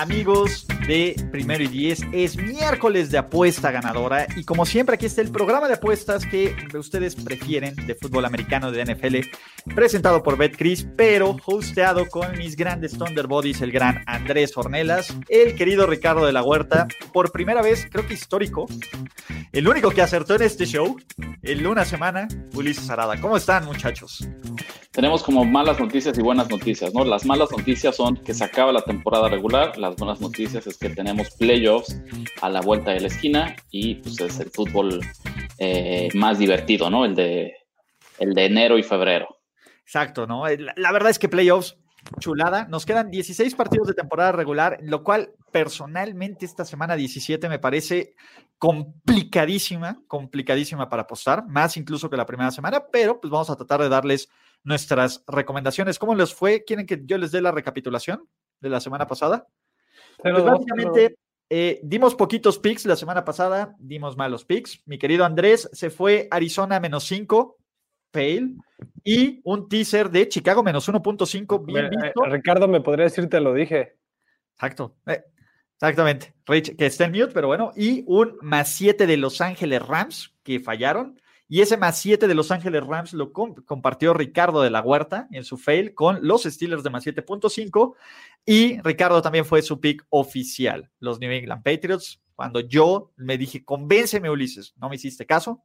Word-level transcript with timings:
Amigos 0.00 0.66
de 0.88 1.14
Primero 1.30 1.62
y 1.62 1.66
Diez, 1.66 2.00
es 2.10 2.34
miércoles 2.38 3.10
de 3.10 3.18
apuesta 3.18 3.70
ganadora 3.70 4.26
y 4.34 4.44
como 4.44 4.64
siempre 4.64 4.94
aquí 4.94 5.04
está 5.04 5.20
el 5.20 5.30
programa 5.30 5.68
de 5.68 5.74
apuestas 5.74 6.24
que 6.24 6.56
ustedes 6.72 7.14
prefieren 7.14 7.76
de 7.86 7.94
fútbol 7.94 8.24
americano 8.24 8.72
de 8.72 8.82
NFL, 8.82 9.74
presentado 9.74 10.22
por 10.22 10.38
BetCris, 10.38 10.86
pero 10.96 11.36
hosteado 11.44 12.08
con 12.08 12.38
mis 12.38 12.56
grandes 12.56 12.96
Thunderbodies, 12.96 13.60
el 13.60 13.72
gran 13.72 14.02
Andrés 14.06 14.56
Ornelas, 14.56 15.14
el 15.28 15.54
querido 15.54 15.86
Ricardo 15.86 16.24
de 16.24 16.32
la 16.32 16.42
Huerta, 16.42 16.88
por 17.12 17.30
primera 17.30 17.60
vez, 17.60 17.86
creo 17.90 18.06
que 18.06 18.14
histórico, 18.14 18.66
el 19.52 19.68
único 19.68 19.90
que 19.90 20.00
acertó 20.00 20.34
en 20.34 20.42
este 20.42 20.64
show, 20.64 20.96
en 21.42 21.66
una 21.66 21.84
semana, 21.84 22.26
Ulises 22.54 22.88
Arada. 22.88 23.20
¿Cómo 23.20 23.36
están 23.36 23.66
muchachos? 23.66 24.26
Tenemos 24.92 25.22
como 25.22 25.44
malas 25.44 25.78
noticias 25.78 26.18
y 26.18 26.22
buenas 26.22 26.50
noticias, 26.50 26.92
¿no? 26.92 27.04
Las 27.04 27.24
malas 27.24 27.50
noticias 27.52 27.94
son 27.94 28.16
que 28.16 28.34
se 28.34 28.42
acaba 28.42 28.72
la 28.72 28.82
temporada 28.82 29.28
regular, 29.28 29.78
las 29.78 29.94
buenas 29.96 30.20
noticias 30.20 30.66
es 30.66 30.76
que 30.78 30.90
tenemos 30.90 31.30
playoffs 31.36 31.96
a 32.42 32.48
la 32.48 32.60
vuelta 32.60 32.90
de 32.90 33.00
la 33.00 33.06
esquina 33.06 33.54
y 33.70 33.96
pues 33.96 34.20
es 34.20 34.40
el 34.40 34.50
fútbol 34.50 35.00
eh, 35.58 36.08
más 36.14 36.38
divertido, 36.38 36.90
¿no? 36.90 37.04
El 37.04 37.14
de, 37.14 37.54
el 38.18 38.34
de 38.34 38.46
enero 38.46 38.78
y 38.78 38.82
febrero. 38.82 39.38
Exacto, 39.82 40.26
¿no? 40.26 40.48
Eh, 40.48 40.58
la, 40.58 40.92
verdad 40.92 41.10
es 41.10 41.20
que 41.20 41.28
playoffs, 41.28 41.76
chulada. 42.18 42.66
Nos 42.66 42.84
quedan 42.84 43.10
16 43.10 43.54
partidos 43.54 43.86
de 43.86 43.94
temporada 43.94 44.32
regular, 44.32 44.78
lo 44.82 45.04
cual 45.04 45.30
personalmente 45.52 46.46
esta 46.46 46.64
semana 46.64 46.96
17 46.96 47.48
me 47.48 47.60
parece 47.60 48.14
complicadísima, 48.58 50.02
complicadísima 50.08 50.88
para 50.88 51.02
apostar, 51.02 51.46
más 51.46 51.76
incluso 51.76 52.10
que 52.10 52.16
la 52.16 52.26
primera 52.26 52.50
semana, 52.50 52.84
pero 52.90 53.20
pues 53.20 53.30
vamos 53.30 53.50
a 53.50 53.56
tratar 53.56 53.80
de 53.80 53.88
darles 53.88 54.28
nuestras 54.62 55.24
recomendaciones. 55.26 55.98
¿Cómo 55.98 56.14
les 56.14 56.34
fue? 56.34 56.64
¿Quieren 56.64 56.86
que 56.86 57.00
yo 57.04 57.18
les 57.18 57.32
dé 57.32 57.40
la 57.40 57.52
recapitulación 57.52 58.28
de 58.60 58.68
la 58.68 58.80
semana 58.80 59.06
pasada? 59.06 59.46
Pues 60.18 60.44
básicamente, 60.44 61.16
eh, 61.48 61.80
dimos 61.82 62.14
poquitos 62.14 62.58
picks 62.58 62.86
la 62.86 62.96
semana 62.96 63.24
pasada, 63.24 63.74
dimos 63.78 64.16
malos 64.16 64.44
picks. 64.44 64.82
Mi 64.86 64.98
querido 64.98 65.24
Andrés 65.24 65.68
se 65.72 65.90
fue 65.90 66.28
Arizona 66.30 66.78
menos 66.78 67.04
5, 67.04 67.56
fail, 68.12 68.56
y 69.02 69.40
un 69.44 69.68
teaser 69.68 70.10
de 70.10 70.28
Chicago 70.28 70.62
menos 70.62 70.88
1.5, 70.88 71.64
bien 71.64 71.86
eh, 71.86 71.90
visto. 71.90 72.24
Ricardo, 72.24 72.68
me 72.68 72.80
podría 72.80 73.04
decir, 73.04 73.28
te 73.28 73.40
lo 73.40 73.54
dije. 73.54 73.96
Exacto. 74.54 74.96
Eh, 75.06 75.22
exactamente. 75.74 76.34
Rich, 76.46 76.76
que 76.76 76.86
está 76.86 77.06
en 77.06 77.12
mute, 77.12 77.32
pero 77.32 77.48
bueno. 77.48 77.72
Y 77.74 78.04
un 78.06 78.36
más 78.42 78.72
7 78.74 79.06
de 79.06 79.16
Los 79.16 79.40
Ángeles 79.40 79.86
Rams, 79.86 80.34
que 80.42 80.60
fallaron. 80.60 81.20
Y 81.52 81.62
ese 81.62 81.76
más 81.76 81.98
7 81.98 82.28
de 82.28 82.34
Los 82.36 82.52
Ángeles 82.52 82.86
Rams 82.86 83.12
lo 83.12 83.32
compartió 83.32 84.14
Ricardo 84.14 84.62
de 84.62 84.70
la 84.70 84.82
Huerta 84.82 85.26
en 85.32 85.42
su 85.42 85.58
fail 85.58 85.94
con 85.94 86.20
los 86.22 86.44
Steelers 86.44 86.84
de 86.84 86.90
más 86.90 87.04
7.5. 87.04 87.96
Y 88.46 88.80
Ricardo 88.82 89.20
también 89.20 89.44
fue 89.44 89.60
su 89.60 89.80
pick 89.80 90.06
oficial, 90.10 90.88
los 91.00 91.18
New 91.18 91.28
England 91.28 91.64
Patriots. 91.64 92.22
Cuando 92.36 92.60
yo 92.60 93.10
me 93.16 93.36
dije, 93.36 93.64
convénceme, 93.64 94.30
Ulises, 94.30 94.74
no 94.80 94.88
me 94.88 94.94
hiciste 94.94 95.26
caso. 95.26 95.64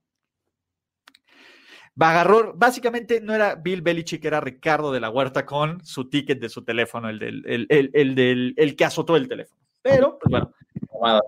Agarró, 1.99 2.55
básicamente 2.55 3.21
no 3.21 3.35
era 3.35 3.53
Bill 3.53 3.83
Belichick, 3.83 4.25
era 4.25 4.41
Ricardo 4.41 4.91
de 4.91 4.99
la 4.99 5.11
Huerta 5.11 5.45
con 5.45 5.85
su 5.85 6.09
ticket 6.09 6.39
de 6.39 6.49
su 6.49 6.63
teléfono, 6.63 7.09
el, 7.09 7.19
del, 7.19 7.67
el, 7.69 8.15
del, 8.15 8.55
el 8.57 8.75
que 8.75 8.85
azotó 8.85 9.15
el 9.15 9.27
teléfono. 9.27 9.61
Pero, 9.83 10.17
pues 10.17 10.31
bueno. 10.31 11.21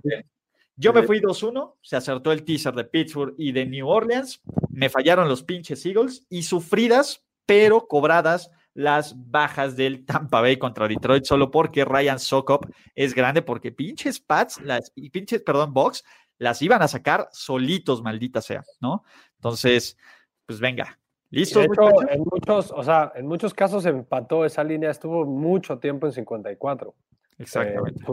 Yo 0.80 0.94
me 0.94 1.02
fui 1.02 1.20
2-1, 1.20 1.74
se 1.82 1.96
acertó 1.96 2.32
el 2.32 2.44
teaser 2.44 2.76
de 2.76 2.84
Pittsburgh 2.84 3.34
y 3.36 3.52
de 3.52 3.66
New 3.66 3.88
Orleans, 3.88 4.42
me 4.70 4.90
fallaron 4.90 5.28
los 5.28 5.42
pinches 5.42 5.84
Eagles 5.88 6.28
y 6.30 6.44
sufridas, 6.44 7.26
pero 7.48 7.88
cobradas 7.88 8.52
las 8.76 9.16
bajas 9.32 9.76
del 9.76 10.06
Tampa 10.06 10.40
Bay 10.40 10.58
contra 10.58 10.88
Detroit 10.88 11.26
solo 11.26 11.50
porque 11.50 11.84
Ryan 11.84 12.20
Sokop 12.20 12.68
es 12.94 13.16
grande, 13.16 13.42
porque 13.42 13.72
pinches 13.72 14.20
Pats, 14.20 14.62
las 14.62 14.92
pinches, 14.92 15.42
perdón, 15.42 15.74
Box, 15.74 16.04
las 16.38 16.62
iban 16.62 16.84
a 16.84 16.88
sacar 16.88 17.28
solitos, 17.32 18.04
maldita 18.04 18.40
sea, 18.40 18.64
¿no? 18.80 19.04
Entonces, 19.38 19.98
pues 20.46 20.60
venga. 20.60 21.00
¿Listos? 21.32 21.66
en 22.10 22.24
muchos, 22.24 22.72
o 22.72 22.84
sea, 22.84 23.12
en 23.16 23.26
muchos 23.26 23.52
casos 23.54 23.84
empató 23.88 24.46
esa 24.46 24.64
línea, 24.64 24.92
estuvo 24.92 25.26
mucho 25.26 25.80
tiempo 25.80 26.06
en 26.06 26.14
54. 26.14 26.94
Exactamente. 27.40 28.00
Eh, 28.00 28.06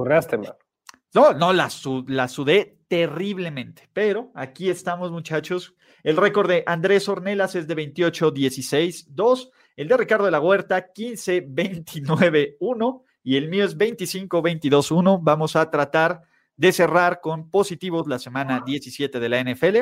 no, 1.14 1.32
no, 1.32 1.52
la, 1.52 1.68
la 2.08 2.28
sudé 2.28 2.78
terriblemente, 2.88 3.88
pero 3.92 4.30
aquí 4.34 4.70
estamos, 4.70 5.10
muchachos. 5.10 5.74
El 6.02 6.16
récord 6.16 6.48
de 6.48 6.62
Andrés 6.66 7.08
Ornelas 7.08 7.54
es 7.54 7.66
de 7.66 7.76
28-16-2, 7.76 9.50
el 9.76 9.88
de 9.88 9.96
Ricardo 9.96 10.26
de 10.26 10.30
la 10.30 10.40
Huerta 10.40 10.92
15-29-1 10.92 13.02
y 13.22 13.36
el 13.36 13.48
mío 13.48 13.64
es 13.64 13.78
25-22-1. 13.78 15.20
Vamos 15.22 15.56
a 15.56 15.70
tratar 15.70 16.22
de 16.56 16.72
cerrar 16.72 17.20
con 17.20 17.50
positivos 17.50 18.06
la 18.06 18.18
semana 18.18 18.62
17 18.64 19.18
de 19.18 19.28
la 19.28 19.42
NFL. 19.42 19.76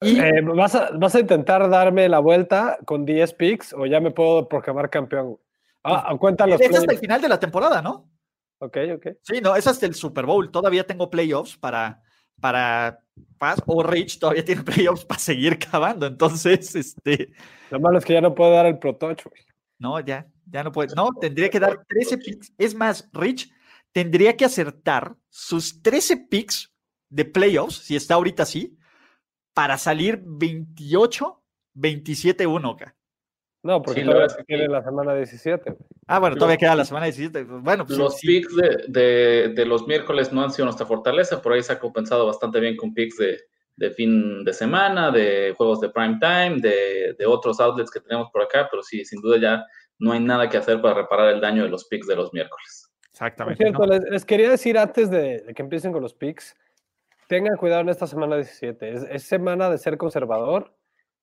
Y... 0.00 0.20
Eh, 0.20 0.42
¿vas, 0.42 0.74
a, 0.74 0.90
¿vas, 0.92 1.14
a, 1.14 1.20
intentar 1.20 1.68
darme 1.70 2.08
la 2.08 2.18
vuelta 2.18 2.78
con 2.84 3.04
10 3.04 3.34
picks 3.34 3.72
o 3.72 3.86
ya 3.86 4.00
me 4.00 4.10
puedo 4.10 4.48
proclamar 4.48 4.90
campeón? 4.90 5.38
Ah, 5.84 6.14
cuenta 6.18 6.46
los. 6.46 6.60
Es 6.60 6.76
hasta 6.76 6.92
el 6.92 6.98
final 6.98 7.20
de 7.20 7.28
la 7.28 7.40
temporada, 7.40 7.80
¿no? 7.80 8.08
Ok, 8.58 8.76
ok. 8.94 9.06
Sí, 9.22 9.40
no, 9.40 9.54
es 9.54 9.66
hasta 9.66 9.86
el 9.86 9.94
Super 9.94 10.26
Bowl. 10.26 10.50
Todavía 10.50 10.86
tengo 10.86 11.10
playoffs 11.10 11.56
para, 11.56 12.02
para 12.40 13.00
Paz 13.38 13.62
o 13.66 13.82
Rich 13.82 14.18
todavía 14.18 14.44
tiene 14.44 14.62
playoffs 14.64 15.04
para 15.04 15.20
seguir 15.20 15.58
cavando. 15.58 16.06
Entonces, 16.06 16.74
este. 16.74 17.32
Lo 17.70 17.80
malo 17.80 17.98
es 17.98 18.04
que 18.04 18.14
ya 18.14 18.20
no 18.20 18.34
puedo 18.34 18.52
dar 18.52 18.66
el 18.66 18.78
Pro 18.78 18.96
Touch, 18.96 19.22
No, 19.78 20.00
ya, 20.00 20.26
ya 20.46 20.64
no 20.64 20.72
puede. 20.72 20.94
No, 20.94 21.10
tendría 21.20 21.48
que 21.50 21.60
dar 21.60 21.84
13 21.88 22.18
picks. 22.18 22.52
Es 22.58 22.74
más, 22.74 23.08
Rich 23.12 23.52
tendría 23.92 24.36
que 24.36 24.44
acertar 24.44 25.16
sus 25.28 25.82
13 25.82 26.28
picks 26.28 26.74
de 27.08 27.24
playoffs, 27.24 27.76
si 27.76 27.96
está 27.96 28.14
ahorita 28.14 28.42
así, 28.42 28.76
para 29.54 29.78
salir 29.78 30.22
28, 30.24 31.42
27, 31.74 32.46
1 32.46 32.70
acá. 32.70 32.97
No, 33.62 33.82
porque 33.82 34.02
todavía 34.02 34.28
se 34.28 34.44
tiene 34.44 34.68
la 34.68 34.82
semana 34.82 35.14
17. 35.14 35.76
Ah, 36.06 36.20
bueno, 36.20 36.36
todavía 36.36 36.56
queda 36.56 36.76
la 36.76 36.84
semana 36.84 37.06
17. 37.06 37.44
Bueno, 37.44 37.84
pues, 37.84 37.98
los 37.98 38.16
picks 38.20 38.54
de, 38.86 39.52
de, 39.54 39.66
los 39.66 39.86
miércoles 39.86 40.32
no 40.32 40.42
han 40.42 40.52
sido 40.52 40.66
nuestra 40.66 40.86
fortaleza, 40.86 41.42
por 41.42 41.52
ahí 41.52 41.62
se 41.62 41.72
ha 41.72 41.78
compensado 41.78 42.26
bastante 42.26 42.60
bien 42.60 42.76
con 42.76 42.94
picks 42.94 43.16
de, 43.16 43.38
de 43.76 43.90
fin 43.90 44.44
de 44.44 44.52
semana, 44.52 45.10
de 45.10 45.54
juegos 45.56 45.80
de 45.80 45.90
prime 45.90 46.18
time, 46.20 46.60
de, 46.60 47.14
de, 47.18 47.26
otros 47.26 47.58
outlets 47.58 47.90
que 47.90 48.00
tenemos 48.00 48.30
por 48.30 48.42
acá, 48.42 48.68
pero 48.70 48.82
sí, 48.82 49.04
sin 49.04 49.20
duda 49.20 49.38
ya 49.38 49.66
no 49.98 50.12
hay 50.12 50.20
nada 50.20 50.48
que 50.48 50.56
hacer 50.56 50.80
para 50.80 50.94
reparar 50.94 51.34
el 51.34 51.40
daño 51.40 51.64
de 51.64 51.68
los 51.68 51.84
picks 51.86 52.06
de 52.06 52.14
los 52.14 52.32
miércoles. 52.32 52.90
Exactamente. 53.10 53.72
Por 53.72 53.88
cierto, 53.88 54.10
les, 54.10 54.24
quería 54.24 54.50
decir 54.50 54.78
antes 54.78 55.10
de, 55.10 55.52
que 55.54 55.62
empiecen 55.62 55.92
con 55.92 56.02
los 56.02 56.14
picks, 56.14 56.56
tengan 57.28 57.56
cuidado 57.56 57.80
en 57.80 57.88
esta 57.88 58.06
semana 58.06 58.36
17. 58.36 58.92
Es, 58.92 59.02
es 59.10 59.22
semana 59.24 59.68
de 59.68 59.78
ser 59.78 59.98
conservador, 59.98 60.72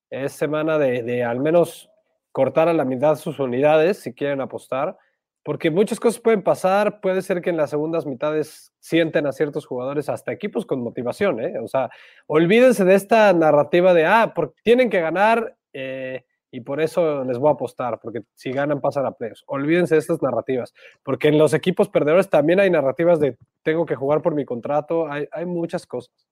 es 0.09 0.33
semana 0.33 0.77
de, 0.77 1.01
de 1.01 1.23
al 1.23 1.39
menos 1.39 1.89
cortar 2.35 2.67
a 2.67 2.73
la 2.73 2.83
mitad 2.83 3.15
sus 3.15 3.39
unidades 3.39 3.99
si 3.99 4.13
quieren 4.13 4.41
apostar, 4.41 4.97
porque 5.41 5.71
muchas 5.71 6.01
cosas 6.01 6.19
pueden 6.19 6.43
pasar, 6.43 6.99
puede 6.99 7.21
ser 7.21 7.41
que 7.41 7.49
en 7.49 7.55
las 7.55 7.69
segundas 7.69 8.05
mitades 8.05 8.73
sienten 8.77 9.25
a 9.25 9.31
ciertos 9.31 9.65
jugadores, 9.65 10.09
hasta 10.09 10.33
equipos 10.33 10.65
con 10.65 10.81
motivación, 10.81 11.39
¿eh? 11.39 11.57
o 11.63 11.69
sea, 11.69 11.89
olvídense 12.27 12.83
de 12.83 12.95
esta 12.95 13.31
narrativa 13.31 13.93
de, 13.93 14.05
ah, 14.05 14.33
porque 14.35 14.59
tienen 14.65 14.89
que 14.89 14.99
ganar 14.99 15.55
eh, 15.71 16.25
y 16.51 16.59
por 16.59 16.81
eso 16.81 17.23
les 17.23 17.37
voy 17.37 17.47
a 17.47 17.53
apostar, 17.53 18.01
porque 18.01 18.23
si 18.33 18.51
ganan 18.51 18.81
pasan 18.81 19.05
a 19.05 19.11
playoffs. 19.11 19.45
Olvídense 19.47 19.95
de 19.95 19.99
estas 19.99 20.21
narrativas, 20.21 20.73
porque 21.03 21.29
en 21.29 21.37
los 21.37 21.53
equipos 21.53 21.87
perdedores 21.87 22.29
también 22.29 22.59
hay 22.59 22.69
narrativas 22.69 23.21
de 23.21 23.37
tengo 23.63 23.85
que 23.85 23.95
jugar 23.95 24.21
por 24.21 24.35
mi 24.35 24.43
contrato, 24.43 25.09
hay, 25.09 25.25
hay 25.31 25.45
muchas 25.45 25.87
cosas. 25.87 26.27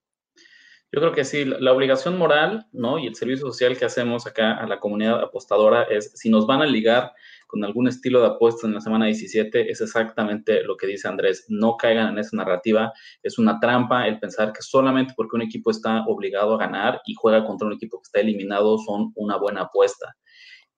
Yo 0.94 1.00
creo 1.02 1.12
que 1.12 1.26
sí, 1.26 1.44
la 1.44 1.74
obligación 1.74 2.20
moral, 2.20 2.68
¿no? 2.72 3.00
Y 3.00 3.08
el 3.08 3.16
servicio 3.16 3.48
social 3.48 3.76
que 3.76 3.86
hacemos 3.86 4.28
acá 4.28 4.54
a 4.54 4.68
la 4.68 4.80
comunidad 4.80 5.24
apostadora 5.24 5.88
es, 5.90 6.12
si 6.14 6.30
nos 6.30 6.46
van 6.46 6.62
a 6.62 6.68
ligar 6.68 7.14
con 7.48 7.64
algún 7.64 7.88
estilo 7.88 8.22
de 8.22 8.28
apuestas 8.28 8.66
en 8.66 8.76
la 8.76 8.80
semana 8.80 9.08
17, 9.08 9.72
es 9.72 9.82
exactamente 9.82 10.62
lo 10.62 10.78
que 10.78 10.86
dice 10.86 11.08
Andrés, 11.08 11.46
no 11.50 11.78
caigan 11.78 12.10
en 12.10 12.20
esa 12.20 12.38
narrativa, 12.38 12.94
es 13.24 13.40
una 13.40 13.60
trampa 13.60 14.08
el 14.08 14.20
pensar 14.20 14.54
que 14.54 14.62
solamente 14.62 15.16
porque 15.18 15.36
un 15.36 15.42
equipo 15.42 15.72
está 15.72 16.04
obligado 16.06 16.54
a 16.54 16.60
ganar 16.60 17.02
y 17.08 17.16
juega 17.16 17.44
contra 17.44 17.66
un 17.66 17.74
equipo 17.74 17.98
que 17.98 18.06
está 18.06 18.20
eliminado 18.20 18.78
son 18.78 19.14
una 19.16 19.38
buena 19.38 19.62
apuesta. 19.62 20.16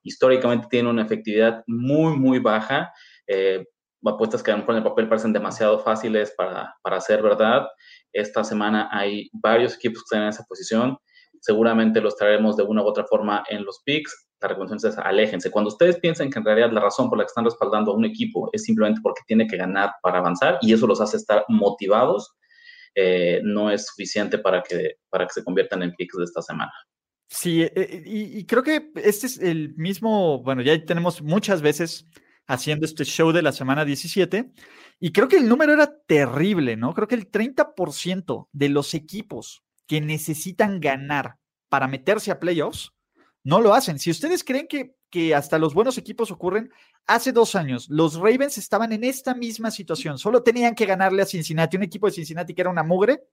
Históricamente 0.02 0.68
tiene 0.70 0.90
una 0.90 1.02
efectividad 1.02 1.62
muy, 1.68 2.16
muy 2.16 2.40
baja. 2.40 2.94
Eh, 3.28 3.66
apuestas 4.10 4.44
que 4.44 4.52
a 4.52 4.54
lo 4.54 4.60
mejor 4.60 4.76
en 4.76 4.78
el 4.80 4.90
papel 4.90 5.08
parecen 5.08 5.34
demasiado 5.34 5.80
fáciles 5.80 6.34
para, 6.38 6.76
para 6.82 7.00
verdad. 7.10 7.68
Esta 8.14 8.44
semana 8.44 8.90
hay 8.92 9.30
varios 9.34 9.76
equipos 9.76 10.04
que 10.04 10.16
están 10.16 10.24
en 10.24 10.30
esa 10.30 10.44
posición. 10.44 10.98
Seguramente 11.42 12.02
los 12.02 12.16
traeremos 12.16 12.56
de 12.58 12.64
una 12.64 12.84
u 12.84 12.86
otra 12.86 13.06
forma 13.06 13.44
en 13.50 13.66
los 13.66 13.82
picks. 13.84 14.28
La 14.42 14.50
recomendación 14.50 14.92
es 14.92 14.98
aléjense. 14.98 15.52
Cuando 15.52 15.70
ustedes 15.70 16.00
piensen 16.00 16.30
que 16.30 16.40
en 16.40 16.46
realidad 16.46 16.72
la 16.72 16.82
razón 16.82 17.10
por 17.10 17.18
la 17.18 17.24
que 17.24 17.30
están 17.30 17.46
respaldando 17.46 17.92
a 17.92 17.96
un 17.96 18.06
equipo 18.06 18.50
es 18.54 18.64
simplemente 18.64 19.02
porque 19.02 19.22
tiene 19.28 19.48
que 19.48 19.58
ganar 19.58 19.92
para 20.02 20.20
avanzar 20.20 20.60
y 20.62 20.74
eso 20.74 20.88
los 20.88 21.02
hace 21.02 21.18
estar 21.18 21.46
motivados, 21.48 22.36
eh, 22.96 23.42
no 23.44 23.72
es 23.72 23.88
suficiente 23.88 24.38
para 24.38 24.62
que, 24.62 24.96
para 25.10 25.26
que 25.26 25.34
se 25.34 25.44
conviertan 25.44 25.84
en 25.84 25.94
picks 25.96 26.18
de 26.18 26.24
esta 26.24 26.42
semana. 26.42 26.72
Sí, 27.28 27.64
eh, 27.64 27.72
eh, 27.76 28.04
y 28.06 28.46
creo 28.46 28.64
que 28.64 28.92
este 28.96 29.26
es 29.26 29.40
el 29.40 29.74
mismo, 29.76 30.44
bueno, 30.44 30.62
ya 30.62 30.84
tenemos 30.86 31.22
muchas 31.22 31.62
veces 31.62 32.08
haciendo 32.48 32.86
este 32.86 33.06
show 33.06 33.32
de 33.32 33.42
la 33.42 33.52
semana 33.52 33.86
17. 33.86 34.52
Y 35.00 35.12
creo 35.12 35.28
que 35.28 35.38
el 35.38 35.50
número 35.50 35.74
era 35.74 35.94
terrible, 36.08 36.78
¿no? 36.78 36.94
Creo 36.94 37.08
que 37.08 37.16
el 37.16 37.30
30% 37.30 38.48
de 38.52 38.70
los 38.70 38.94
equipos 38.94 39.64
que 39.88 40.02
necesitan 40.02 40.80
ganar 40.80 41.38
para 41.70 41.88
meterse 41.88 42.32
a 42.32 42.40
playoffs 42.40 42.94
no 43.44 43.62
lo 43.62 43.74
hacen. 43.74 44.00
Si 44.00 44.10
ustedes 44.10 44.44
creen 44.44 44.68
que, 44.68 44.96
que 45.10 45.36
hasta 45.36 45.60
los 45.60 45.74
buenos 45.74 45.98
equipos 45.98 46.32
ocurren, 46.32 46.72
hace 47.06 47.32
dos 47.32 47.56
años 47.56 47.88
los 47.90 48.16
Ravens 48.16 48.58
estaban 48.58 48.92
en 48.92 49.04
esta 49.04 49.36
misma 49.36 49.72
situación. 49.72 50.18
Solo 50.18 50.42
tenían 50.42 50.76
que 50.76 50.86
ganarle 50.86 51.22
a 51.22 51.26
Cincinnati, 51.26 51.78
un 51.78 51.84
equipo 51.84 52.08
de 52.08 52.14
Cincinnati 52.14 52.54
que 52.54 52.62
era 52.62 52.72
una 52.72 52.84
mugre, 52.84 53.24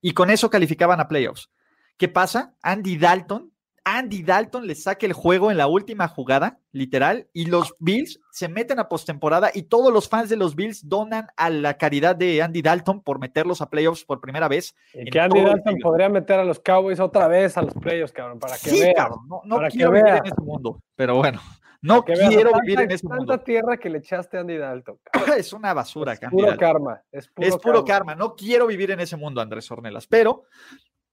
y 0.00 0.12
con 0.12 0.30
eso 0.30 0.50
calificaban 0.50 0.98
a 0.98 1.08
playoffs. 1.08 1.50
¿Qué 1.96 2.08
pasa? 2.08 2.56
Andy 2.62 2.96
Dalton 2.96 3.52
Andy 3.92 4.22
Dalton 4.22 4.68
le 4.68 4.76
saque 4.76 5.04
el 5.04 5.12
juego 5.12 5.50
en 5.50 5.56
la 5.56 5.66
última 5.66 6.06
jugada, 6.06 6.60
literal, 6.70 7.26
y 7.32 7.46
los 7.46 7.74
Bills 7.80 8.20
se 8.30 8.48
meten 8.48 8.78
a 8.78 8.88
postemporada 8.88 9.50
y 9.52 9.64
todos 9.64 9.92
los 9.92 10.08
fans 10.08 10.28
de 10.28 10.36
los 10.36 10.54
Bills 10.54 10.88
donan 10.88 11.26
a 11.36 11.50
la 11.50 11.76
caridad 11.76 12.14
de 12.14 12.40
Andy 12.40 12.62
Dalton 12.62 13.02
por 13.02 13.18
meterlos 13.18 13.60
a 13.60 13.68
playoffs 13.68 14.04
por 14.04 14.20
primera 14.20 14.46
vez. 14.46 14.76
Y 14.94 15.10
que 15.10 15.18
Andy 15.18 15.40
Dalton 15.40 15.78
podría 15.82 16.08
meter 16.08 16.38
a 16.38 16.44
los 16.44 16.60
Cowboys 16.60 17.00
otra 17.00 17.26
vez 17.26 17.56
a 17.56 17.62
los 17.62 17.74
playoffs, 17.74 18.12
cabrón, 18.12 18.38
para 18.38 18.54
que 18.58 18.70
sí, 18.70 18.80
vea. 18.80 18.94
Cabrón, 18.94 19.26
no, 19.28 19.42
no 19.44 19.68
quiero 19.68 19.90
vivir 19.90 20.06
en 20.06 20.26
ese 20.26 20.40
mundo, 20.40 20.80
pero 20.94 21.16
bueno. 21.16 21.40
No 21.82 22.04
quiero 22.04 22.52
vivir 22.60 22.82
en 22.82 22.92
ese 22.92 23.08
tanta 23.08 23.16
mundo. 23.16 23.40
tierra 23.40 23.76
que 23.76 23.90
le 23.90 23.98
echaste 23.98 24.36
a 24.36 24.40
Andy 24.40 24.56
Dalton. 24.56 25.00
Es 25.36 25.52
una 25.52 25.74
basura, 25.74 26.12
Es 26.12 26.20
puro 26.20 26.56
karma. 26.56 27.02
Es 27.10 27.26
puro, 27.26 27.48
es 27.48 27.56
puro 27.56 27.84
karma. 27.84 28.14
No 28.14 28.36
quiero 28.36 28.68
vivir 28.68 28.92
en 28.92 29.00
ese 29.00 29.16
mundo, 29.16 29.40
Andrés 29.40 29.68
Ornelas. 29.70 30.06
Pero, 30.06 30.44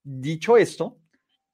dicho 0.03 0.57
esto, 0.57 0.97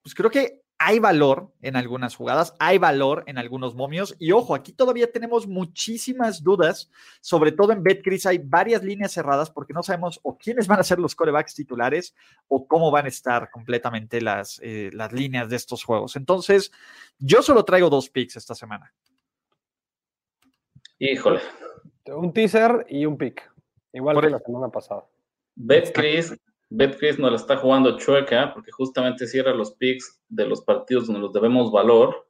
pues 0.02 0.16
creo 0.16 0.30
que 0.30 0.63
hay 0.86 1.00
valor 1.00 1.52
en 1.62 1.76
algunas 1.78 2.16
jugadas, 2.16 2.54
hay 2.60 2.78
valor 2.78 3.24
en 3.28 3.38
algunos 3.38 3.74
momios. 3.74 4.16
Y 4.20 4.32
ojo, 4.34 4.54
aquí 4.54 4.74
todavía 4.74 5.12
tenemos 5.12 5.48
muchísimas 5.48 6.44
dudas, 6.44 6.92
sobre 7.22 7.52
todo 7.54 7.72
en 7.72 7.84
BetCris 7.84 8.26
hay 8.26 8.38
varias 8.38 8.84
líneas 8.84 9.14
cerradas 9.14 9.50
porque 9.50 9.74
no 9.74 9.82
sabemos 9.84 10.20
o 10.24 10.38
quiénes 10.38 10.68
van 10.68 10.80
a 10.80 10.84
ser 10.84 11.00
los 11.00 11.16
corebacks 11.16 11.56
titulares 11.56 12.14
o 12.50 12.68
cómo 12.68 12.92
van 12.92 13.06
a 13.06 13.10
estar 13.10 13.50
completamente 13.50 14.20
las, 14.20 14.60
eh, 14.62 14.90
las 14.94 15.14
líneas 15.14 15.50
de 15.50 15.56
estos 15.56 15.84
juegos. 15.84 16.16
Entonces, 16.18 16.72
yo 17.18 17.42
solo 17.42 17.64
traigo 17.64 17.90
dos 17.90 18.10
picks 18.10 18.36
esta 18.36 18.54
semana. 18.56 18.94
Híjole. 21.00 21.40
Un 22.08 22.34
teaser 22.34 22.86
y 22.90 23.06
un 23.06 23.18
pick, 23.18 23.50
igual 23.94 24.16
Por 24.16 24.24
que 24.24 24.28
el- 24.28 24.34
la 24.34 24.40
semana 24.40 24.70
pasada. 24.70 25.06
BetCris, 25.56 26.36
BetCris 26.76 27.20
nos 27.20 27.30
la 27.30 27.38
está 27.38 27.58
jugando 27.58 27.98
chueca 28.00 28.52
porque 28.52 28.72
justamente 28.72 29.28
cierra 29.28 29.54
los 29.54 29.76
picks 29.76 30.20
de 30.28 30.48
los 30.48 30.64
partidos 30.64 31.06
donde 31.06 31.22
los 31.22 31.32
debemos 31.32 31.72
valor. 31.72 32.28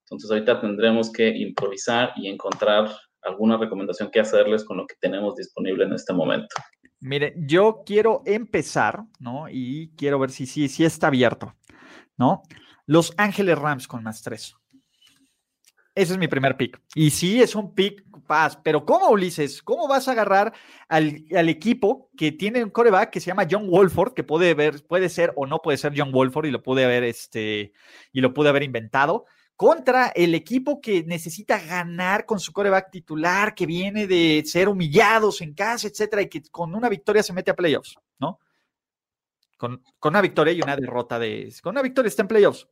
Entonces 0.00 0.30
ahorita 0.30 0.60
tendremos 0.60 1.10
que 1.10 1.28
improvisar 1.28 2.12
y 2.16 2.28
encontrar 2.28 2.90
alguna 3.22 3.56
recomendación 3.56 4.10
que 4.10 4.20
hacerles 4.20 4.64
con 4.64 4.76
lo 4.76 4.86
que 4.86 4.96
tenemos 5.00 5.34
disponible 5.34 5.84
en 5.84 5.94
este 5.94 6.12
momento. 6.12 6.54
Mire, 7.00 7.34
yo 7.38 7.82
quiero 7.86 8.22
empezar, 8.26 9.02
¿no? 9.18 9.48
Y 9.50 9.92
quiero 9.96 10.18
ver 10.18 10.30
si 10.30 10.44
sí 10.44 10.68
si, 10.68 10.84
está 10.84 11.06
abierto, 11.06 11.54
¿no? 12.18 12.42
Los 12.84 13.14
Ángeles 13.16 13.58
Rams 13.58 13.88
con 13.88 14.02
más 14.02 14.22
tres. 14.22 14.54
Ese 15.94 16.12
es 16.12 16.18
mi 16.18 16.28
primer 16.28 16.58
pick. 16.58 16.78
Y 16.94 17.10
sí, 17.10 17.40
es 17.40 17.54
un 17.54 17.74
pick 17.74 18.05
paz. 18.26 18.58
Pero 18.62 18.84
¿cómo, 18.84 19.08
Ulises? 19.10 19.62
¿Cómo 19.62 19.88
vas 19.88 20.08
a 20.08 20.12
agarrar 20.12 20.52
al, 20.88 21.24
al, 21.36 21.48
equipo 21.48 22.10
que 22.16 22.32
tiene 22.32 22.62
un 22.64 22.70
coreback 22.70 23.10
que 23.10 23.20
se 23.20 23.26
llama 23.26 23.46
John 23.50 23.68
Wolford, 23.68 24.14
que 24.14 24.24
puede 24.24 24.54
ver, 24.54 24.84
puede 24.86 25.08
ser 25.08 25.32
o 25.36 25.46
no 25.46 25.60
puede 25.60 25.78
ser 25.78 25.92
John 25.96 26.12
Wolford, 26.12 26.46
y 26.46 26.50
lo 26.50 26.62
pude 26.62 26.84
haber 26.84 27.04
este, 27.04 27.72
y 28.12 28.20
lo 28.20 28.34
pude 28.34 28.48
haber 28.48 28.62
inventado, 28.62 29.26
contra 29.56 30.08
el 30.08 30.34
equipo 30.34 30.80
que 30.80 31.02
necesita 31.04 31.58
ganar 31.58 32.26
con 32.26 32.38
su 32.38 32.52
coreback 32.52 32.90
titular, 32.90 33.54
que 33.54 33.66
viene 33.66 34.06
de 34.06 34.42
ser 34.44 34.68
humillados 34.68 35.40
en 35.40 35.54
casa, 35.54 35.88
etcétera, 35.88 36.22
y 36.22 36.28
que 36.28 36.42
con 36.50 36.74
una 36.74 36.88
victoria 36.88 37.22
se 37.22 37.32
mete 37.32 37.50
a 37.50 37.56
playoffs, 37.56 37.96
¿no? 38.18 38.38
Con, 39.56 39.82
con 39.98 40.12
una 40.12 40.20
victoria 40.20 40.52
y 40.52 40.60
una 40.60 40.76
derrota 40.76 41.18
de. 41.18 41.52
Con 41.62 41.72
una 41.72 41.82
victoria 41.82 42.08
está 42.08 42.22
en 42.22 42.28
playoffs. 42.28 42.68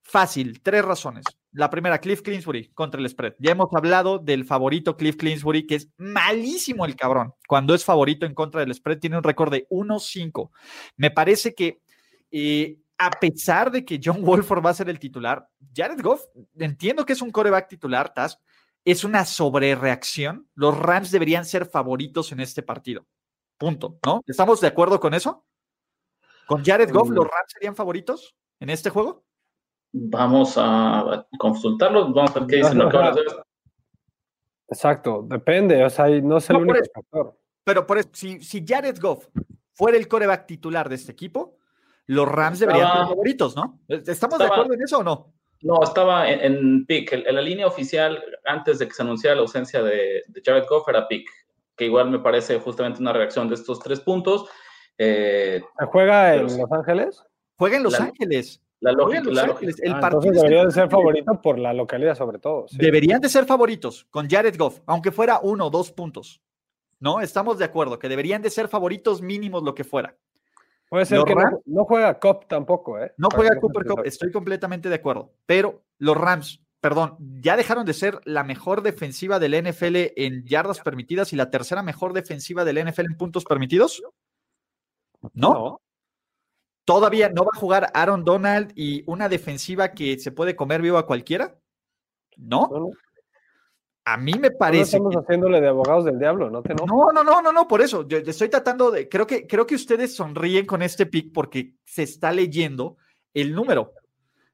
Fácil, 0.00 0.62
tres 0.62 0.82
razones. 0.84 1.24
La 1.54 1.70
primera, 1.70 2.00
Cliff 2.00 2.20
Clinsbury 2.20 2.70
contra 2.74 3.00
el 3.00 3.08
spread. 3.08 3.34
Ya 3.38 3.52
hemos 3.52 3.68
hablado 3.72 4.18
del 4.18 4.44
favorito 4.44 4.96
Cliff 4.96 5.16
Clinsbury, 5.16 5.68
que 5.68 5.76
es 5.76 5.88
malísimo 5.96 6.84
el 6.84 6.96
cabrón. 6.96 7.32
Cuando 7.46 7.74
es 7.76 7.84
favorito 7.84 8.26
en 8.26 8.34
contra 8.34 8.60
del 8.60 8.74
spread, 8.74 8.98
tiene 8.98 9.16
un 9.16 9.22
récord 9.22 9.52
de 9.52 9.68
1-5. 9.70 10.50
Me 10.96 11.12
parece 11.12 11.54
que 11.54 11.80
eh, 12.32 12.78
a 12.98 13.10
pesar 13.10 13.70
de 13.70 13.84
que 13.84 14.00
John 14.02 14.22
Wolford 14.24 14.64
va 14.66 14.70
a 14.70 14.74
ser 14.74 14.88
el 14.88 14.98
titular, 14.98 15.48
Jared 15.72 16.00
Goff, 16.02 16.24
entiendo 16.58 17.06
que 17.06 17.12
es 17.12 17.22
un 17.22 17.30
coreback 17.30 17.68
titular, 17.68 18.12
Taz, 18.12 18.40
es 18.84 19.04
una 19.04 19.24
sobrereacción. 19.24 20.48
Los 20.56 20.76
Rams 20.76 21.12
deberían 21.12 21.44
ser 21.44 21.66
favoritos 21.66 22.32
en 22.32 22.40
este 22.40 22.64
partido. 22.64 23.06
Punto, 23.58 24.00
¿no? 24.04 24.22
¿Estamos 24.26 24.60
de 24.60 24.66
acuerdo 24.66 24.98
con 24.98 25.14
eso? 25.14 25.46
¿Con 26.46 26.64
Jared 26.64 26.92
Goff 26.92 27.10
los 27.10 27.24
Rams 27.24 27.52
serían 27.52 27.76
favoritos 27.76 28.34
en 28.58 28.70
este 28.70 28.90
juego? 28.90 29.24
Vamos 29.96 30.54
a 30.56 31.24
consultarlo, 31.38 32.12
vamos 32.12 32.34
a 32.34 32.40
ver 32.40 32.48
qué 32.48 32.56
dicen 32.56 32.78
los 32.78 32.92
Exacto, 34.68 35.24
depende, 35.28 35.84
o 35.84 35.90
sea, 35.90 36.08
no 36.08 36.38
es 36.38 36.50
el 36.50 36.54
No, 36.54 36.60
por 36.60 36.68
único 36.70 36.82
eso. 36.82 36.90
factor. 36.94 37.38
Pero 37.62 37.86
por 37.86 37.98
eso, 37.98 38.08
si, 38.12 38.40
si 38.40 38.64
Jared 38.66 38.98
Goff 39.00 39.28
fuera 39.72 39.96
el 39.96 40.08
coreback 40.08 40.46
titular 40.46 40.88
de 40.88 40.96
este 40.96 41.12
equipo, 41.12 41.58
los 42.06 42.26
Rams 42.28 42.58
deberían 42.58 42.88
ser 42.90 43.06
favoritos, 43.06 43.54
¿no? 43.54 43.80
¿Estamos 43.88 44.38
de 44.38 44.46
acuerdo 44.46 44.74
en 44.74 44.82
eso 44.82 44.98
o 44.98 45.02
no? 45.04 45.32
No, 45.62 45.82
estaba 45.82 46.28
en, 46.28 46.40
en 46.40 46.86
pick. 46.86 47.12
En, 47.12 47.26
en 47.26 47.34
la 47.36 47.40
línea 47.40 47.66
oficial, 47.66 48.22
antes 48.44 48.78
de 48.80 48.88
que 48.88 48.94
se 48.94 49.02
anunciara 49.02 49.36
la 49.36 49.42
ausencia 49.42 49.82
de, 49.82 50.22
de 50.26 50.42
Jared 50.44 50.64
Goff, 50.68 50.88
era 50.88 51.06
pick. 51.08 51.26
Que 51.76 51.86
igual 51.86 52.10
me 52.10 52.18
parece 52.18 52.58
justamente 52.60 53.00
una 53.00 53.12
reacción 53.12 53.48
de 53.48 53.54
estos 53.54 53.80
tres 53.80 54.00
puntos. 54.00 54.46
Eh, 54.98 55.62
¿Se 55.78 55.86
juega 55.86 56.34
en. 56.34 56.42
Los 56.42 56.58
Ángeles? 56.72 57.22
Juega 57.56 57.76
en 57.78 57.82
Los 57.84 57.92
La- 57.98 58.06
Ángeles. 58.06 58.60
La 58.84 58.92
lógica, 58.92 59.22
la 59.24 59.42
Ángeles. 59.42 59.46
lógica- 59.48 59.82
El 59.82 59.92
Ah, 59.94 60.00
partido 60.00 60.20
entonces 60.22 60.30
está 60.36 60.46
en 60.46 60.50
debería 60.50 60.64
de 60.66 60.72
ser 60.72 60.82
Ángeles. 60.84 61.02
favorito 61.02 61.42
por 61.42 61.58
la 61.58 61.72
localidad 61.72 62.14
sobre 62.16 62.38
todo. 62.38 62.68
sí. 62.68 62.76
Deberían 62.78 63.20
de 63.20 63.28
ser 63.28 63.44
favoritos 63.46 64.04
con 64.10 64.28
Jared 64.28 64.56
Goff, 64.58 64.80
aunque 64.86 65.10
fuera 65.12 65.40
uno 65.42 65.66
o 65.66 65.70
dos 65.70 65.90
puntos. 65.92 66.40
¿No? 67.00 67.20
Estamos 67.20 67.58
de 67.58 67.64
acuerdo 67.66 67.98
que 67.98 68.08
deberían 68.08 68.40
de 68.40 68.48
ser 68.50 68.68
favoritos 68.68 69.20
mínimos 69.20 69.62
lo 69.62 69.74
que 69.74 69.84
fuera. 69.84 70.16
Puede 70.88 71.04
ser 71.06 71.18
los 71.18 71.26
que 71.26 71.34
no, 71.34 71.40
Rams- 71.40 71.60
no 71.66 71.84
juega 71.84 72.18
Cop 72.18 72.46
tampoco, 72.46 72.98
¿eh? 72.98 73.12
No 73.18 73.28
juega 73.34 73.58
Cooper 73.60 73.84
Cup, 73.84 74.02
estoy 74.04 74.30
completamente 74.30 74.88
de 74.88 74.94
acuerdo. 74.94 75.32
Pero 75.44 75.82
los 75.98 76.16
Rams, 76.16 76.62
perdón, 76.80 77.16
ya 77.40 77.56
dejaron 77.56 77.84
de 77.84 77.92
ser 77.94 78.20
la 78.24 78.44
mejor 78.44 78.82
defensiva 78.82 79.38
del 79.38 79.54
NFL 79.54 80.12
en 80.16 80.44
yardas 80.46 80.80
permitidas 80.80 81.32
y 81.32 81.36
la 81.36 81.50
tercera 81.50 81.82
mejor 81.82 82.12
defensiva 82.12 82.64
del 82.64 82.78
NFL 82.78 83.06
en 83.06 83.16
puntos 83.16 83.44
permitidos. 83.44 84.02
¿No? 85.32 85.80
Todavía 86.84 87.28
no 87.30 87.44
va 87.44 87.50
a 87.54 87.58
jugar 87.58 87.90
Aaron 87.94 88.24
Donald 88.24 88.72
y 88.74 89.02
una 89.06 89.28
defensiva 89.28 89.92
que 89.92 90.18
se 90.18 90.32
puede 90.32 90.54
comer 90.54 90.82
vivo 90.82 90.98
a 90.98 91.06
cualquiera. 91.06 91.56
¿No? 92.36 92.68
No, 92.70 92.78
no, 92.80 92.90
A 94.04 94.16
mí 94.18 94.32
me 94.38 94.50
no 94.50 94.58
parece. 94.58 94.96
estamos 94.96 95.12
que- 95.14 95.20
haciéndole 95.20 95.60
de 95.60 95.68
abogados 95.68 96.04
del 96.04 96.18
diablo, 96.18 96.50
¿no? 96.50 96.62
Te. 96.62 96.74
No, 96.74 96.86
no, 97.12 97.24
no, 97.24 97.40
no, 97.40 97.52
no, 97.52 97.66
por 97.68 97.80
eso. 97.80 98.06
Yo, 98.06 98.18
yo 98.18 98.30
estoy 98.30 98.48
tratando 98.50 98.90
de. 98.90 99.08
Creo 99.08 99.26
que, 99.26 99.46
creo 99.46 99.66
que 99.66 99.76
ustedes 99.76 100.14
sonríen 100.14 100.66
con 100.66 100.82
este 100.82 101.06
pick 101.06 101.32
porque 101.32 101.74
se 101.84 102.02
está 102.02 102.32
leyendo 102.32 102.96
el 103.32 103.54
número. 103.54 103.92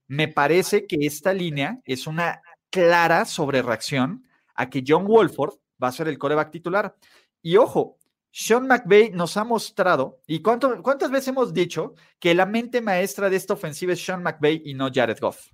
Me 0.07 0.29
parece 0.29 0.87
que 0.87 0.99
esta 1.01 1.33
línea 1.33 1.81
es 1.85 2.07
una 2.07 2.43
clara 2.71 3.25
sobrereacción 3.25 4.25
a 4.55 4.69
que 4.71 4.85
John 4.87 5.07
Wolford 5.07 5.55
va 5.83 5.89
a 5.89 5.93
ser 5.93 6.07
el 6.09 6.19
coreback 6.19 6.51
titular. 6.51 6.95
Y 7.43 7.57
ojo, 7.57 7.97
Sean 8.33 8.67
McVay 8.67 9.11
nos 9.11 9.37
ha 9.37 9.45
mostrado, 9.45 10.23
y 10.27 10.41
cuántas 10.41 11.11
veces 11.11 11.29
hemos 11.29 11.53
dicho 11.53 11.95
que 12.19 12.35
la 12.35 12.47
mente 12.47 12.81
maestra 12.81 13.29
de 13.29 13.37
esta 13.37 13.55
ofensiva 13.55 13.93
es 13.93 14.05
Sean 14.05 14.23
McVay 14.23 14.63
y 14.65 14.75
no 14.75 14.89
Jared 14.93 15.19
Goff. 15.21 15.49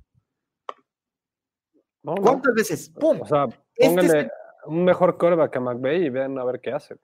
¿Cuántas 2.02 2.54
veces? 2.54 2.90
¡Pum! 2.90 3.22
O 3.22 3.26
sea, 3.26 3.46
este 3.74 3.88
pónganle 3.88 4.30
un 4.66 4.84
mejor 4.84 5.16
coreback 5.16 5.56
a 5.56 5.60
McVay 5.60 6.04
y 6.04 6.10
vean 6.10 6.38
a 6.38 6.44
ver 6.44 6.60
qué 6.60 6.72
hace. 6.72 6.96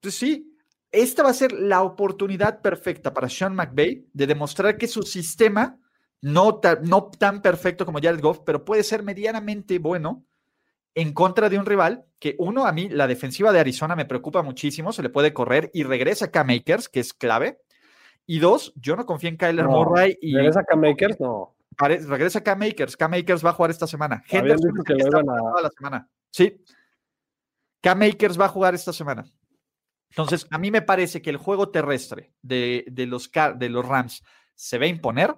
Pues 0.00 0.14
sí, 0.14 0.56
esta 0.90 1.22
va 1.22 1.30
a 1.30 1.34
ser 1.34 1.52
la 1.52 1.82
oportunidad 1.82 2.60
perfecta 2.60 3.12
para 3.12 3.28
Sean 3.28 3.54
McVay 3.54 4.08
de 4.12 4.26
demostrar 4.26 4.76
que 4.78 4.86
su 4.86 5.02
sistema, 5.02 5.78
no, 6.20 6.60
no 6.82 7.10
tan 7.10 7.42
perfecto 7.42 7.84
como 7.84 7.98
Jared 8.00 8.20
Goff, 8.20 8.40
pero 8.44 8.64
puede 8.64 8.84
ser 8.84 9.02
medianamente 9.02 9.78
bueno 9.78 10.24
en 10.94 11.12
contra 11.12 11.48
de 11.48 11.58
un 11.58 11.66
rival 11.66 12.04
que, 12.18 12.36
uno, 12.38 12.66
a 12.66 12.72
mí, 12.72 12.88
la 12.88 13.06
defensiva 13.06 13.52
de 13.52 13.60
Arizona 13.60 13.96
me 13.96 14.04
preocupa 14.04 14.42
muchísimo, 14.42 14.92
se 14.92 15.02
le 15.02 15.08
puede 15.08 15.32
correr 15.32 15.70
y 15.72 15.84
regresa 15.84 16.30
a 16.32 16.44
Makers, 16.44 16.88
que 16.88 17.00
es 17.00 17.12
clave. 17.12 17.58
Y 18.26 18.38
dos, 18.38 18.72
yo 18.76 18.94
no 18.96 19.06
confío 19.06 19.30
en 19.30 19.36
Kyler 19.36 19.66
Murray. 19.66 20.16
Y, 20.20 20.34
¿Regresa 20.34 20.62
a 20.70 20.76
Makers? 20.76 21.18
No. 21.20 21.56
Regresa 21.76 22.40
a 22.40 22.42
K-Makers. 22.42 22.96
K-Makers 22.96 23.44
va 23.44 23.50
a 23.50 23.54
jugar 23.54 23.70
esta 23.70 23.86
semana. 23.86 24.22
Henderson 24.28 24.72
que 24.84 24.94
lo 24.94 25.06
iban 25.06 25.28
a... 25.28 25.62
la 25.62 25.70
semana. 25.70 26.08
Sí. 26.30 26.62
K-Makers 27.80 28.38
va 28.38 28.46
a 28.46 28.48
jugar 28.48 28.74
esta 28.74 28.92
semana. 28.92 29.24
Entonces, 30.10 30.46
a 30.50 30.58
mí 30.58 30.70
me 30.70 30.82
parece 30.82 31.22
que 31.22 31.30
el 31.30 31.38
juego 31.38 31.70
terrestre 31.70 32.34
de, 32.42 32.84
de, 32.88 33.06
los, 33.06 33.30
de 33.56 33.68
los 33.70 33.86
Rams 33.86 34.22
se 34.54 34.78
va 34.78 34.84
a 34.84 34.88
imponer 34.88 35.34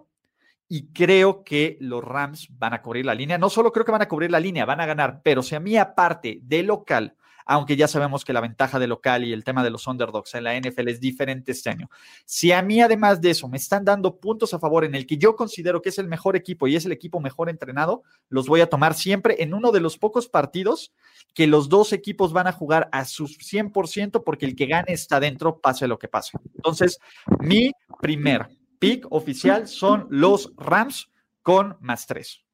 y 0.75 0.88
creo 0.88 1.45
que 1.45 1.76
los 1.78 2.02
Rams 2.02 2.49
van 2.59 2.75
a 2.75 2.83
cubrir 2.83 3.07
la 3.07 3.14
línea. 3.14 3.38
No 3.38 3.49
solo 3.49 3.71
creo 3.71 3.85
que 3.85 3.93
van 3.93 4.02
a 4.02 4.09
cubrir 4.09 4.33
la 4.33 4.40
línea, 4.40 4.64
van 4.64 4.81
a 4.81 4.87
ganar, 4.87 5.21
pero 5.23 5.40
si 5.40 5.54
a 5.54 5.61
mí 5.61 5.76
aparte 5.76 6.40
de 6.43 6.64
local, 6.64 7.14
aunque 7.47 7.76
ya 7.76 7.87
sabemos 7.87 8.25
que 8.25 8.33
la 8.33 8.40
ventaja 8.40 8.81
de 8.81 8.88
local 8.88 9.23
y 9.23 9.33
el 9.33 9.45
tema 9.45 9.62
de 9.62 9.71
los 9.71 9.87
underdogs 9.87 10.35
en 10.35 10.43
la 10.43 10.59
NFL 10.59 10.88
es 10.88 10.99
diferente 10.99 11.52
este 11.52 11.71
año, 11.71 11.88
si 12.25 12.50
a 12.50 12.61
mí 12.61 12.81
además 12.81 13.21
de 13.21 13.31
eso 13.31 13.47
me 13.47 13.57
están 13.57 13.85
dando 13.85 14.16
puntos 14.16 14.52
a 14.52 14.59
favor 14.59 14.85
en 14.85 14.97
el 14.97 15.07
que 15.07 15.16
yo 15.16 15.37
considero 15.37 15.81
que 15.81 15.90
es 15.90 15.99
el 16.00 16.09
mejor 16.09 16.35
equipo 16.35 16.66
y 16.66 16.75
es 16.75 16.85
el 16.87 16.90
equipo 16.90 17.21
mejor 17.21 17.50
entrenado, 17.50 18.02
los 18.28 18.49
voy 18.49 18.61
a 18.61 18.69
tomar 18.69 18.95
siempre 18.95 19.45
en 19.45 19.54
uno 19.54 19.71
de 19.71 19.78
los 19.78 19.97
pocos 19.97 20.26
partidos 20.26 20.93
que 21.35 21.47
los 21.47 21.69
dos 21.69 21.93
equipos 21.93 22.33
van 22.33 22.49
a 22.49 22.52
jugar 22.52 22.88
a 22.90 23.04
su 23.04 23.28
100% 23.28 24.25
porque 24.25 24.45
el 24.45 24.57
que 24.57 24.66
gane 24.66 24.93
está 24.93 25.21
dentro, 25.21 25.61
pase 25.61 25.87
lo 25.87 26.00
que 26.00 26.09
pase. 26.09 26.37
Entonces, 26.57 26.99
mi 27.38 27.71
primer 28.00 28.49
pick 28.78 29.07
oficial 29.11 29.66
son 29.66 30.07
los 30.11 30.52
Rams 30.57 31.11
con 31.43 31.76
más 31.81 32.07
tres. 32.07 32.45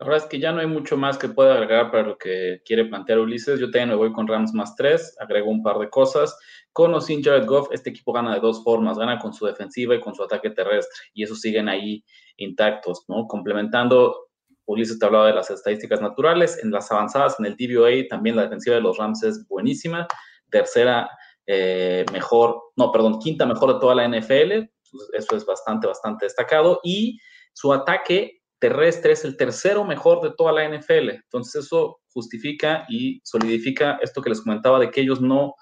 La 0.00 0.06
verdad 0.06 0.22
es 0.24 0.30
que 0.30 0.38
ya 0.38 0.50
no 0.50 0.60
hay 0.60 0.66
mucho 0.66 0.96
más 0.96 1.18
que 1.18 1.28
pueda 1.28 1.54
agregar 1.54 1.90
para 1.90 2.04
lo 2.04 2.16
que 2.16 2.62
quiere 2.64 2.86
plantear 2.86 3.18
Ulises. 3.18 3.60
Yo 3.60 3.66
también 3.66 3.90
me 3.90 3.96
voy 3.96 4.12
con 4.12 4.26
Rams 4.26 4.54
más 4.54 4.74
tres, 4.74 5.14
agrego 5.20 5.50
un 5.50 5.62
par 5.62 5.78
de 5.78 5.90
cosas. 5.90 6.34
Con 6.72 6.94
o 6.94 7.02
sin 7.02 7.22
Jared 7.22 7.44
Goff, 7.44 7.68
este 7.70 7.90
equipo 7.90 8.14
gana 8.14 8.32
de 8.32 8.40
dos 8.40 8.64
formas, 8.64 8.96
gana 8.96 9.18
con 9.18 9.34
su 9.34 9.44
defensiva 9.44 9.94
y 9.94 10.00
con 10.00 10.14
su 10.14 10.22
ataque 10.22 10.50
terrestre, 10.50 10.90
y 11.12 11.24
esos 11.24 11.40
siguen 11.42 11.68
ahí 11.68 12.02
intactos, 12.38 13.04
¿no? 13.08 13.26
Complementando, 13.26 14.30
Ulises 14.64 14.98
te 14.98 15.04
hablaba 15.04 15.26
de 15.26 15.34
las 15.34 15.50
estadísticas 15.50 16.00
naturales, 16.00 16.58
en 16.62 16.70
las 16.70 16.90
avanzadas, 16.90 17.36
en 17.38 17.44
el 17.44 17.56
DVOA, 17.56 18.08
también 18.08 18.36
la 18.36 18.42
defensiva 18.42 18.76
de 18.76 18.82
los 18.82 18.96
Rams 18.96 19.22
es 19.22 19.46
buenísima, 19.48 20.06
tercera 20.50 21.10
eh, 21.46 22.06
mejor, 22.12 22.70
no, 22.76 22.92
perdón, 22.92 23.18
quinta 23.18 23.44
mejor 23.44 23.74
de 23.74 23.80
toda 23.80 23.96
la 23.96 24.08
NFL, 24.08 24.70
eso 25.12 25.36
es 25.36 25.44
bastante, 25.44 25.86
bastante 25.86 26.26
destacado. 26.26 26.80
Y 26.82 27.18
su 27.52 27.72
ataque 27.72 28.40
terrestre 28.58 29.12
es 29.12 29.24
el 29.24 29.36
tercero 29.36 29.84
mejor 29.84 30.20
de 30.20 30.32
toda 30.36 30.52
la 30.52 30.68
NFL. 30.68 31.10
Entonces 31.10 31.64
eso 31.64 32.00
justifica 32.12 32.84
y 32.88 33.20
solidifica 33.24 33.98
esto 34.02 34.22
que 34.22 34.30
les 34.30 34.42
comentaba 34.42 34.78
de 34.78 34.90
que 34.90 35.00
ellos 35.00 35.20
no, 35.20 35.54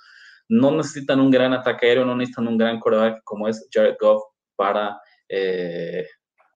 no 0.48 0.70
necesitan 0.72 1.20
un 1.20 1.30
gran 1.30 1.52
ataque 1.52 1.86
aéreo, 1.86 2.04
no 2.04 2.16
necesitan 2.16 2.48
un 2.48 2.58
gran 2.58 2.80
coreback 2.80 3.22
como 3.24 3.48
es 3.48 3.68
Jared 3.72 3.96
Goff 4.00 4.22
para, 4.56 5.00
eh, 5.28 6.06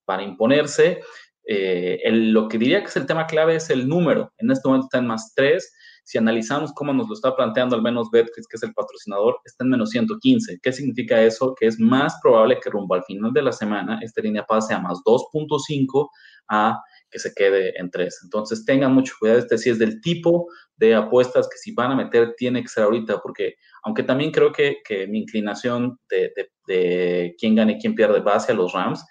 para 0.05 0.23
imponerse. 0.23 1.01
Eh, 1.45 2.01
lo 2.13 2.49
que 2.49 2.59
diría 2.59 2.81
que 2.81 2.87
es 2.87 2.97
el 2.97 3.07
tema 3.07 3.27
clave 3.27 3.57
es 3.57 3.71
el 3.71 3.89
número. 3.89 4.33
En 4.39 4.51
este 4.51 4.69
momento 4.69 4.87
está 4.87 4.99
en 4.99 5.07
más 5.07 5.33
3 5.35 5.73
si 6.05 6.19
analizamos 6.19 6.73
cómo 6.73 6.93
nos 6.93 7.09
lo 7.09 7.15
está 7.15 7.35
planteando 7.35 7.77
al 7.77 7.83
menos 7.83 8.11
Betcris, 8.11 8.49
que 8.49 8.57
es 8.57 8.63
el 8.63 8.75
patrocinador, 8.75 9.39
está 9.45 9.65
en 9.65 9.71
menos 9.71 9.91
115. 9.91 10.59
¿Qué 10.63 10.73
significa 10.73 11.21
eso? 11.23 11.55
Que 11.55 11.67
es 11.67 11.79
más 11.79 12.19
probable 12.23 12.59
que 12.61 12.71
rumbo 12.71 12.95
al 12.95 13.05
final 13.05 13.33
de 13.33 13.43
la 13.43 13.53
semana 13.53 14.01
esta 14.03 14.21
línea 14.21 14.45
pase 14.45 14.75
a 14.75 14.81
más 14.81 14.99
2.5 15.05 16.09
a 16.49 16.81
que 17.11 17.19
se 17.19 17.33
quede 17.35 17.79
en 17.79 17.91
3. 17.91 18.21
Entonces 18.25 18.65
tengan 18.65 18.95
mucho 18.95 19.15
cuidado, 19.19 19.39
este 19.39 19.59
sí 19.59 19.71
es 19.71 19.79
del 19.79 20.01
tipo 20.01 20.49
de 20.77 20.95
apuestas 20.95 21.49
que 21.49 21.59
si 21.59 21.73
van 21.73 21.93
a 21.93 21.97
meter 21.97 22.35
tiene 22.37 22.63
que 22.63 22.69
ser 22.69 22.85
ahorita, 22.85 23.21
porque 23.21 23.55
aunque 23.85 24.03
también 24.03 24.33
creo 24.33 24.51
que, 24.51 24.79
mi 25.09 25.21
inclinación 25.21 25.99
de, 26.09 26.33
de 26.67 27.35
quién 27.39 27.55
gana 27.55 27.73
y 27.73 27.79
quién 27.79 27.95
pierde 27.95 28.21
va 28.21 28.37
hacia 28.37 28.55
los 28.55 28.73
Rams, 28.73 29.05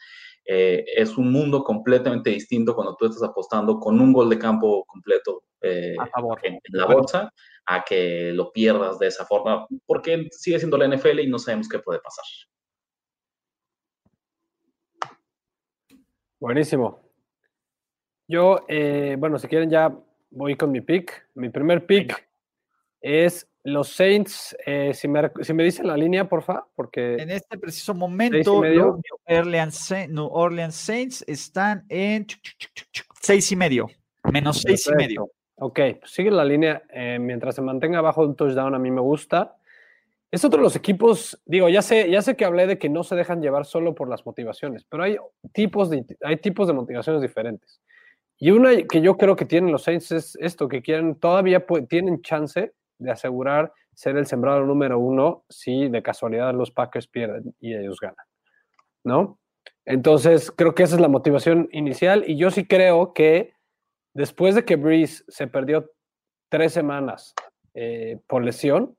eh, 0.46 0.84
es 0.96 1.18
un 1.18 1.32
mundo 1.32 1.64
completamente 1.64 2.30
distinto 2.30 2.76
cuando 2.76 2.96
tú 2.96 3.06
estás 3.06 3.24
apostando 3.24 3.80
con 3.80 4.00
un 4.00 4.12
gol 4.12 4.30
de 4.30 4.40
campo 4.40 4.84
completo 4.86 5.44
eh, 5.62 5.96
En, 6.44 6.60
la 6.72 6.86
bolsa 6.86 7.32
a 7.66 7.84
que 7.84 8.32
lo 8.34 8.52
pierdas 8.52 8.98
de 8.98 9.08
esa 9.08 9.26
forma, 9.26 9.68
porque 9.86 10.28
sigue 10.32 10.58
siendo 10.58 10.78
la 10.78 10.88
NFL 10.88 11.20
y 11.20 11.28
no 11.28 11.38
sabemos 11.38 11.70
qué 11.70 11.80
puede 11.80 12.00
pasar. 12.00 12.26
Buenísimo. 16.40 17.00
Yo, 18.28 18.66
eh, 18.68 19.16
bueno, 19.20 19.38
si 19.38 19.48
quieren 19.48 19.70
ya 19.70 19.96
voy 20.32 20.56
con 20.56 20.72
mi 20.72 20.82
pick. 20.82 21.28
Mi 21.36 21.50
primer 21.50 21.86
pick 21.86 22.28
es 23.02 23.51
los 23.64 23.90
Saints, 23.90 24.56
eh, 24.66 24.92
si, 24.94 25.08
me, 25.08 25.32
si, 25.42 25.54
me, 25.54 25.64
dicen 25.64 25.88
la 25.88 25.96
línea, 25.96 26.28
porfa, 26.28 26.66
porque... 26.76 27.16
En 27.16 27.30
este 27.30 27.58
preciso 27.58 27.94
momento, 27.94 28.62
New 28.64 29.00
Orleans, 29.28 30.76
Saints 30.76 31.24
están 31.28 31.86
en 31.90 32.26
seis 33.22 33.52
y 33.52 33.56
medio, 33.56 33.88
menos 34.32 34.62
seis 34.62 34.88
y 34.88 34.96
medio. 34.96 35.30
Ok, 35.56 35.80
pues 36.00 36.12
sigue 36.12 36.32
la 36.32 36.44
línea. 36.44 36.82
Eh, 36.92 37.20
mientras 37.20 37.54
se 37.54 37.62
mantenga 37.62 38.00
abajo 38.00 38.24
un 38.24 38.36
touchdown, 38.36 38.74
a 38.74 38.80
mí 38.80 38.90
me 38.90 39.02
gusta. 39.02 39.58
Es 40.32 40.44
otro 40.44 40.58
de 40.58 40.64
los 40.64 40.76
equipos, 40.76 41.40
digo, 41.46 41.70
ya 41.70 41.82
sé, 41.82 42.10
ya 42.10 42.22
sé 42.22 42.36
que 42.36 42.46
hablé 42.46 42.66
de 42.66 42.80
que 42.80 42.90
no 42.90 43.04
se 43.04 43.16
dejan 43.16 43.42
llevar 43.42 43.66
solo 43.66 43.94
por 43.94 44.10
las 44.10 44.26
motivaciones, 44.26 44.86
pero 44.86 45.04
hay 45.04 45.18
tipos 45.54 45.90
de, 45.90 46.06
hay 46.24 46.38
tipos 46.38 46.68
de 46.68 46.74
motivaciones 46.74 47.22
diferentes. 47.22 47.82
Y 48.38 48.50
una 48.50 48.72
que 48.88 49.02
yo 49.02 49.18
creo 49.18 49.36
que 49.36 49.46
tienen 49.46 49.72
los 49.72 49.84
Saints 49.84 50.12
es 50.14 50.38
esto, 50.42 50.68
que 50.68 50.82
quieren, 50.82 51.16
todavía 51.16 51.64
tienen 51.88 52.22
chance 52.22 52.74
de 53.02 53.12
asegurar 53.12 53.74
ser 53.94 54.18
el 54.18 54.26
sembrado 54.26 54.66
número 54.66 55.00
uno 55.00 55.44
si 55.50 55.90
de 55.90 56.02
casualidad 56.02 56.54
los 56.54 56.72
Packers 56.72 57.08
pierden 57.08 57.56
y 57.60 57.76
ellos 57.76 58.00
ganan, 58.00 58.26
¿no? 59.04 59.40
Entonces, 59.86 60.52
creo 60.52 60.76
que 60.76 60.84
esa 60.84 60.96
es 60.96 61.02
la 61.02 61.08
motivación 61.08 61.68
inicial 61.72 62.24
y 62.28 62.38
yo 62.38 62.52
sí 62.52 62.66
creo 62.66 63.14
que 63.14 63.54
después 64.14 64.56
de 64.56 64.64
que 64.64 64.76
Breeze 64.76 65.24
se 65.28 65.48
perdió 65.48 65.92
tres 66.50 66.74
semanas 66.74 67.34
eh, 67.74 68.20
por 68.28 68.44
lesión, 68.44 68.96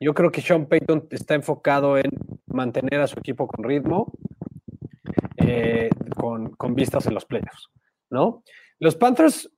yo 0.00 0.14
creo 0.14 0.32
que 0.32 0.40
Sean 0.40 0.66
Payton 0.66 1.08
está 1.10 1.34
enfocado 1.34 1.96
en 1.96 2.10
mantener 2.46 3.00
a 3.00 3.06
su 3.06 3.18
equipo 3.18 3.46
con 3.46 3.64
ritmo, 3.64 4.12
eh, 5.36 5.90
con, 6.16 6.50
con, 6.56 6.74
vistas 6.74 7.06
en 7.06 7.14
los 7.14 7.24
playoffs, 7.24 7.68
¿no? 8.10 8.42
Los 8.78 8.96
Panthers, 8.96 9.48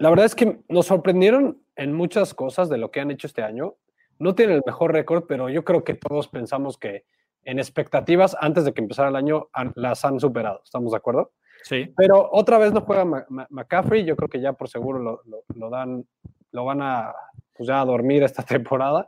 la 0.00 0.08
verdad 0.08 0.24
es 0.24 0.34
que 0.34 0.60
nos 0.70 0.86
sorprendieron 0.86 1.62
en 1.76 1.92
muchas 1.92 2.32
cosas 2.32 2.70
de 2.70 2.78
lo 2.78 2.90
que 2.90 3.00
han 3.00 3.10
hecho 3.10 3.26
este 3.26 3.42
año. 3.42 3.74
No 4.18 4.34
tienen 4.34 4.56
el 4.56 4.62
mejor 4.64 4.94
récord, 4.94 5.24
pero 5.28 5.50
yo 5.50 5.62
creo 5.62 5.84
que 5.84 5.92
todos 5.92 6.26
pensamos 6.26 6.78
que 6.78 7.04
en 7.44 7.58
expectativas 7.58 8.34
antes 8.40 8.64
de 8.64 8.72
que 8.72 8.80
empezara 8.80 9.10
el 9.10 9.16
año 9.16 9.50
las 9.74 10.06
han 10.06 10.18
superado. 10.18 10.62
¿Estamos 10.64 10.92
de 10.92 10.96
acuerdo? 10.96 11.32
Sí. 11.64 11.92
Pero 11.98 12.30
otra 12.32 12.56
vez 12.56 12.72
no 12.72 12.80
juega 12.80 13.04
McCaffrey. 13.50 14.06
Yo 14.06 14.16
creo 14.16 14.30
que 14.30 14.40
ya 14.40 14.54
por 14.54 14.70
seguro 14.70 15.22
lo, 15.54 15.70
dan, 15.70 16.06
lo 16.50 16.64
van 16.64 16.80
a, 16.80 17.14
pues 17.52 17.66
ya 17.66 17.82
a 17.82 17.84
dormir 17.84 18.22
esta 18.22 18.42
temporada. 18.42 19.06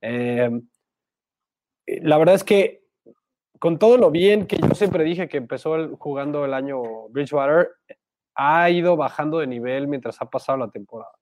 Eh, 0.00 0.50
la 1.84 2.16
verdad 2.16 2.36
es 2.36 2.44
que 2.44 2.84
con 3.58 3.80
todo 3.80 3.98
lo 3.98 4.12
bien 4.12 4.46
que 4.46 4.56
yo 4.58 4.72
siempre 4.76 5.02
dije 5.02 5.28
que 5.28 5.38
empezó 5.38 5.96
jugando 5.96 6.44
el 6.44 6.54
año 6.54 7.08
Bridgewater, 7.08 7.70
ha 8.38 8.70
ido 8.70 8.96
bajando 8.96 9.40
de 9.40 9.48
nivel 9.48 9.88
mientras 9.88 10.22
ha 10.22 10.30
pasado 10.30 10.58
la 10.58 10.70
temporada. 10.70 11.12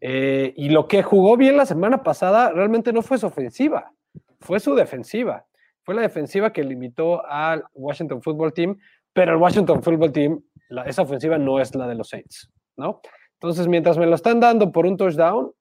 Eh, 0.00 0.54
y 0.56 0.70
lo 0.70 0.88
que 0.88 1.02
jugó 1.02 1.36
bien 1.36 1.56
la 1.56 1.66
semana 1.66 2.02
pasada 2.02 2.50
realmente 2.50 2.92
no 2.92 3.02
fue 3.02 3.18
su 3.18 3.26
ofensiva, 3.26 3.92
fue 4.40 4.58
su 4.58 4.74
defensiva. 4.74 5.46
Fue 5.84 5.94
la 5.94 6.00
defensiva 6.00 6.50
que 6.50 6.64
limitó 6.64 7.26
al 7.26 7.64
Washington 7.74 8.22
Football 8.22 8.54
Team, 8.54 8.78
pero 9.12 9.32
el 9.32 9.38
Washington 9.38 9.82
Football 9.82 10.12
Team, 10.12 10.42
esa 10.86 11.02
ofensiva 11.02 11.36
no 11.36 11.60
es 11.60 11.74
la 11.74 11.86
de 11.86 11.94
los 11.94 12.08
Saints, 12.08 12.50
¿no? 12.76 13.02
Entonces, 13.34 13.68
mientras 13.68 13.98
me 13.98 14.06
lo 14.06 14.14
están 14.14 14.40
dando 14.40 14.72
por 14.72 14.86
un 14.86 14.96
touchdown, 14.96 15.52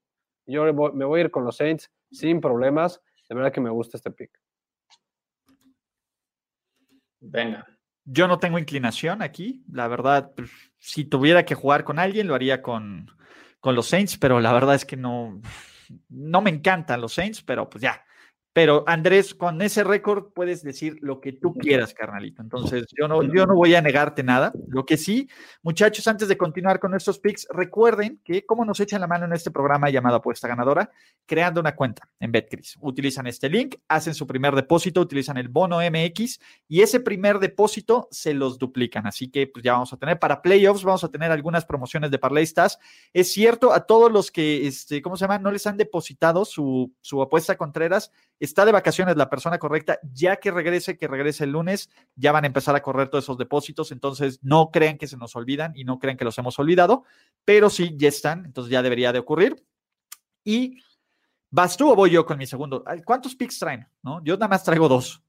yo 0.46 0.63
me 0.93 1.05
voy 1.05 1.20
a 1.20 1.24
ir 1.25 1.32
con 1.32 1.43
los 1.43 1.58
Saints 1.58 1.91
sin 2.10 2.39
problemas. 2.39 3.01
De 3.27 3.36
verdad 3.36 3.51
que 3.51 3.60
me 3.60 3.70
gusta 3.70 3.98
este 3.98 4.12
pick. 4.12 4.32
Venga. 7.20 7.67
Yo 8.05 8.27
no 8.27 8.39
tengo 8.39 8.60
inclinación 8.60 9.22
aquí. 9.22 9.63
La 9.72 9.88
verdad, 9.88 10.31
si 10.79 11.05
tuviera 11.05 11.45
que 11.45 11.55
jugar 11.55 11.83
con 11.83 12.00
alguien, 12.00 12.27
lo 12.27 12.36
haría 12.36 12.62
con, 12.62 13.12
con 13.60 13.75
los 13.75 13.88
Saints, 13.88 14.17
pero 14.17 14.39
la 14.39 14.51
verdad 14.53 14.75
es 14.75 14.86
que 14.86 14.98
no, 14.98 15.39
no 16.10 16.41
me 16.41 16.50
encantan 16.50 17.01
los 17.01 17.13
Saints, 17.13 17.41
pero 17.41 17.69
pues 17.69 17.81
ya, 17.81 18.03
pero 18.53 18.83
Andrés, 18.86 19.33
con 19.33 19.60
ese 19.63 19.83
récord 19.83 20.31
puedes 20.31 20.62
decir 20.62 20.98
lo 21.01 21.19
que 21.19 21.33
tú 21.33 21.55
quieras, 21.55 21.95
carnalito. 21.95 22.43
Entonces, 22.43 22.86
yo 22.95 23.07
no, 23.07 23.24
yo 23.24 23.48
no 23.48 23.55
voy 23.55 23.74
a 23.74 23.81
negarte 23.81 24.22
nada. 24.22 24.53
Lo 24.67 24.86
que 24.86 24.95
sí, 24.95 25.27
muchachos, 25.63 26.07
antes 26.07 26.27
de 26.27 26.38
continuar 26.38 26.79
con 26.79 26.91
nuestros 26.91 27.17
picks, 27.17 27.48
recuerden 27.50 28.22
que 28.24 28.45
como 28.45 28.63
nos 28.63 28.79
echan 28.79 29.01
la 29.01 29.07
mano 29.07 29.25
en 29.25 29.33
este 29.33 29.50
programa 29.50 29.89
llamado 29.89 30.17
Apuesta 30.17 30.48
Ganadora, 30.48 30.91
creando 31.25 31.62
una 31.62 31.75
cuenta 31.75 32.07
en 32.19 32.31
Betcris. 32.31 32.77
Utilizan 32.79 33.25
este 33.25 33.50
link, 33.50 33.75
hacen 33.88 34.13
su 34.13 34.27
primer 34.27 34.53
depósito, 34.53 35.01
utilizan 35.01 35.38
el 35.38 35.48
bono 35.48 35.79
MX 35.79 36.39
y 36.67 36.81
ese 36.81 37.00
primer 37.00 37.39
depósito 37.39 38.07
se 38.12 38.36
los 38.36 38.60
duplican. 38.60 39.07
Así 39.07 39.31
que 39.31 39.48
pues 39.48 39.63
ya 39.63 39.74
vamos 39.74 39.93
a 39.93 39.98
tener 39.98 40.19
para 40.19 40.43
playoffs, 40.43 40.83
vamos 40.83 41.03
a 41.03 41.10
tener 41.10 41.31
algunas 41.31 41.65
promociones 41.65 42.12
de 42.12 42.19
Parlay 42.19 42.43
Stars. 42.43 42.77
Es 43.13 43.33
cierto, 43.33 43.74
a 43.74 43.88
todos 43.88 44.12
los 44.12 44.29
que, 44.29 44.67
este, 44.67 45.01
¿cómo 45.01 45.17
se 45.17 45.24
llama? 45.24 45.39
No 45.39 45.51
les 45.51 45.65
han 45.65 45.77
depositado 45.77 46.45
su, 46.45 46.93
su 47.01 47.19
apuesta 47.19 47.57
Contreras 47.57 48.12
está 48.45 48.65
de 48.65 48.71
vacaciones 48.71 49.15
la 49.15 49.29
persona 49.29 49.57
correcta, 49.57 50.00
ya 50.13 50.35
que 50.38 50.51
regrese, 50.51 50.97
que 50.97 51.07
regrese 51.07 51.45
el 51.45 51.51
lunes, 51.51 51.89
ya 52.15 52.31
van 52.31 52.43
a 52.43 52.47
empezar 52.47 52.75
a 52.75 52.81
correr 52.81 53.09
todos 53.09 53.25
esos 53.25 53.38
depósitos, 53.38 53.91
entonces 53.91 54.39
no 54.41 54.69
crean 54.71 54.97
que 54.97 55.07
se 55.07 55.17
nos 55.17 55.35
olvidan 55.35 55.73
y 55.75 55.83
no 55.83 56.00
crean 56.00 56.17
que 56.17 56.25
los 56.25 56.38
hemos 56.38 56.57
olvidado, 56.59 57.03
pero 57.45 57.69
sí, 57.69 57.95
ya 57.97 58.09
están, 58.09 58.45
entonces 58.45 58.71
ya 58.71 58.81
debería 58.81 59.13
de 59.13 59.19
ocurrir. 59.19 59.63
Y 60.43 60.77
vas 61.50 61.77
tú 61.77 61.91
o 61.91 61.95
voy 61.95 62.09
yo 62.09 62.25
con 62.25 62.38
mi 62.38 62.45
segundo. 62.45 62.83
¿Cuántos 63.05 63.35
picks 63.35 63.59
traen? 63.59 63.88
¿No? 64.01 64.23
Yo 64.23 64.35
nada 64.35 64.50
más 64.50 64.63
traigo 64.63 64.88
dos. 64.88 65.21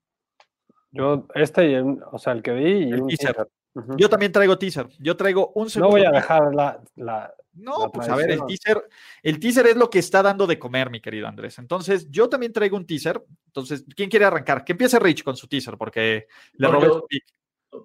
Yo, 0.90 1.26
este 1.34 1.70
y 1.70 1.76
o 1.76 2.18
sea, 2.18 2.32
el 2.32 2.42
que 2.42 2.52
vi 2.52 2.88
y 2.88 2.92
un 2.92 3.08
teaser. 3.08 3.48
Yo 3.96 4.08
también 4.08 4.32
traigo 4.32 4.56
teaser. 4.56 4.88
Yo 5.00 5.16
traigo 5.16 5.52
un 5.54 5.68
segundo. 5.68 5.96
No 5.96 5.98
voy 5.98 6.06
a 6.06 6.10
dejar 6.10 6.54
la, 6.54 7.34
no, 7.54 7.90
pues 7.92 8.08
a 8.08 8.16
ver, 8.16 8.30
el 8.30 8.40
teaser, 8.46 8.88
el 9.22 9.38
teaser 9.38 9.66
es 9.68 9.76
lo 9.76 9.88
que 9.88 9.98
está 9.98 10.22
dando 10.22 10.46
de 10.46 10.58
comer, 10.58 10.90
mi 10.90 11.00
querido 11.00 11.28
Andrés. 11.28 11.58
Entonces, 11.58 12.10
yo 12.10 12.28
también 12.28 12.52
traigo 12.52 12.76
un 12.76 12.86
teaser. 12.86 13.22
Entonces, 13.46 13.84
¿quién 13.94 14.10
quiere 14.10 14.24
arrancar? 14.24 14.64
Que 14.64 14.72
empiece 14.72 14.98
Rich 14.98 15.22
con 15.22 15.36
su 15.36 15.46
teaser, 15.46 15.76
porque 15.76 16.26
le 16.54 16.68
robé 16.68 16.88
su 16.88 17.06
pick. 17.06 17.24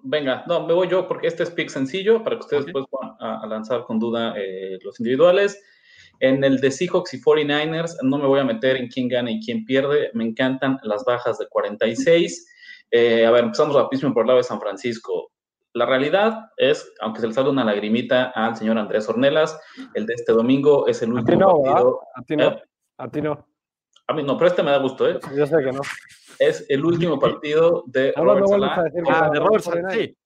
Venga, 0.02 0.44
no, 0.46 0.66
me 0.66 0.72
voy 0.72 0.88
yo 0.88 1.08
porque 1.08 1.26
este 1.26 1.42
es 1.42 1.50
pick 1.50 1.68
sencillo 1.68 2.22
para 2.22 2.36
que 2.36 2.42
ustedes 2.42 2.66
después 2.66 2.84
puedan 2.88 3.16
a, 3.18 3.44
lanzar 3.46 3.84
con 3.84 3.98
duda 3.98 4.34
eh, 4.36 4.78
los 4.82 5.00
individuales. 5.00 5.60
En 6.20 6.44
el 6.44 6.60
de 6.60 6.70
Seahawks 6.70 7.14
y 7.14 7.20
49ers 7.20 7.96
no 8.02 8.18
me 8.18 8.26
voy 8.26 8.40
a 8.40 8.44
meter 8.44 8.76
en 8.76 8.88
quién 8.88 9.08
gana 9.08 9.30
y 9.30 9.40
quién 9.40 9.64
pierde. 9.64 10.10
Me 10.14 10.24
encantan 10.24 10.78
las 10.82 11.04
bajas 11.04 11.38
de 11.38 11.48
46. 11.48 12.46
Eh, 12.90 13.24
a 13.24 13.30
ver, 13.30 13.44
empezamos 13.44 13.74
rapidísimo 13.74 14.12
por 14.12 14.24
el 14.24 14.28
lado 14.28 14.38
de 14.38 14.44
San 14.44 14.60
Francisco. 14.60 15.32
La 15.72 15.86
realidad 15.86 16.50
es, 16.56 16.92
aunque 17.00 17.20
se 17.20 17.28
le 17.28 17.32
salga 17.32 17.50
una 17.50 17.64
lagrimita 17.64 18.32
al 18.34 18.56
señor 18.56 18.78
Andrés 18.78 19.08
Ornelas, 19.08 19.60
el 19.94 20.06
de 20.06 20.14
este 20.14 20.32
domingo 20.32 20.86
es 20.88 21.02
el 21.02 21.12
último 21.12 21.62
partido. 21.62 22.00
A 22.14 22.22
ti 22.22 22.36
no, 22.36 22.48
¿Eh? 22.48 22.62
a 22.98 23.08
ti 23.08 23.22
no. 23.22 23.50
A 24.10 24.12
mí 24.12 24.24
no, 24.24 24.36
pero 24.36 24.48
este 24.48 24.64
me 24.64 24.72
da 24.72 24.78
gusto, 24.78 25.08
¿eh? 25.08 25.20
Yo 25.36 25.46
sé 25.46 25.56
que 25.58 25.70
no. 25.70 25.82
Es 26.40 26.66
el 26.68 26.84
último 26.84 27.16
partido 27.20 27.84
de 27.86 28.12
Robert 28.16 28.48
Salah. 28.48 28.84
Ah, 29.08 29.30
de 29.32 29.38
Robert 29.38 29.62
Salah, 29.62 29.88
sí. 29.90 30.16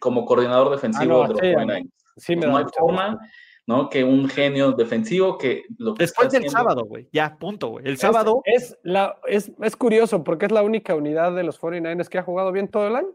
Como 0.00 0.24
coordinador 0.24 0.70
defensivo 0.70 1.24
ah, 1.24 1.28
de 1.28 1.34
los 1.34 1.40
49 1.40 1.88
Sí, 2.16 2.36
me 2.36 2.46
no 2.46 2.56
hay 2.56 2.64
forma, 2.74 3.18
¿no? 3.66 3.90
Que 3.90 4.02
un 4.02 4.30
genio 4.30 4.72
defensivo 4.72 5.36
que 5.36 5.64
lo 5.76 5.92
Después 5.92 6.30
del 6.30 6.48
sábado, 6.48 6.86
güey. 6.86 7.06
Ya, 7.12 7.36
punto, 7.36 7.68
güey. 7.68 7.86
El 7.86 7.98
sábado. 7.98 8.40
Es, 8.46 8.78
la, 8.82 9.18
es, 9.26 9.52
es 9.60 9.76
curioso 9.76 10.24
porque 10.24 10.46
es 10.46 10.52
la 10.52 10.62
única 10.62 10.94
unidad 10.94 11.34
de 11.34 11.42
los 11.42 11.60
49ers 11.60 12.08
que 12.08 12.16
ha 12.16 12.22
jugado 12.22 12.50
bien 12.50 12.68
todo 12.68 12.86
el 12.86 12.96
año. 12.96 13.14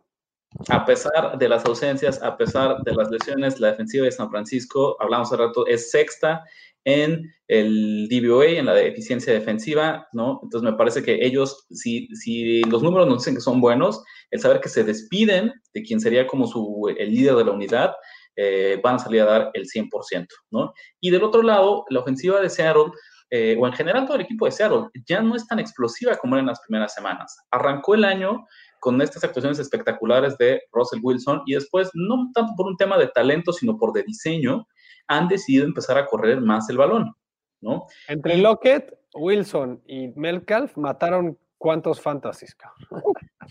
A 0.69 0.85
pesar 0.85 1.37
de 1.37 1.47
las 1.47 1.63
ausencias, 1.65 2.21
a 2.23 2.35
pesar 2.35 2.81
de 2.83 2.93
las 2.93 3.09
lesiones, 3.11 3.59
la 3.59 3.71
defensiva 3.71 4.05
de 4.05 4.11
San 4.11 4.29
Francisco, 4.29 4.97
hablamos 4.99 5.27
hace 5.27 5.37
rato, 5.37 5.67
es 5.67 5.91
sexta 5.91 6.43
en 6.85 7.31
el 7.47 8.07
DVOA, 8.09 8.47
en 8.47 8.65
la 8.65 8.79
eficiencia 8.81 9.31
defensiva, 9.33 10.07
¿no? 10.11 10.39
Entonces 10.43 10.69
me 10.71 10.77
parece 10.77 11.03
que 11.03 11.23
ellos, 11.25 11.67
si, 11.69 12.07
si 12.15 12.63
los 12.63 12.81
números 12.81 13.07
nos 13.07 13.19
dicen 13.19 13.35
que 13.35 13.41
son 13.41 13.61
buenos, 13.61 14.03
el 14.31 14.39
saber 14.39 14.59
que 14.59 14.69
se 14.69 14.83
despiden 14.83 15.53
de 15.73 15.83
quien 15.83 15.99
sería 15.99 16.25
como 16.25 16.47
su, 16.47 16.93
el 16.97 17.11
líder 17.11 17.35
de 17.35 17.45
la 17.45 17.51
unidad, 17.51 17.93
eh, 18.35 18.79
van 18.81 18.95
a 18.95 18.99
salir 18.99 19.21
a 19.21 19.25
dar 19.25 19.51
el 19.53 19.65
100%, 19.65 20.27
¿no? 20.51 20.73
Y 20.99 21.11
del 21.11 21.23
otro 21.23 21.43
lado, 21.43 21.85
la 21.89 21.99
ofensiva 21.99 22.41
de 22.41 22.49
Seattle, 22.49 22.91
eh, 23.31 23.57
o 23.59 23.67
en 23.67 23.73
general 23.73 24.05
todo 24.05 24.15
el 24.15 24.23
equipo 24.23 24.45
de 24.45 24.51
Seattle, 24.51 24.87
ya 25.05 25.21
no 25.21 25.35
es 25.35 25.45
tan 25.47 25.59
explosiva 25.59 26.15
como 26.15 26.35
era 26.35 26.41
en 26.41 26.47
las 26.47 26.61
primeras 26.61 26.93
semanas. 26.93 27.37
Arrancó 27.51 27.95
el 27.95 28.03
año 28.03 28.45
con 28.79 29.01
estas 29.01 29.23
actuaciones 29.23 29.59
espectaculares 29.59 30.37
de 30.37 30.61
Russell 30.71 30.99
Wilson 31.03 31.43
y 31.45 31.53
después, 31.53 31.89
no 31.93 32.31
tanto 32.33 32.53
por 32.55 32.67
un 32.67 32.77
tema 32.77 32.97
de 32.97 33.07
talento, 33.07 33.53
sino 33.53 33.77
por 33.77 33.93
de 33.93 34.03
diseño, 34.03 34.67
han 35.07 35.27
decidido 35.27 35.65
empezar 35.65 35.97
a 35.97 36.05
correr 36.05 36.41
más 36.41 36.69
el 36.69 36.77
balón, 36.77 37.13
¿no? 37.61 37.85
Entre 38.07 38.37
Lockett, 38.37 38.97
Wilson 39.13 39.81
y 39.85 40.09
Melcalf 40.15 40.77
mataron 40.77 41.37
cuántos 41.57 41.99
fantasies, 42.01 42.55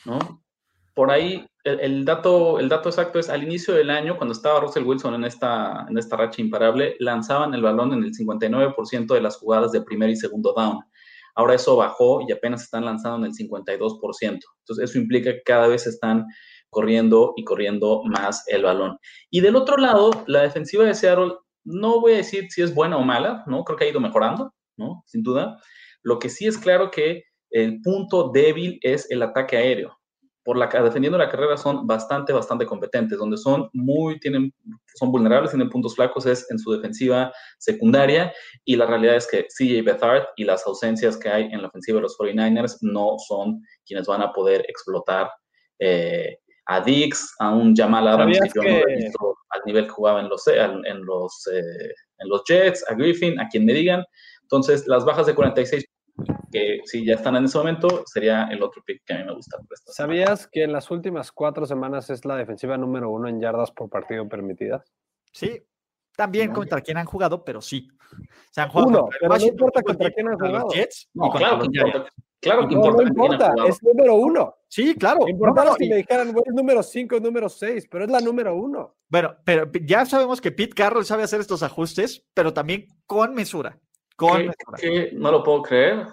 ¿no? 0.04 0.42
Por 0.98 1.12
ahí, 1.12 1.46
el, 1.62 2.04
dato, 2.04 2.58
el 2.58 2.68
dato 2.68 2.88
exacto 2.88 3.20
es 3.20 3.28
al 3.28 3.44
inicio 3.44 3.72
del 3.72 3.88
año, 3.88 4.16
cuando 4.16 4.32
estaba 4.32 4.58
Russell 4.58 4.82
Wilson 4.82 5.14
en 5.14 5.22
esta, 5.22 5.86
en 5.88 5.96
esta 5.96 6.16
racha 6.16 6.42
imparable, 6.42 6.96
lanzaban 6.98 7.54
el 7.54 7.62
balón 7.62 7.92
en 7.92 8.02
el 8.02 8.12
59% 8.12 9.14
de 9.14 9.20
las 9.20 9.36
jugadas 9.36 9.70
de 9.70 9.80
primer 9.82 10.10
y 10.10 10.16
segundo 10.16 10.52
down. 10.56 10.80
Ahora 11.36 11.54
eso 11.54 11.76
bajó 11.76 12.22
y 12.26 12.32
apenas 12.32 12.64
están 12.64 12.84
lanzando 12.84 13.24
en 13.24 13.26
el 13.26 13.32
52%. 13.32 14.00
Entonces 14.22 14.90
eso 14.90 14.98
implica 14.98 15.30
que 15.30 15.42
cada 15.44 15.68
vez 15.68 15.86
están 15.86 16.26
corriendo 16.68 17.32
y 17.36 17.44
corriendo 17.44 18.02
más 18.04 18.42
el 18.48 18.64
balón. 18.64 18.98
Y 19.30 19.40
del 19.40 19.54
otro 19.54 19.76
lado, 19.76 20.24
la 20.26 20.42
defensiva 20.42 20.84
de 20.84 20.96
Seattle, 20.96 21.34
no 21.62 22.00
voy 22.00 22.14
a 22.14 22.16
decir 22.16 22.48
si 22.50 22.60
es 22.60 22.74
buena 22.74 22.96
o 22.96 23.04
mala, 23.04 23.44
¿no? 23.46 23.62
Creo 23.62 23.78
que 23.78 23.84
ha 23.84 23.90
ido 23.90 24.00
mejorando, 24.00 24.52
¿no? 24.76 25.04
Sin 25.06 25.22
duda. 25.22 25.60
Lo 26.02 26.18
que 26.18 26.28
sí 26.28 26.48
es 26.48 26.58
claro 26.58 26.90
que 26.90 27.22
el 27.50 27.80
punto 27.82 28.32
débil 28.34 28.80
es 28.82 29.08
el 29.12 29.22
ataque 29.22 29.56
aéreo 29.56 29.97
por 30.48 30.56
la 30.56 30.66
defendiendo 30.82 31.18
la 31.18 31.28
carrera 31.28 31.58
son 31.58 31.86
bastante, 31.86 32.32
bastante 32.32 32.64
competentes. 32.64 33.18
Donde 33.18 33.36
son 33.36 33.68
muy, 33.74 34.18
tienen, 34.18 34.50
son 34.94 35.12
vulnerables, 35.12 35.50
tienen 35.50 35.68
puntos 35.68 35.94
flacos 35.94 36.24
es 36.24 36.50
en 36.50 36.58
su 36.58 36.72
defensiva 36.72 37.30
secundaria. 37.58 38.32
Y 38.64 38.76
la 38.76 38.86
realidad 38.86 39.16
es 39.16 39.26
que 39.26 39.42
CJ 39.42 39.84
Bethard 39.84 40.24
y 40.36 40.44
las 40.44 40.66
ausencias 40.66 41.18
que 41.18 41.28
hay 41.28 41.44
en 41.52 41.60
la 41.60 41.68
ofensiva 41.68 41.96
de 41.96 42.04
los 42.04 42.16
49ers 42.16 42.78
no 42.80 43.16
son 43.18 43.62
quienes 43.84 44.06
van 44.06 44.22
a 44.22 44.32
poder 44.32 44.64
explotar 44.68 45.30
eh, 45.80 46.38
a 46.64 46.80
Dix, 46.80 47.34
a 47.40 47.50
un 47.50 47.76
Jamal 47.76 48.08
Adams 48.08 48.38
que 48.40 48.50
yo 48.54 48.62
no 48.62 48.88
he 48.88 48.96
visto 48.96 49.36
al 49.50 49.60
nivel 49.66 49.84
que 49.84 49.90
jugaba 49.90 50.20
en 50.20 50.30
los, 50.30 50.46
en, 50.46 51.04
los, 51.04 51.46
eh, 51.52 51.92
en 52.20 52.28
los 52.30 52.42
Jets, 52.48 52.86
a 52.88 52.94
Griffin, 52.94 53.38
a 53.38 53.48
quien 53.48 53.66
me 53.66 53.74
digan. 53.74 54.02
Entonces, 54.44 54.86
las 54.86 55.04
bajas 55.04 55.26
de 55.26 55.34
46 55.34 55.84
que 56.50 56.80
si 56.84 57.04
ya 57.04 57.14
están 57.14 57.36
en 57.36 57.44
ese 57.44 57.58
momento, 57.58 58.04
sería 58.06 58.44
el 58.44 58.62
otro 58.62 58.82
pick 58.84 59.02
que 59.04 59.14
a 59.14 59.18
mí 59.18 59.24
me 59.24 59.34
gusta. 59.34 59.58
¿Sabías 59.86 60.46
que 60.46 60.64
en 60.64 60.72
las 60.72 60.90
últimas 60.90 61.32
cuatro 61.32 61.66
semanas 61.66 62.10
es 62.10 62.24
la 62.24 62.36
defensiva 62.36 62.76
número 62.76 63.10
uno 63.10 63.28
en 63.28 63.40
yardas 63.40 63.70
por 63.70 63.88
partido 63.88 64.28
permitidas? 64.28 64.92
Sí, 65.32 65.62
también 66.16 66.52
contra 66.52 66.80
quién 66.80 66.96
han 66.96 67.06
jugado, 67.06 67.44
pero 67.44 67.60
sí. 67.60 67.88
Se 68.50 68.60
han 68.60 68.68
jugado 68.70 68.88
uno, 68.88 69.08
pero 69.20 69.36
no 69.36 69.44
importa 69.44 69.82
contra 69.82 70.10
quién 70.10 70.28
han 70.28 70.38
jugado. 70.38 70.68
no, 71.14 71.30
claro, 71.30 71.58
que 71.60 71.66
importa. 71.66 72.12
Claro 72.40 72.68
que 72.68 72.74
no, 72.74 72.86
importa. 72.86 73.02
No 73.02 73.08
importa, 73.08 73.54
es 73.68 73.82
número 73.82 74.14
uno. 74.14 74.54
Sí, 74.68 74.94
claro. 74.94 75.28
Importa 75.28 75.74
si 75.78 75.88
me 75.88 75.96
dijeran, 75.96 76.28
es 76.28 76.54
número 76.54 76.82
cinco, 76.82 77.16
es 77.16 77.22
número 77.22 77.48
seis, 77.48 77.86
pero 77.90 78.04
es 78.04 78.10
la 78.10 78.20
número 78.20 78.54
uno. 78.54 78.96
Bueno, 79.08 79.36
pero 79.44 79.70
ya 79.84 80.06
sabemos 80.06 80.40
que 80.40 80.52
Pete 80.52 80.74
Carroll 80.74 81.04
sabe 81.04 81.24
hacer 81.24 81.40
estos 81.40 81.62
ajustes, 81.62 82.24
pero 82.34 82.52
también 82.52 82.86
con 83.06 83.34
mesura. 83.34 83.78
Que, 84.18 85.10
no 85.12 85.30
lo 85.30 85.44
puedo 85.44 85.62
creer, 85.62 86.06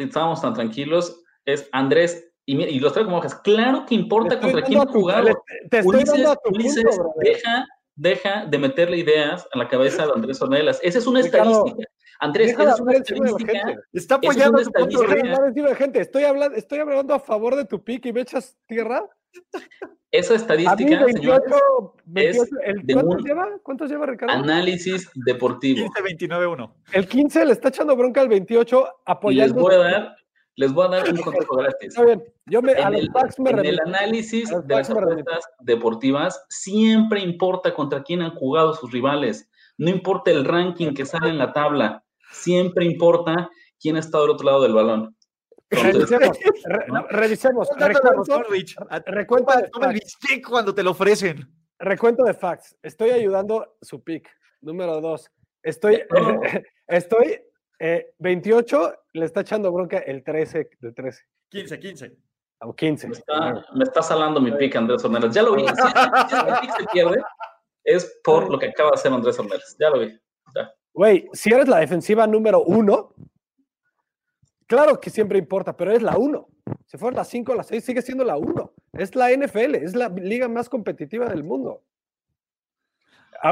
estábamos 0.00 0.40
tan 0.42 0.52
tranquilos, 0.52 1.22
es 1.44 1.68
Andrés, 1.72 2.28
y, 2.44 2.60
y 2.60 2.80
los 2.80 2.92
traigo 2.92 3.08
como 3.08 3.18
hojas, 3.18 3.36
claro 3.36 3.86
que 3.86 3.94
importa 3.94 4.40
contra 4.40 4.62
quién 4.62 4.80
ha 4.80 4.86
jugado. 4.86 5.28
Te 5.70 5.78
estoy 5.78 5.96
Ulises, 5.96 6.14
dando 6.14 6.30
a 6.32 6.36
tu 6.36 6.50
Ulises 6.50 6.84
deja, 7.20 7.68
deja 7.94 8.46
de 8.46 8.58
meterle 8.58 8.98
ideas 8.98 9.46
a 9.52 9.58
la 9.58 9.68
cabeza 9.68 10.06
de 10.06 10.12
Andrés 10.12 10.42
Ornelas. 10.42 10.80
Esa 10.82 10.98
es 10.98 11.06
una 11.06 11.20
estadística. 11.20 11.84
Andrés, 12.18 12.52
esa 12.52 12.74
es 12.74 12.80
una 12.80 12.92
estadística. 12.94 13.74
Está 13.92 14.16
apoyando 14.16 14.60
es 14.60 14.68
una 14.68 15.74
gente. 15.76 16.00
Estoy 16.00 16.24
hablando, 16.24 16.56
estoy 16.56 16.80
hablando 16.80 17.14
a 17.14 17.20
favor 17.20 17.54
de 17.54 17.64
tu 17.64 17.82
pick 17.82 18.06
y 18.06 18.12
me 18.12 18.22
echas 18.22 18.56
tierra. 18.66 19.08
Esa 20.12 20.34
estadística, 20.34 21.04
28, 21.06 21.94
28 22.04 22.44
¿cuántos, 22.92 23.24
lleva? 23.24 23.48
¿Cuántos 23.62 23.90
lleva 23.90 24.04
Ricardo? 24.04 24.34
Análisis 24.34 25.10
deportivo. 25.14 25.86
15-29-1. 25.86 26.70
El 26.92 27.08
15 27.08 27.46
le 27.46 27.52
está 27.52 27.68
echando 27.68 27.96
bronca 27.96 28.20
al 28.20 28.28
28 28.28 28.88
apoyando. 29.06 29.54
Les 29.54 29.62
voy 29.62 29.74
a 29.74 29.78
dar, 29.78 30.16
les 30.56 30.72
voy 30.74 30.84
a 30.84 30.88
dar 30.90 31.10
un 31.10 31.16
consejo 31.16 31.56
gratis. 31.56 31.88
Está 31.88 32.04
bien. 32.04 32.22
Yo 32.44 32.60
me, 32.60 32.72
en 32.72 32.78
a 32.78 32.88
el, 32.88 33.06
los 33.06 33.38
me 33.38 33.50
En 33.52 33.64
el 33.64 33.80
análisis 33.86 34.50
de 34.50 34.74
las 34.74 34.90
apuestas 34.90 35.44
deportivas 35.60 36.44
siempre 36.50 37.20
importa 37.20 37.72
contra 37.72 38.02
quién 38.02 38.20
han 38.20 38.34
jugado 38.34 38.74
sus 38.74 38.92
rivales. 38.92 39.50
No 39.78 39.88
importa 39.88 40.30
el 40.30 40.44
ranking 40.44 40.92
que 40.92 41.06
sale 41.06 41.30
en 41.30 41.38
la 41.38 41.54
tabla. 41.54 42.04
Siempre 42.32 42.84
importa 42.84 43.48
quién 43.80 43.96
ha 43.96 44.00
estado 44.00 44.24
del 44.24 44.32
otro 44.32 44.44
lado 44.44 44.62
del 44.62 44.74
balón. 44.74 45.16
Revisemos, 45.72 46.38
revisemos. 47.10 47.68
Recuento, 49.06 49.52
de 49.56 50.42
cuando 50.42 50.74
te 50.74 50.82
lo 50.82 50.90
ofrecen. 50.92 51.48
Recuento 51.78 52.24
de 52.24 52.34
facts. 52.34 52.76
Estoy 52.82 53.10
ayudando 53.10 53.76
su 53.80 54.02
pick. 54.02 54.28
Número 54.60 55.00
dos. 55.00 55.30
Estoy, 55.62 56.02
estoy 56.86 57.40
Eh, 57.84 58.14
28 58.18 58.94
le 59.14 59.24
está 59.24 59.40
echando 59.40 59.72
bronca 59.72 59.98
el 59.98 60.22
13 60.22 60.70
de 60.78 60.92
13. 60.92 61.22
15, 61.48 61.80
15. 61.80 62.16
O 62.60 62.76
15. 62.76 63.08
Me 63.08 63.12
está, 63.14 63.66
me 63.74 63.82
está 63.82 64.02
salando 64.02 64.40
mi 64.40 64.52
pick 64.52 64.76
Andrés 64.76 65.04
Ornelas. 65.04 65.34
Ya 65.34 65.42
lo 65.42 65.56
vi. 65.56 65.66
Si, 65.66 65.74
si 65.74 66.44
mi 66.44 66.60
pick 66.60 66.76
se 66.78 66.86
pierde, 66.92 67.24
es 67.82 68.20
por 68.22 68.48
lo 68.48 68.56
que 68.56 68.66
acaba 68.66 68.90
de 68.90 68.94
hacer 68.94 69.12
Andrés 69.12 69.36
Ornelas. 69.36 69.76
Ya 69.80 69.90
lo 69.90 69.98
vi. 69.98 70.16
Ya. 70.54 70.72
Güey, 70.94 71.28
si 71.32 71.52
eres 71.52 71.66
la 71.66 71.78
defensiva 71.78 72.24
número 72.28 72.62
uno, 72.62 73.14
claro 74.76 74.98
que 74.98 75.10
siempre 75.10 75.38
importa, 75.38 75.76
pero 75.76 75.92
es 75.92 76.00
la 76.02 76.16
uno. 76.16 76.48
Si 76.86 76.96
fuera 76.96 77.16
la 77.18 77.24
5 77.24 77.52
o 77.52 77.54
la 77.54 77.62
6, 77.62 77.84
sigue 77.84 78.00
siendo 78.00 78.24
la 78.24 78.36
1. 78.38 78.72
Es 78.94 79.14
la 79.14 79.30
NFL, 79.30 79.74
es 79.76 79.94
la 79.94 80.08
liga 80.08 80.48
más 80.48 80.68
competitiva 80.70 81.26
del 81.28 81.44
mundo. 81.44 81.82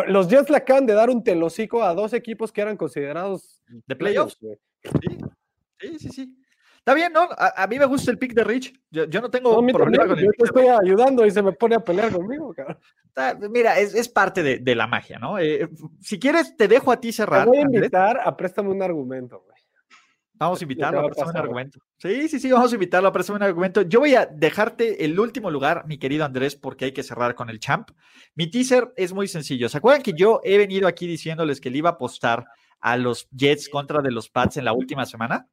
Los 0.06 0.28
Jets 0.28 0.48
le 0.50 0.56
acaban 0.56 0.87
de 0.87 0.94
dar 0.94 1.11
un 1.11 1.22
telocico 1.22 1.83
a 1.83 1.92
dos 1.94 2.12
equipos 2.14 2.52
que 2.52 2.61
eran 2.62 2.76
considerados 2.76 3.61
De 3.87 3.96
playoffs. 3.96 4.38
Sí, 4.38 5.18
sí, 5.80 5.98
sí. 5.98 6.09
sí. 6.09 6.37
Está 6.78 6.94
bien, 6.94 7.12
¿no? 7.12 7.28
A, 7.37 7.64
a 7.64 7.66
mí 7.66 7.78
me 7.78 7.85
gusta 7.85 8.11
el 8.11 8.16
pick 8.18 8.33
de 8.33 8.42
Rich. 8.42 8.72
Yo, 8.90 9.04
yo 9.04 9.20
no 9.20 9.30
tengo 9.30 9.50
No, 9.61 9.66
problema 9.74 10.04
también, 10.04 10.09
con 10.09 10.18
el 10.18 10.24
yo 10.24 10.30
te 10.38 10.44
estoy 10.46 10.66
ayudando 10.68 11.26
y 11.26 11.30
se 11.30 11.42
me 11.42 11.52
pone 11.52 11.74
a 11.74 11.80
pelear 11.80 12.11
conmigo, 12.11 12.54
cabrón. 12.54 12.78
Está- 13.04 13.37
Mira, 13.50 13.78
es, 13.78 13.94
es 13.94 14.09
parte 14.09 14.42
de, 14.42 14.59
de 14.61 14.74
la 14.74 14.87
magia, 14.87 15.18
¿no? 15.18 15.38
Eh, 15.38 15.68
si 16.00 16.18
quieres, 16.18 16.56
te 16.56 16.68
dejo 16.68 16.90
a 16.90 16.98
ti 16.98 17.09
Te 17.09 17.12
cerrar. 17.12 17.46
voy 17.46 17.59
a 17.59 17.62
invitar 17.62 18.18
a 18.24 18.35
préstame 18.35 18.70
un 18.70 18.83
argumento. 18.83 19.44
Vamos 20.40 20.59
a 20.59 20.64
invitarlo 20.64 21.00
a 21.00 21.05
prestar 21.05 21.29
un 21.29 21.37
argumento. 21.37 21.81
Sí, 21.98 22.26
sí, 22.26 22.40
sí, 22.40 22.50
vamos 22.50 22.72
a 22.72 22.74
invitarlo 22.74 23.11
a 23.11 23.12
prestar 23.12 23.37
un 23.37 23.42
argumento. 23.42 23.83
Yo 23.83 24.00
voy 24.00 24.14
a 24.14 24.24
dejarte 24.24 25.05
el 25.05 25.20
último 25.20 25.50
lugar, 25.50 25.85
mi 25.87 25.98
querido 25.98 26.24
Andrés, 26.24 26.57
porque 26.57 26.87
hay 26.87 26.92
que 26.92 27.03
cerrar 27.03 27.35
con 27.35 27.50
el 27.50 27.61
champ. 27.61 27.90
Mi 28.35 28.50
teaser 28.50 28.90
es 28.96 29.12
muy 29.12 29.29
sencillo. 29.29 29.68
¿Se 29.68 29.76
acuerdan 29.76 30.03
que 30.03 30.14
yo 30.14 30.40
he 30.42 30.57
venido 30.57 30.88
aquí 30.88 31.07
diciéndoles 31.07 31.61
que 31.61 31.68
le 31.68 31.76
iba 31.76 31.90
a 31.90 31.92
apostar 31.92 32.46
a 32.81 32.96
los 32.96 33.29
Jets 33.37 33.68
contra 33.68 34.00
de 34.00 34.12
los 34.12 34.31
Pats 34.31 34.57
en 34.57 34.64
la 34.64 34.72
última 34.72 35.05
semana? 35.05 35.46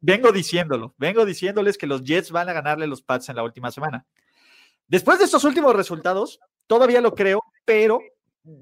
Vengo 0.00 0.32
diciéndolo, 0.32 0.94
vengo 0.96 1.26
diciéndoles 1.26 1.76
que 1.76 1.86
los 1.86 2.02
Jets 2.02 2.30
van 2.30 2.48
a 2.48 2.54
ganarle 2.54 2.86
los 2.86 3.02
Pats 3.02 3.28
en 3.28 3.36
la 3.36 3.42
última 3.42 3.70
semana. 3.70 4.06
Después 4.88 5.18
de 5.18 5.26
estos 5.26 5.44
últimos 5.44 5.76
resultados, 5.76 6.40
todavía 6.66 7.02
lo 7.02 7.14
creo, 7.14 7.42
pero 7.66 8.00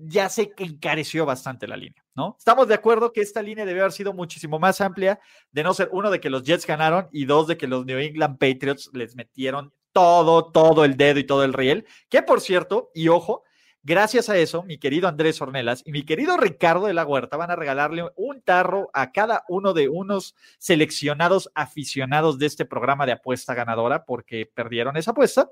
ya 0.03 0.29
sé 0.29 0.53
que 0.53 0.64
encareció 0.64 1.27
bastante 1.27 1.68
la 1.68 1.77
línea, 1.77 2.05
¿no? 2.14 2.37
Estamos 2.38 2.68
de 2.68 2.75
acuerdo 2.75 3.12
que 3.12 3.20
esta 3.20 3.42
línea 3.42 3.66
debe 3.66 3.81
haber 3.81 3.92
sido 3.92 4.14
muchísimo 4.14 4.59
más 4.59 4.81
amplia, 4.81 5.20
de 5.53 5.62
no 5.62 5.75
ser 5.75 5.90
uno 5.92 6.11
de 6.11 6.20
que 6.20 6.31
los 6.31 6.42
Jets 6.42 6.66
ganaron 6.66 7.09
y 7.12 7.27
dos 7.27 7.47
de 7.47 7.57
que 7.57 7.66
los 7.66 7.85
New 7.85 7.99
England 7.99 8.38
Patriots 8.38 8.90
les 8.94 9.14
metieron 9.14 9.73
todo, 9.92 10.51
todo 10.51 10.85
el 10.85 10.97
dedo 10.97 11.18
y 11.18 11.25
todo 11.25 11.44
el 11.44 11.53
riel, 11.53 11.87
que 12.09 12.23
por 12.23 12.40
cierto, 12.40 12.90
y 12.94 13.09
ojo, 13.09 13.44
gracias 13.83 14.29
a 14.29 14.38
eso, 14.38 14.62
mi 14.62 14.79
querido 14.79 15.07
Andrés 15.07 15.40
Ornelas 15.40 15.83
y 15.85 15.92
mi 15.92 16.05
querido 16.05 16.37
Ricardo 16.38 16.87
de 16.87 16.94
la 16.94 17.05
Huerta 17.05 17.37
van 17.37 17.51
a 17.51 17.57
regalarle 17.57 18.05
un 18.16 18.40
tarro 18.40 18.90
a 18.94 19.12
cada 19.12 19.44
uno 19.49 19.75
de 19.75 19.88
unos 19.88 20.35
seleccionados 20.59 21.51
aficionados 21.55 22.38
de 22.38 22.47
este 22.47 22.64
programa 22.64 23.05
de 23.07 23.12
apuesta 23.12 23.55
ganadora 23.55 24.05
porque 24.05 24.51
perdieron 24.53 24.97
esa 24.97 25.11
apuesta. 25.11 25.51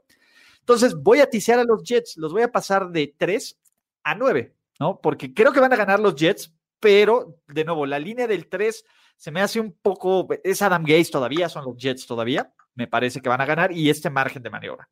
Entonces 0.60 0.94
voy 0.94 1.20
a 1.20 1.28
tisear 1.28 1.58
a 1.58 1.64
los 1.64 1.82
Jets, 1.82 2.16
los 2.16 2.32
voy 2.32 2.42
a 2.42 2.52
pasar 2.52 2.90
de 2.90 3.14
3 3.16 3.58
a 4.04 4.14
9, 4.14 4.54
¿no? 4.78 5.00
Porque 5.00 5.34
creo 5.34 5.52
que 5.52 5.60
van 5.60 5.72
a 5.72 5.76
ganar 5.76 6.00
los 6.00 6.16
Jets, 6.16 6.54
pero 6.80 7.38
de 7.48 7.64
nuevo, 7.64 7.86
la 7.86 7.98
línea 7.98 8.26
del 8.26 8.48
3 8.48 8.84
se 9.16 9.30
me 9.30 9.40
hace 9.40 9.60
un 9.60 9.72
poco, 9.80 10.28
es 10.42 10.62
Adam 10.62 10.84
Gaze 10.84 11.10
todavía, 11.10 11.48
son 11.48 11.64
los 11.64 11.76
Jets 11.76 12.06
todavía, 12.06 12.52
me 12.74 12.86
parece 12.86 13.20
que 13.20 13.28
van 13.28 13.40
a 13.40 13.46
ganar 13.46 13.72
y 13.72 13.90
este 13.90 14.10
margen 14.10 14.42
de 14.42 14.50
maniobra. 14.50 14.88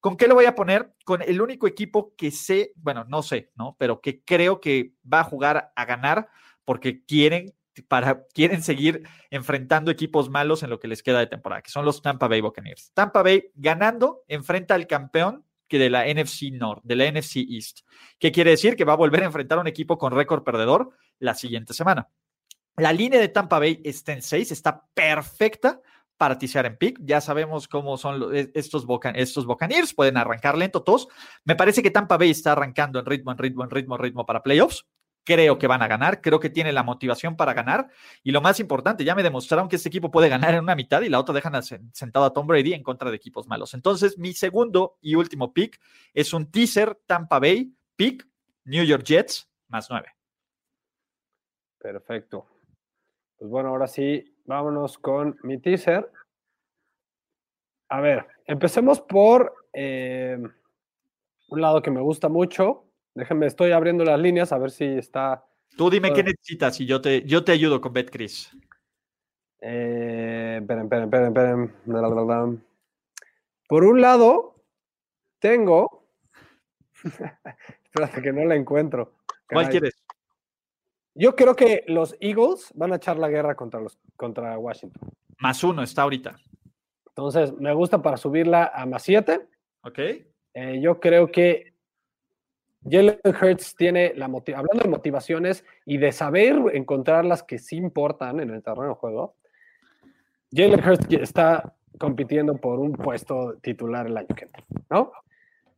¿Con 0.00 0.16
qué 0.16 0.26
lo 0.26 0.34
voy 0.34 0.46
a 0.46 0.54
poner? 0.54 0.94
Con 1.04 1.22
el 1.22 1.40
único 1.42 1.66
equipo 1.66 2.14
que 2.16 2.30
sé, 2.30 2.72
bueno, 2.76 3.04
no 3.04 3.22
sé, 3.22 3.50
¿no? 3.54 3.76
Pero 3.78 4.00
que 4.00 4.22
creo 4.22 4.60
que 4.60 4.94
va 5.10 5.20
a 5.20 5.24
jugar 5.24 5.72
a 5.76 5.84
ganar 5.84 6.28
porque 6.64 7.04
quieren 7.04 7.54
para 7.88 8.26
quieren 8.34 8.62
seguir 8.62 9.08
enfrentando 9.30 9.90
equipos 9.90 10.28
malos 10.28 10.62
en 10.62 10.70
lo 10.70 10.78
que 10.80 10.88
les 10.88 11.02
queda 11.02 11.20
de 11.20 11.26
temporada, 11.26 11.62
que 11.62 11.70
son 11.70 11.84
los 11.84 12.02
Tampa 12.02 12.28
Bay 12.28 12.40
Buccaneers. 12.40 12.92
Tampa 12.94 13.22
Bay 13.22 13.50
ganando 13.54 14.22
enfrenta 14.28 14.74
al 14.74 14.86
campeón 14.86 15.44
que 15.70 15.78
de 15.78 15.88
la 15.88 16.04
NFC 16.06 16.50
North, 16.52 16.82
de 16.84 16.96
la 16.96 17.10
NFC 17.10 17.36
East. 17.48 17.80
¿Qué 18.18 18.30
quiere 18.32 18.50
decir? 18.50 18.76
Que 18.76 18.84
va 18.84 18.92
a 18.94 18.96
volver 18.96 19.22
a 19.22 19.26
enfrentar 19.26 19.56
a 19.56 19.60
un 19.62 19.68
equipo 19.68 19.96
con 19.96 20.12
récord 20.12 20.42
perdedor 20.42 20.90
la 21.20 21.34
siguiente 21.34 21.72
semana. 21.72 22.08
La 22.76 22.92
línea 22.92 23.20
de 23.20 23.28
Tampa 23.28 23.58
Bay 23.58 23.80
está 23.84 24.12
en 24.12 24.20
6, 24.22 24.50
está 24.52 24.84
perfecta 24.92 25.80
para 26.16 26.36
tisear 26.38 26.66
en 26.66 26.76
pick. 26.76 26.98
Ya 27.02 27.20
sabemos 27.20 27.68
cómo 27.68 27.96
son 27.96 28.18
los- 28.18 28.32
estos, 28.54 28.86
Bucan- 28.86 29.14
estos 29.16 29.46
pueden 29.94 30.16
arrancar 30.16 30.58
lento 30.58 30.82
todos. 30.82 31.08
Me 31.44 31.54
parece 31.56 31.82
que 31.82 31.90
Tampa 31.90 32.18
Bay 32.18 32.30
está 32.30 32.52
arrancando 32.52 32.98
en 32.98 33.06
ritmo, 33.06 33.32
en 33.32 33.38
ritmo, 33.38 33.64
en 33.64 33.70
ritmo, 33.70 33.94
en 33.96 34.02
ritmo 34.02 34.26
para 34.26 34.42
playoffs. 34.42 34.84
Creo 35.24 35.58
que 35.58 35.66
van 35.66 35.82
a 35.82 35.88
ganar, 35.88 36.20
creo 36.20 36.40
que 36.40 36.50
tiene 36.50 36.72
la 36.72 36.82
motivación 36.82 37.36
para 37.36 37.54
ganar. 37.54 37.88
Y 38.22 38.32
lo 38.32 38.40
más 38.40 38.58
importante, 38.58 39.04
ya 39.04 39.14
me 39.14 39.22
demostraron 39.22 39.68
que 39.68 39.76
este 39.76 39.88
equipo 39.88 40.10
puede 40.10 40.28
ganar 40.28 40.54
en 40.54 40.62
una 40.62 40.74
mitad 40.74 41.02
y 41.02 41.08
la 41.08 41.20
otra 41.20 41.34
dejan 41.34 41.54
sentado 41.92 42.24
a 42.24 42.32
Tom 42.32 42.46
Brady 42.46 42.72
en 42.72 42.82
contra 42.82 43.10
de 43.10 43.16
equipos 43.16 43.46
malos. 43.46 43.74
Entonces, 43.74 44.18
mi 44.18 44.32
segundo 44.32 44.98
y 45.00 45.14
último 45.14 45.52
pick 45.52 45.80
es 46.14 46.32
un 46.32 46.50
teaser 46.50 46.98
Tampa 47.06 47.38
Bay, 47.38 47.74
pick 47.96 48.26
New 48.64 48.84
York 48.84 49.04
Jets, 49.04 49.48
más 49.68 49.88
9. 49.90 50.08
Perfecto. 51.78 52.46
Pues 53.38 53.50
bueno, 53.50 53.70
ahora 53.70 53.86
sí, 53.86 54.36
vámonos 54.44 54.98
con 54.98 55.38
mi 55.42 55.58
teaser. 55.58 56.10
A 57.88 58.00
ver, 58.00 58.26
empecemos 58.46 59.00
por 59.00 59.66
eh, 59.72 60.38
un 61.48 61.60
lado 61.60 61.82
que 61.82 61.90
me 61.90 62.00
gusta 62.00 62.28
mucho. 62.28 62.89
Déjenme, 63.14 63.46
estoy 63.46 63.72
abriendo 63.72 64.04
las 64.04 64.18
líneas 64.18 64.52
a 64.52 64.58
ver 64.58 64.70
si 64.70 64.84
está. 64.84 65.44
Tú 65.76 65.90
dime 65.90 66.12
qué 66.12 66.22
necesitas 66.22 66.80
y 66.80 66.86
yo 66.86 67.00
te, 67.00 67.22
yo 67.22 67.44
te 67.44 67.52
ayudo 67.52 67.80
con 67.80 67.92
BetCris. 67.92 68.56
Eh, 69.60 70.58
esperen, 70.60 70.84
esperen, 70.84 71.04
esperen, 71.04 71.72
esperen. 71.86 72.64
Por 73.68 73.84
un 73.84 74.00
lado, 74.00 74.64
tengo. 75.38 76.06
Espérate 77.84 78.22
que 78.22 78.32
no 78.32 78.44
la 78.44 78.54
encuentro. 78.54 79.16
¿Cuál 79.48 79.68
quieres? 79.68 79.94
Yo 81.14 81.34
creo 81.34 81.56
que 81.56 81.84
los 81.88 82.16
Eagles 82.20 82.72
van 82.74 82.92
a 82.92 82.96
echar 82.96 83.18
la 83.18 83.28
guerra 83.28 83.56
contra, 83.56 83.80
los, 83.80 83.98
contra 84.16 84.56
Washington. 84.58 85.10
Más 85.38 85.64
uno 85.64 85.82
está 85.82 86.02
ahorita. 86.02 86.36
Entonces, 87.08 87.52
me 87.54 87.74
gusta 87.74 88.00
para 88.00 88.16
subirla 88.16 88.70
a 88.72 88.86
más 88.86 89.02
7. 89.02 89.48
¿Ok? 89.82 89.98
Eh, 89.98 90.80
yo 90.80 91.00
creo 91.00 91.30
que 91.30 91.74
Jalen 92.88 93.20
Hurts 93.24 93.74
tiene 93.76 94.14
la 94.14 94.28
motivación, 94.28 94.60
hablando 94.60 94.84
de 94.84 94.90
motivaciones 94.90 95.64
y 95.84 95.98
de 95.98 96.12
saber 96.12 96.56
encontrar 96.72 97.24
las 97.24 97.42
que 97.42 97.58
sí 97.58 97.76
importan 97.76 98.40
en 98.40 98.50
el 98.50 98.62
terreno 98.62 98.88
de 98.88 98.94
juego, 98.94 99.36
Jalen 100.52 100.80
Hurts 100.86 101.06
está 101.10 101.74
compitiendo 101.98 102.56
por 102.56 102.78
un 102.78 102.92
puesto 102.92 103.58
titular 103.60 104.06
el 104.06 104.16
año 104.16 104.28
que 104.34 104.44
entra, 104.44 104.64
¿no? 104.88 105.12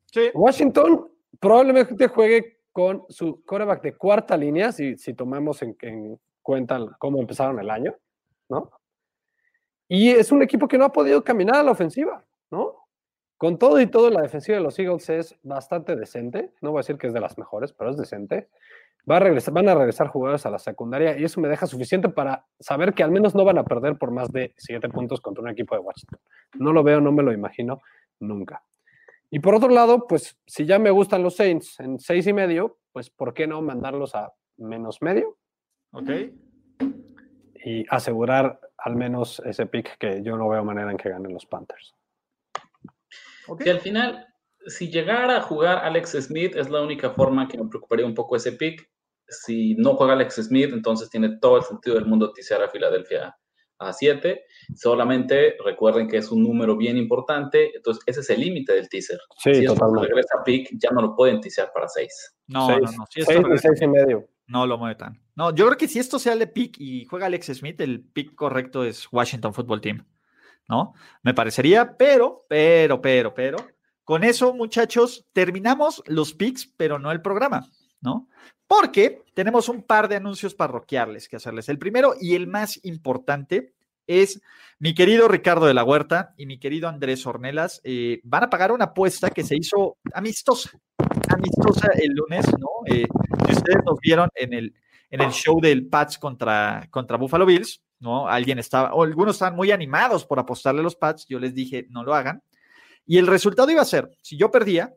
Sí. 0.07 0.31
Washington 0.35 1.11
probablemente 1.41 2.07
juegue 2.07 2.61
con 2.71 3.05
su 3.09 3.45
quarterback 3.45 3.83
de 3.83 3.97
cuarta 3.97 4.37
línea, 4.37 4.71
si, 4.73 4.97
si 4.97 5.15
tomamos 5.15 5.63
en, 5.63 5.77
en 5.81 6.19
cuenta 6.41 6.79
cómo 6.99 7.19
empezaron 7.19 7.59
el 7.59 7.71
año, 7.71 7.95
¿no? 8.49 8.71
Y 9.89 10.11
es 10.11 10.33
un 10.33 10.43
equipo 10.43 10.69
que 10.69 10.79
no 10.79 10.85
ha 10.85 10.93
podido 10.93 11.23
caminar 11.23 11.57
a 11.57 11.63
la 11.63 11.73
ofensiva, 11.73 12.25
¿no? 12.51 12.82
Con 13.43 13.59
todo 13.59 13.81
y 13.81 13.89
todo, 13.89 14.09
la 14.09 14.23
defensiva 14.23 14.57
de 14.57 14.63
los 14.63 14.79
Eagles 14.79 15.11
es 15.11 15.37
bastante 15.43 15.97
decente. 15.97 16.53
No 16.61 16.71
voy 16.71 16.79
a 16.79 16.83
decir 16.83 16.97
que 16.97 17.09
es 17.09 17.13
de 17.13 17.19
las 17.19 17.37
mejores, 17.39 17.73
pero 17.73 17.91
es 17.91 17.97
decente. 17.97 18.51
Va 19.11 19.17
a 19.17 19.19
regresar, 19.19 19.53
van 19.53 19.69
a 19.69 19.75
regresar 19.75 20.07
jugadores 20.07 20.47
a 20.47 20.51
la 20.51 20.61
secundaria 20.61 21.19
y 21.19 21.25
eso 21.25 21.41
me 21.41 21.49
deja 21.49 21.67
suficiente 21.67 22.09
para 22.09 22.47
saber 22.61 22.95
que 22.95 23.03
al 23.03 23.11
menos 23.11 23.35
no 23.35 23.45
van 23.45 23.59
a 23.59 23.65
perder 23.65 23.99
por 23.99 24.13
más 24.13 24.31
de 24.31 24.55
siete 24.57 24.89
puntos 24.89 25.21
contra 25.21 25.43
un 25.43 25.51
equipo 25.51 25.75
de 25.75 25.81
Washington. 25.81 26.21
No 26.61 26.73
lo 26.73 26.85
veo, 26.85 27.01
no 27.01 27.11
me 27.11 27.25
lo 27.25 27.33
imagino 27.33 27.83
nunca. 28.21 28.63
Y 29.29 29.41
por 29.41 29.57
otro 29.57 29.71
lado, 29.71 30.07
pues 30.07 30.39
si 30.47 30.65
ya 30.65 30.79
me 30.79 30.93
gustan 30.93 31.25
los 31.25 31.35
Saints 31.35 31.81
en 31.81 31.99
seis 31.99 32.29
y 32.29 32.33
medio, 32.33 32.79
pues 32.93 33.11
¿por 33.11 33.35
qué 33.35 33.49
no 33.49 33.61
mandarlos 33.61 34.15
a 34.15 34.33
menos 34.57 35.03
medio 35.03 35.37
¿Ok? 35.91 36.11
y 37.65 37.85
asegurar 37.91 38.61
al 38.79 38.95
menos 38.95 39.43
ese 39.45 39.67
pick 39.67 39.99
que 39.99 40.23
yo 40.23 40.37
no 40.37 40.49
veo 40.49 40.63
manera 40.63 40.93
en 40.93 40.97
que 40.97 41.09
ganen 41.09 41.33
los 41.33 41.45
Panthers? 41.45 41.97
¿Ok? 43.49 43.63
Que 43.63 43.71
al 43.71 43.81
final, 43.81 44.27
si 44.67 44.91
llegara 44.91 45.39
a 45.39 45.43
jugar 45.43 45.79
Alex 45.85 46.13
Smith, 46.21 46.55
es 46.57 46.71
la 46.71 46.81
única 46.83 47.11
forma 47.11 47.49
que 47.49 47.59
me 47.59 47.69
preocuparía 47.69 48.07
un 48.07 48.15
poco 48.15 48.37
ese 48.37 48.53
pick. 48.53 48.89
Si 49.29 49.75
no 49.77 49.95
juega 49.97 50.13
Alex 50.13 50.35
Smith, 50.37 50.71
entonces 50.73 51.09
tiene 51.11 51.39
todo 51.41 51.57
el 51.57 51.63
sentido 51.63 51.97
del 51.97 52.07
mundo 52.07 52.33
tisear 52.33 52.63
a 52.63 52.69
Filadelfia 52.69 53.37
a 53.79 53.93
7. 53.93 54.45
Solamente 54.77 55.57
recuerden 55.65 56.07
que 56.09 56.19
es 56.19 56.31
un 56.31 56.43
número 56.43 56.77
bien 56.77 56.97
importante, 56.97 57.75
entonces 57.75 58.03
ese 58.07 58.21
es 58.21 58.31
el 58.31 58.41
límite 58.41 58.73
del 58.75 58.89
teaser. 58.89 59.19
Sí, 59.39 59.55
si 59.55 59.65
totalmente. 59.65 60.09
regresa 60.09 60.39
a 60.41 60.45
pick, 60.45 60.69
ya 60.79 60.91
no 60.91 61.01
lo 61.03 61.17
pueden 61.17 61.41
tisear 61.41 61.71
para 61.73 61.89
6. 61.89 62.37
No, 62.49 62.67
seis, 62.67 62.81
no, 62.83 62.93
no. 62.99 63.05
Si 63.11 63.21
esto 63.21 63.33
seis 63.33 63.41
y 63.41 63.45
regresa- 63.45 63.69
seis 63.69 63.83
y 63.83 63.87
medio. 63.89 64.29
no 64.47 64.67
lo 64.67 64.77
mueve 64.79 64.95
tan. 64.97 65.21
No, 65.35 65.55
yo 65.55 65.65
creo 65.67 65.79
que 65.79 65.89
si 65.89 65.99
esto 65.99 66.19
sea 66.19 66.35
el 66.35 66.51
pick 66.51 66.77
y 66.79 67.07
juega 67.07 67.27
Alex 67.27 67.47
Smith, 67.55 67.81
el 67.81 68.03
pick 68.05 68.35
correcto 68.35 68.85
es 68.85 69.09
Washington 69.11 69.55
Football 69.55 69.81
Team. 69.81 70.05
¿No? 70.73 70.95
Me 71.23 71.35
parecería, 71.35 71.99
pero, 71.99 72.47
pero, 72.49 73.03
pero, 73.03 73.35
pero. 73.35 73.59
Con 74.05 74.25
eso, 74.25 74.55
muchachos, 74.55 75.27
terminamos 75.35 76.03
los 76.07 76.33
picks, 76.33 76.67
pero 76.67 76.99
no 76.99 77.13
el 77.13 77.21
programa. 77.21 77.69
¿no? 78.01 78.29
Porque 78.67 79.23
tenemos 79.35 79.69
un 79.69 79.83
par 79.83 80.09
de 80.09 80.17
anuncios 80.17 80.55
parroquiales 80.55 81.29
que 81.29 81.37
hacerles. 81.37 81.69
El 81.69 81.79
primero 81.79 82.15
y 82.19 82.35
el 82.35 82.47
más 82.47 82.83
importante 82.85 83.75
es 84.07 84.41
mi 84.79 84.95
querido 84.95 85.29
Ricardo 85.29 85.67
de 85.67 85.75
la 85.75 85.85
Huerta 85.85 86.33
y 86.39 86.47
mi 86.47 86.59
querido 86.59 86.89
Andrés 86.89 87.27
Ornelas 87.27 87.83
eh, 87.85 88.23
van 88.25 88.45
a 88.45 88.51
pagar 88.51 88.73
una 88.73 88.87
apuesta 88.87 89.29
que 89.29 89.45
se 89.45 89.57
hizo 89.57 89.99
amistosa, 90.15 90.71
amistosa 91.29 91.89
el 92.01 92.15
lunes, 92.15 92.47
¿no? 92.59 92.69
Eh, 92.87 93.05
si 93.47 93.53
ustedes 93.53 93.85
nos 93.85 94.01
vieron 94.01 94.31
en 94.35 94.55
el, 94.55 94.75
en 95.11 95.21
el 95.21 95.33
show 95.33 95.61
del 95.61 95.87
Pats 95.87 96.17
contra, 96.17 96.89
contra 96.91 97.19
Buffalo 97.19 97.45
Bills, 97.45 97.83
¿no? 98.03 98.29
Alguien 98.29 98.59
estaba, 98.59 98.93
o 98.93 99.05
algunos 99.05 99.37
estaban 99.37 99.57
muy 99.57 99.71
animados 99.71 100.27
por 100.27 100.39
apostarle 100.39 100.83
los 100.83 100.97
Pats, 100.97 101.25
yo 101.29 101.39
les 101.39 101.55
dije, 101.55 101.87
no 101.89 102.03
lo 102.03 102.15
hagan. 102.15 102.43
Y 103.07 103.19
el 103.19 103.27
resultado 103.27 103.71
iba 103.71 103.81
a 103.81 103.87
ser, 103.87 104.11
si 104.21 104.37
yo 104.37 104.51
perdía, 104.51 104.95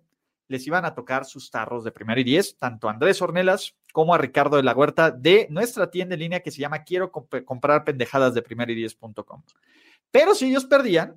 les 0.47 0.65
iban 0.67 0.85
a 0.85 0.93
tocar 0.93 1.25
sus 1.25 1.49
tarros 1.49 1.83
de 1.83 1.91
primero 1.91 2.19
y 2.19 2.23
diez, 2.23 2.57
tanto 2.57 2.87
a 2.87 2.91
Andrés 2.91 3.21
Ornelas 3.21 3.75
como 3.93 4.13
a 4.13 4.17
Ricardo 4.17 4.57
de 4.57 4.63
la 4.63 4.73
Huerta 4.73 5.11
de 5.11 5.47
nuestra 5.49 5.89
tienda 5.89 6.15
en 6.15 6.19
línea 6.19 6.39
que 6.41 6.51
se 6.51 6.59
llama 6.59 6.83
quiero 6.83 7.11
comprar 7.11 7.83
pendejadas 7.83 8.33
de 8.33 8.41
primero 8.41 8.71
y 8.71 8.75
diez.com. 8.75 9.43
Pero 10.11 10.35
si 10.35 10.49
ellos 10.49 10.65
perdían, 10.65 11.15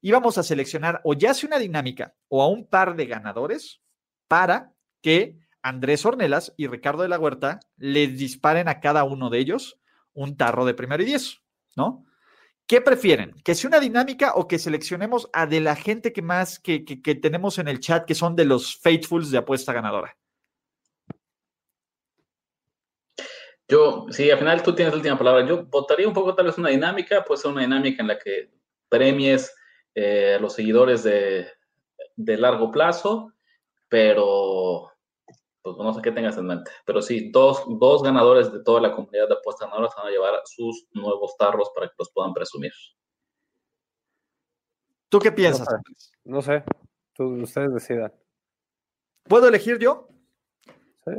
íbamos 0.00 0.38
a 0.38 0.42
seleccionar 0.42 1.00
o 1.04 1.14
ya 1.14 1.34
sea 1.34 1.48
una 1.48 1.58
dinámica 1.58 2.14
o 2.28 2.42
a 2.42 2.48
un 2.48 2.66
par 2.66 2.96
de 2.96 3.06
ganadores 3.06 3.80
para 4.28 4.72
que 5.02 5.38
Andrés 5.62 6.06
Ornelas 6.06 6.54
y 6.56 6.66
Ricardo 6.66 7.02
de 7.02 7.08
la 7.08 7.18
Huerta 7.18 7.60
les 7.76 8.18
disparen 8.18 8.68
a 8.68 8.80
cada 8.80 9.04
uno 9.04 9.30
de 9.30 9.38
ellos 9.38 9.79
un 10.14 10.36
tarro 10.36 10.64
de 10.64 10.74
primero 10.74 11.02
y 11.02 11.06
diez, 11.06 11.40
¿no? 11.76 12.06
¿Qué 12.66 12.80
prefieren? 12.80 13.34
¿Que 13.42 13.56
sea 13.56 13.66
una 13.66 13.80
dinámica 13.80 14.34
o 14.36 14.46
que 14.46 14.58
seleccionemos 14.58 15.28
a 15.32 15.46
de 15.46 15.60
la 15.60 15.74
gente 15.74 16.12
que 16.12 16.22
más 16.22 16.60
que, 16.60 16.78
tenemos 17.20 17.58
en 17.58 17.66
el 17.66 17.80
chat 17.80 18.04
que 18.06 18.14
son 18.14 18.36
de 18.36 18.44
los 18.44 18.78
faithfuls 18.78 19.32
de 19.32 19.38
apuesta 19.38 19.72
ganadora? 19.72 20.16
Yo, 23.66 24.06
sí, 24.10 24.30
al 24.30 24.38
final 24.38 24.62
tú 24.62 24.72
tienes 24.72 24.92
la 24.92 24.98
última 24.98 25.18
palabra. 25.18 25.44
Yo 25.46 25.64
votaría 25.64 26.06
un 26.06 26.14
poco 26.14 26.34
tal 26.34 26.46
vez 26.46 26.58
una 26.58 26.68
dinámica, 26.68 27.24
puede 27.24 27.40
ser 27.40 27.50
una 27.50 27.62
dinámica 27.62 28.02
en 28.02 28.08
la 28.08 28.18
que 28.18 28.50
premies 28.88 29.52
eh, 29.96 30.34
a 30.38 30.40
los 30.40 30.54
seguidores 30.54 31.02
de, 31.02 31.48
de 32.14 32.36
largo 32.36 32.70
plazo, 32.70 33.32
pero 33.88 34.92
pues 35.62 35.76
no 35.76 35.92
sé 35.94 36.00
qué 36.02 36.12
tengas 36.12 36.36
en 36.38 36.46
mente. 36.46 36.70
Pero 36.84 37.02
sí, 37.02 37.30
dos, 37.30 37.64
dos 37.78 38.02
ganadores 38.02 38.52
de 38.52 38.62
toda 38.62 38.80
la 38.80 38.94
comunidad 38.94 39.28
de 39.28 39.34
apuestas 39.34 39.68
ganadoras 39.68 39.94
van 39.96 40.06
a 40.06 40.10
llevar 40.10 40.40
sus 40.44 40.88
nuevos 40.92 41.36
tarros 41.36 41.70
para 41.74 41.88
que 41.88 41.94
los 41.98 42.10
puedan 42.12 42.32
presumir. 42.32 42.72
¿Tú 45.08 45.18
qué 45.18 45.32
piensas? 45.32 45.66
No 46.24 46.40
sé, 46.40 46.62
ustedes 47.18 47.74
decidan. 47.74 48.12
¿Puedo 49.24 49.48
elegir 49.48 49.78
yo? 49.78 50.08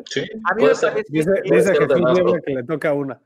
Sí. 0.06 0.22
A 0.50 0.56
mí 0.56 0.64
me 0.64 0.70
parece 0.70 1.04
dice, 1.10 1.32
que, 1.44 2.42
que 2.46 2.54
le 2.54 2.64
toca 2.64 2.94
una. 2.94 3.22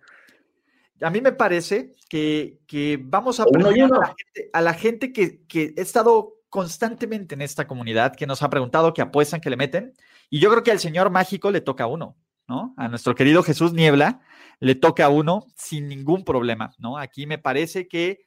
A 1.02 1.10
mí 1.10 1.22
me 1.22 1.34
parece 1.34 1.96
que, 2.10 2.60
que 2.66 2.98
vamos 3.02 3.40
a 3.40 3.46
premiar 3.46 3.92
a 3.94 4.00
la 4.00 4.08
gente, 4.08 4.50
a 4.54 4.62
la 4.62 4.74
gente 4.74 5.14
que, 5.14 5.46
que 5.46 5.74
ha 5.78 5.82
estado 5.82 6.36
constantemente 6.50 7.36
en 7.36 7.42
esta 7.42 7.68
comunidad, 7.68 8.16
que 8.16 8.26
nos 8.26 8.42
ha 8.42 8.50
preguntado, 8.50 8.94
que 8.94 9.02
apuestan, 9.02 9.42
que 9.42 9.50
le 9.50 9.58
meten. 9.58 9.94
Y 10.30 10.40
yo 10.40 10.50
creo 10.50 10.64
que 10.64 10.72
al 10.72 10.80
señor 10.80 11.10
mágico 11.10 11.52
le 11.52 11.62
toca 11.62 11.88
uno, 11.88 12.18
¿no? 12.48 12.74
A 12.78 12.88
nuestro 12.88 13.16
querido 13.16 13.44
Jesús 13.44 13.74
Niebla 13.74 14.22
le 14.60 14.76
toca 14.76 15.10
uno 15.10 15.46
sin 15.56 15.88
ningún 15.88 16.24
problema, 16.24 16.74
¿no? 16.78 16.98
Aquí 16.98 17.28
me 17.28 17.38
parece 17.38 17.88
que 17.88 18.26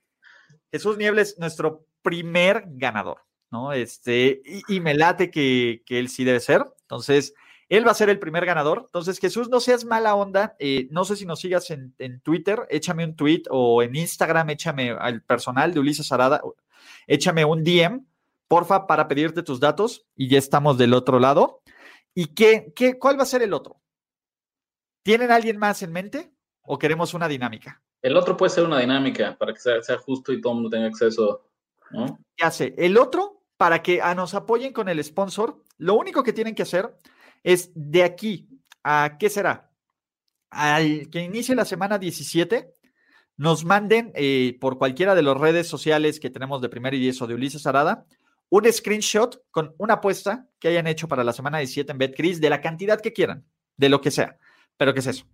Jesús 0.71 0.99
Niebla 0.99 1.23
es 1.23 1.39
nuestro 1.39 1.87
primer 2.03 2.65
ganador, 2.67 3.19
¿no? 3.51 3.73
Este, 3.73 4.43
y, 4.69 4.81
me 4.81 4.95
late 4.95 5.31
que, 5.31 5.83
él 5.89 6.09
sí 6.09 6.25
debe 6.25 6.41
ser. 6.41 6.65
Entonces, 6.83 7.35
él 7.69 7.87
va 7.87 7.91
a 7.91 7.95
ser 7.95 8.09
el 8.09 8.19
primer 8.19 8.47
ganador. 8.47 8.83
Entonces, 8.87 9.19
Jesús, 9.19 9.49
no 9.49 9.61
seas 9.61 9.85
mala 9.85 10.15
onda. 10.15 10.57
Eh, 10.59 10.89
no 10.91 11.05
sé 11.05 11.17
si 11.17 11.27
nos 11.27 11.41
sigas 11.41 11.71
en, 11.71 11.95
en, 11.99 12.21
Twitter, 12.21 12.67
échame 12.71 13.05
un 13.05 13.17
tweet 13.17 13.43
o 13.51 13.83
en 13.83 13.95
Instagram, 13.95 14.51
échame 14.51 14.91
al 14.91 15.23
personal 15.23 15.73
de 15.73 15.81
Ulises 15.81 16.11
Arada, 16.13 16.41
échame 17.07 17.45
un 17.45 17.65
DM, 17.65 18.05
porfa, 18.49 18.87
para 18.87 19.09
pedirte 19.09 19.43
tus 19.43 19.61
datos 19.61 20.07
y 20.17 20.29
ya 20.29 20.39
estamos 20.39 20.79
del 20.79 20.95
otro 20.95 21.19
lado. 21.19 21.61
¿Y 22.21 22.35
qué, 22.35 22.73
qué, 22.75 22.99
cuál 22.99 23.17
va 23.17 23.23
a 23.23 23.27
ser 23.27 23.43
el 23.43 23.53
otro? 23.53 23.81
¿Tienen 25.05 25.31
alguien 25.31 25.57
más 25.57 25.83
en 25.83 25.93
mente 25.93 26.33
o 26.63 26.77
queremos 26.77 27.15
una 27.15 27.29
dinámica? 27.29 27.81
El 28.03 28.17
otro 28.17 28.37
puede 28.37 28.51
ser 28.51 28.65
una 28.65 28.81
dinámica 28.81 29.39
para 29.39 29.55
que 29.55 29.61
sea, 29.61 29.99
justo 29.99 30.33
y 30.33 30.41
todo 30.41 30.53
el 30.53 30.55
mundo 30.57 30.71
tenga 30.71 30.89
acceso. 30.89 31.49
¿no? 31.93 32.19
Ya 32.37 32.51
sé. 32.51 32.75
El 32.77 32.99
otro, 32.99 33.45
para 33.57 33.85
que 33.85 34.03
a 34.03 34.17
nos 34.17 34.35
apoyen 34.35 34.73
con 34.73 34.89
el 34.89 35.05
sponsor, 35.05 35.63
lo 35.77 35.95
único 35.95 36.25
que 36.25 36.33
tienen 36.33 36.57
que 36.57 36.65
hacer 36.65 36.93
es 37.45 37.71
de 37.77 38.03
aquí 38.03 38.49
a, 38.83 39.17
¿qué 39.17 39.31
será? 39.31 39.71
Al 40.51 41.11
que 41.11 41.23
inicie 41.23 41.55
la 41.55 41.65
semana 41.65 41.99
17, 41.99 42.75
nos 43.37 43.65
manden 43.65 44.11
eh, 44.17 44.59
por 44.61 44.77
cualquiera 44.77 45.15
de 45.15 45.23
las 45.23 45.37
redes 45.37 45.69
sociales 45.69 46.19
que 46.19 46.31
tenemos 46.31 46.61
de 46.63 46.69
Primer 46.69 46.95
y 46.95 46.99
Diez 46.99 47.23
o 47.23 47.29
de 47.29 47.35
Ulises 47.35 47.65
Arada, 47.69 48.07
un 48.51 48.73
screenshot 48.73 49.43
con 49.51 49.75
una 49.79 49.95
apuesta 49.95 50.49
que 50.59 50.69
hayan 50.69 50.87
hecho 50.87 51.09
para 51.09 51.25
la 51.25 51.33
semana 51.33 51.59
17 51.59 51.93
en 51.93 51.99
BetCris 51.99 52.41
de 52.41 52.51
la 52.51 52.61
cantidad 52.61 53.01
que 53.01 53.13
quieran, 53.13 53.45
de 53.77 53.89
lo 53.89 54.01
que 54.01 54.11
sea. 54.11 54.39
Pero 54.77 54.95
¿qué 54.95 55.01
es 55.01 55.07
eso? 55.07 55.27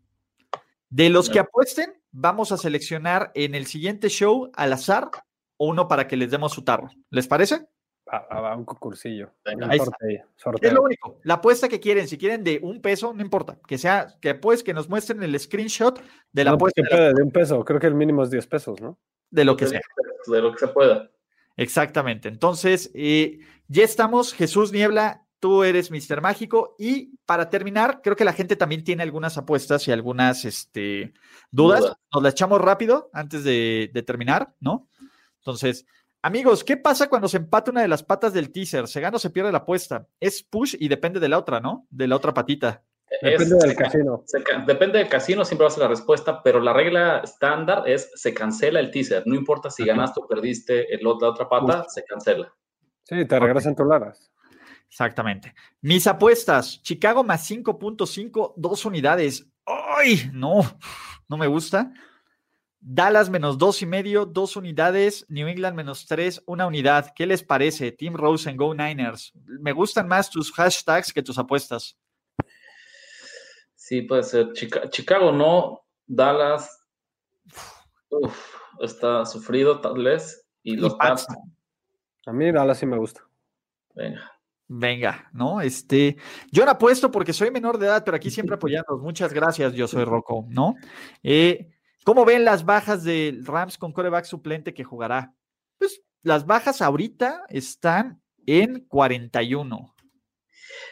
De 0.90 1.10
los 1.10 1.28
que 1.28 1.38
apuesten, 1.38 2.00
vamos 2.12 2.52
a 2.52 2.56
seleccionar 2.56 3.32
en 3.34 3.54
el 3.54 3.66
siguiente 3.66 4.08
show 4.08 4.50
al 4.54 4.72
azar 4.72 5.10
uno 5.58 5.88
para 5.88 6.06
que 6.06 6.16
les 6.16 6.30
demos 6.30 6.52
su 6.52 6.62
tarro. 6.62 6.90
¿Les 7.10 7.26
parece? 7.26 7.66
A, 8.06 8.54
un 8.54 8.64
concursillo. 8.64 9.32
Es 10.60 10.72
lo 10.72 10.82
único. 10.82 11.18
La 11.22 11.34
apuesta 11.34 11.68
que 11.68 11.80
quieren, 11.80 12.06
si 12.06 12.18
quieren 12.18 12.44
de 12.44 12.60
un 12.62 12.80
peso, 12.80 13.12
no 13.14 13.22
importa. 13.22 13.58
Que 13.66 13.78
sea, 13.78 14.06
que 14.20 14.34
pues 14.34 14.62
que 14.62 14.74
nos 14.74 14.88
muestren 14.88 15.22
el 15.22 15.38
screenshot 15.40 16.00
de 16.30 16.44
la 16.44 16.52
apuesta. 16.52 16.82
de, 16.82 17.22
un 17.22 17.30
peso, 17.30 17.64
creo 17.64 17.80
que 17.80 17.86
el 17.86 17.94
mínimo 17.94 18.22
es 18.22 18.30
10 18.30 18.46
pesos, 18.46 18.80
¿no? 18.80 18.98
De 19.30 19.44
lo 19.44 19.56
que 19.56 19.66
sea. 19.66 19.80
De 20.26 20.40
lo 20.40 20.52
que 20.52 20.58
se 20.58 20.68
pueda. 20.68 21.10
Exactamente. 21.56 22.28
Entonces, 22.28 22.90
eh, 22.94 23.40
ya 23.68 23.84
estamos. 23.84 24.32
Jesús 24.32 24.72
Niebla, 24.72 25.24
tú 25.38 25.62
eres 25.62 25.90
Mister 25.90 26.20
Mágico. 26.20 26.74
Y 26.78 27.16
para 27.26 27.50
terminar, 27.50 28.00
creo 28.02 28.16
que 28.16 28.24
la 28.24 28.32
gente 28.32 28.56
también 28.56 28.84
tiene 28.84 29.02
algunas 29.02 29.36
apuestas 29.38 29.86
y 29.86 29.92
algunas 29.92 30.44
este, 30.44 31.12
dudas. 31.50 31.96
Nos 32.12 32.22
las 32.22 32.32
echamos 32.32 32.60
rápido 32.60 33.10
antes 33.12 33.44
de, 33.44 33.90
terminar, 34.06 34.54
¿no? 34.60 34.88
Entonces, 35.38 35.86
amigos, 36.22 36.64
¿qué 36.64 36.76
pasa 36.76 37.08
cuando 37.08 37.28
se 37.28 37.36
empata 37.36 37.70
una 37.70 37.82
de 37.82 37.88
las 37.88 38.02
patas 38.02 38.32
del 38.32 38.50
teaser? 38.50 38.88
¿Se 38.88 39.00
gana 39.00 39.16
o 39.16 39.20
se 39.20 39.30
pierde 39.30 39.52
la 39.52 39.58
apuesta? 39.58 40.08
Es 40.18 40.42
push 40.42 40.76
y 40.78 40.88
depende 40.88 41.20
de 41.20 41.28
la 41.28 41.38
otra, 41.38 41.60
¿no? 41.60 41.86
De 41.90 42.08
la 42.08 42.16
otra 42.16 42.32
patita. 42.32 42.82
Depende 43.20 43.56
del 43.56 43.76
casino. 43.76 44.24
depende 44.66 44.98
del 44.98 45.08
casino, 45.08 45.44
siempre 45.44 45.64
va 45.64 45.68
a 45.68 45.72
ser 45.72 45.82
la 45.82 45.88
respuesta, 45.88 46.42
pero 46.42 46.60
la 46.60 46.72
regla 46.72 47.18
estándar 47.18 47.88
es 47.88 48.10
se 48.14 48.32
cancela 48.32 48.80
el 48.80 48.90
teaser. 48.90 49.22
No 49.26 49.34
importa 49.34 49.70
si 49.70 49.84
ganaste 49.84 50.20
o 50.20 50.26
perdiste 50.26 50.92
el, 50.94 51.02
la 51.02 51.10
otra 51.10 51.48
pata, 51.48 51.84
se 51.88 52.04
cancela. 52.04 52.52
Sí, 53.02 53.24
te 53.24 53.38
regresan 53.38 53.76
tus 53.76 53.86
laras. 53.86 54.30
Exactamente. 54.88 55.54
Mis 55.80 56.06
apuestas: 56.06 56.80
Chicago 56.82 57.24
más 57.24 57.48
5.5, 57.50 58.54
dos 58.56 58.84
unidades. 58.84 59.46
¡Ay! 59.66 60.30
No, 60.32 60.60
no 61.28 61.36
me 61.36 61.46
gusta. 61.46 61.92
Dallas 62.86 63.30
menos 63.30 63.56
dos 63.56 63.80
y 63.80 63.86
medio, 63.86 64.26
dos 64.26 64.56
unidades. 64.56 65.24
New 65.30 65.48
England 65.48 65.74
menos 65.74 66.04
tres, 66.06 66.42
una 66.44 66.66
unidad. 66.66 67.14
¿Qué 67.16 67.26
les 67.26 67.42
parece? 67.42 67.92
Team 67.92 68.14
Rose 68.14 68.48
and 68.48 68.58
Go 68.58 68.74
Niners. 68.74 69.32
Me 69.34 69.72
gustan 69.72 70.06
más 70.06 70.28
tus 70.28 70.52
hashtags 70.52 71.10
que 71.10 71.22
tus 71.22 71.38
apuestas. 71.38 71.96
Sí, 73.84 74.00
puede 74.00 74.22
ser. 74.22 74.54
Chicago 74.54 75.30
no, 75.30 75.84
Dallas 76.06 76.88
está 78.80 79.26
sufrido 79.26 79.78
tal 79.82 80.02
vez. 80.02 80.42
Y 80.62 80.76
los 80.76 80.94
Pats. 80.94 81.26
A 82.24 82.32
mí 82.32 82.50
Dallas 82.50 82.78
sí 82.78 82.86
me 82.86 82.96
gusta. 82.96 83.28
Venga. 83.94 84.32
Venga, 84.68 85.28
¿no? 85.34 85.60
Este, 85.60 86.16
yo 86.50 86.64
no 86.64 86.70
apuesto 86.70 87.10
porque 87.10 87.34
soy 87.34 87.50
menor 87.50 87.76
de 87.76 87.88
edad, 87.88 88.02
pero 88.06 88.16
aquí 88.16 88.30
siempre 88.30 88.54
apoyando. 88.54 88.96
Muchas 88.96 89.34
gracias, 89.34 89.74
yo 89.74 89.86
soy 89.86 90.04
Rocco, 90.04 90.46
¿no? 90.48 90.76
Eh, 91.22 91.68
¿Cómo 92.04 92.24
ven 92.24 92.46
las 92.46 92.64
bajas 92.64 93.04
de 93.04 93.38
Rams 93.42 93.76
con 93.76 93.92
coreback 93.92 94.24
suplente 94.24 94.72
que 94.72 94.84
jugará? 94.84 95.34
Pues 95.76 96.00
las 96.22 96.46
bajas 96.46 96.80
ahorita 96.80 97.44
están 97.50 98.22
en 98.46 98.86
41. 98.86 99.93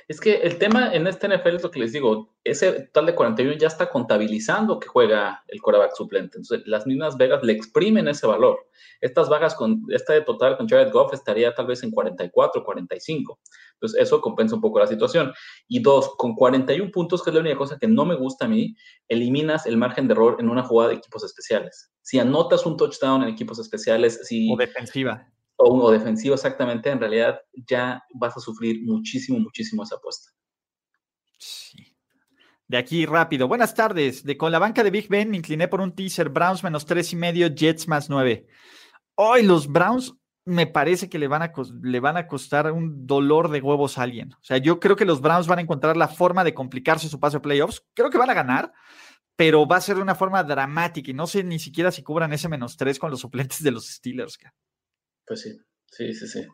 Es 0.09 0.21
que 0.21 0.35
el 0.35 0.59
tema 0.59 0.93
en 0.93 1.07
este 1.07 1.29
NFL 1.29 1.57
es 1.57 1.63
lo 1.63 1.71
que 1.71 1.81
les 1.81 1.93
digo, 1.93 2.35
ese 2.45 2.89
tal 2.93 3.07
de 3.07 3.15
41 3.15 3.57
ya 3.57 3.69
está 3.69 3.89
contabilizando 3.89 4.79
que 4.79 4.89
juega 4.89 5.45
el 5.49 5.61
coreback 5.61 5.95
suplente. 5.95 6.39
Entonces, 6.39 6.67
las 6.67 6.87
mismas 6.87 7.17
Vegas 7.17 7.43
le 7.43 7.53
exprimen 7.53 8.09
ese 8.09 8.27
valor. 8.27 8.69
Estas 9.01 9.29
bajas 9.29 9.55
con 9.55 9.83
esta 9.91 10.13
de 10.13 10.23
total 10.23 10.57
con 10.57 10.69
Jared 10.69 10.93
Goff 10.93 11.13
estaría 11.15 11.55
tal 11.55 11.67
vez 11.67 11.83
en 11.83 11.91
44, 11.91 12.65
45. 12.65 13.41
Entonces, 13.75 14.01
eso 14.01 14.21
compensa 14.21 14.57
un 14.57 14.61
poco 14.61 14.79
la 14.79 14.87
situación. 14.87 15.33
Y 15.69 15.81
dos, 15.81 16.15
con 16.17 16.35
41 16.35 16.91
puntos, 16.91 17.23
que 17.23 17.31
es 17.31 17.35
la 17.35 17.41
única 17.41 17.57
cosa 17.57 17.79
que 17.79 17.89
no 17.89 18.05
me 18.05 18.15
gusta 18.15 18.47
a 18.47 18.49
mí, 18.49 18.75
eliminas 19.09 19.67
el 19.67 19.77
margen 19.77 20.09
de 20.09 20.15
error 20.15 20.37
en 20.41 20.49
una 20.49 20.63
jugada 20.63 20.91
de 20.91 20.97
equipos 20.97 21.25
especiales. 21.25 21.91
Si 22.03 22.19
anotas 22.19 22.67
un 22.67 22.77
touchdown 22.77 23.23
en 23.23 23.29
equipos 23.29 23.59
especiales, 23.59 24.21
si... 24.25 24.53
O 24.53 24.57
defensiva 24.57 25.32
o 25.65 25.91
defensivo 25.91 26.35
exactamente, 26.35 26.91
en 26.91 27.01
realidad 27.01 27.41
ya 27.69 28.03
vas 28.15 28.37
a 28.37 28.41
sufrir 28.41 28.83
muchísimo, 28.85 29.39
muchísimo 29.39 29.83
esa 29.83 29.97
apuesta. 29.97 30.31
Sí. 31.39 31.97
de 32.69 32.79
aquí 32.79 33.05
rápido. 33.05 33.49
Buenas 33.49 33.75
tardes. 33.75 34.25
De 34.25 34.37
con 34.37 34.53
la 34.53 34.59
banca 34.59 34.83
de 34.85 34.91
Big 34.91 35.09
Ben 35.09 35.31
me 35.31 35.37
incliné 35.37 35.69
por 35.69 35.81
un 35.81 35.95
teaser. 35.95 36.29
Browns 36.29 36.63
menos 36.63 36.87
tres 36.87 37.13
y 37.13 37.17
medio, 37.17 37.49
Jets 37.49 37.89
más 37.89 38.09
nueve. 38.09 38.47
Hoy 39.15 39.43
los 39.43 39.69
Browns 39.69 40.15
me 40.45 40.67
parece 40.67 41.09
que 41.09 41.19
le 41.19 41.29
van, 41.29 41.43
a, 41.43 41.53
le 41.83 42.01
van 42.01 42.17
a 42.17 42.27
costar 42.27 42.71
un 42.73 43.07
dolor 43.07 43.51
de 43.51 43.61
huevos 43.61 43.99
a 43.99 44.03
alguien. 44.03 44.33
O 44.33 44.43
sea, 44.43 44.59
yo 44.59 44.81
creo 44.81 44.97
que 44.97 45.05
los 45.05 45.21
Browns 45.21 45.47
van 45.47 45.59
a 45.59 45.63
encontrar 45.63 45.97
la 45.97 46.09
forma 46.09 46.45
de 46.45 46.55
complicarse 46.55 47.09
su 47.09 47.21
paso 47.21 47.39
a 47.39 47.43
playoffs. 47.43 47.85
Creo 47.95 48.11
que 48.11 48.19
van 48.19 48.31
a 48.31 48.35
ganar, 48.35 48.73
pero 49.37 49.67
va 49.67 49.77
a 49.77 49.81
ser 49.81 49.97
de 49.97 50.03
una 50.03 50.15
forma 50.15 50.43
dramática 50.43 51.11
y 51.11 51.15
no 51.15 51.27
sé 51.27 51.45
ni 51.45 51.59
siquiera 51.59 51.93
si 51.93 52.03
cubran 52.03 52.33
ese 52.33 52.49
menos 52.49 52.77
tres 52.77 52.99
con 52.99 53.11
los 53.11 53.21
suplentes 53.21 53.63
de 53.63 53.71
los 53.71 53.87
Steelers. 53.87 54.39
Pues 55.27 55.43
sí, 55.43 55.59
sí, 55.87 56.13
sí, 56.15 56.27
sí. 56.29 56.47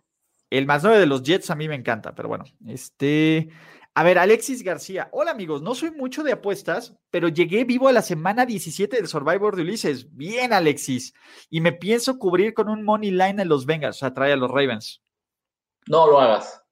El 0.50 0.66
más 0.66 0.83
nueve 0.83 0.98
de 0.98 1.07
los 1.07 1.22
Jets 1.22 1.50
a 1.50 1.54
mí 1.54 1.68
me 1.68 1.74
encanta, 1.74 2.14
pero 2.14 2.28
bueno, 2.28 2.44
este... 2.66 3.50
A 3.94 4.04
ver, 4.04 4.16
Alexis 4.16 4.62
García. 4.62 5.09
Hola 5.11 5.33
amigos, 5.33 5.61
no 5.61 5.74
soy 5.74 5.90
mucho 5.90 6.22
de 6.22 6.31
apuestas, 6.31 6.96
pero 7.11 7.26
llegué 7.26 7.64
vivo 7.64 7.88
a 7.88 7.92
la 7.92 8.02
semana 8.02 8.46
17 8.46 8.96
del 8.96 9.09
Survivor 9.09 9.57
de 9.57 9.62
Ulises. 9.62 10.14
Bien, 10.14 10.52
Alexis. 10.52 11.12
Y 11.50 11.61
me 11.61 11.72
pienso 11.72 12.16
cubrir 12.16 12.54
con 12.54 12.68
un 12.68 12.85
money 12.85 13.11
line 13.11 13.42
en 13.42 13.48
los 13.48 13.66
Bengals, 13.66 13.96
o 13.96 13.98
sea, 13.98 14.14
trae 14.14 14.33
a 14.33 14.37
los 14.37 14.52
Ravens. 14.52 15.02
No 15.88 16.07
lo 16.07 16.20
hagas. 16.20 16.62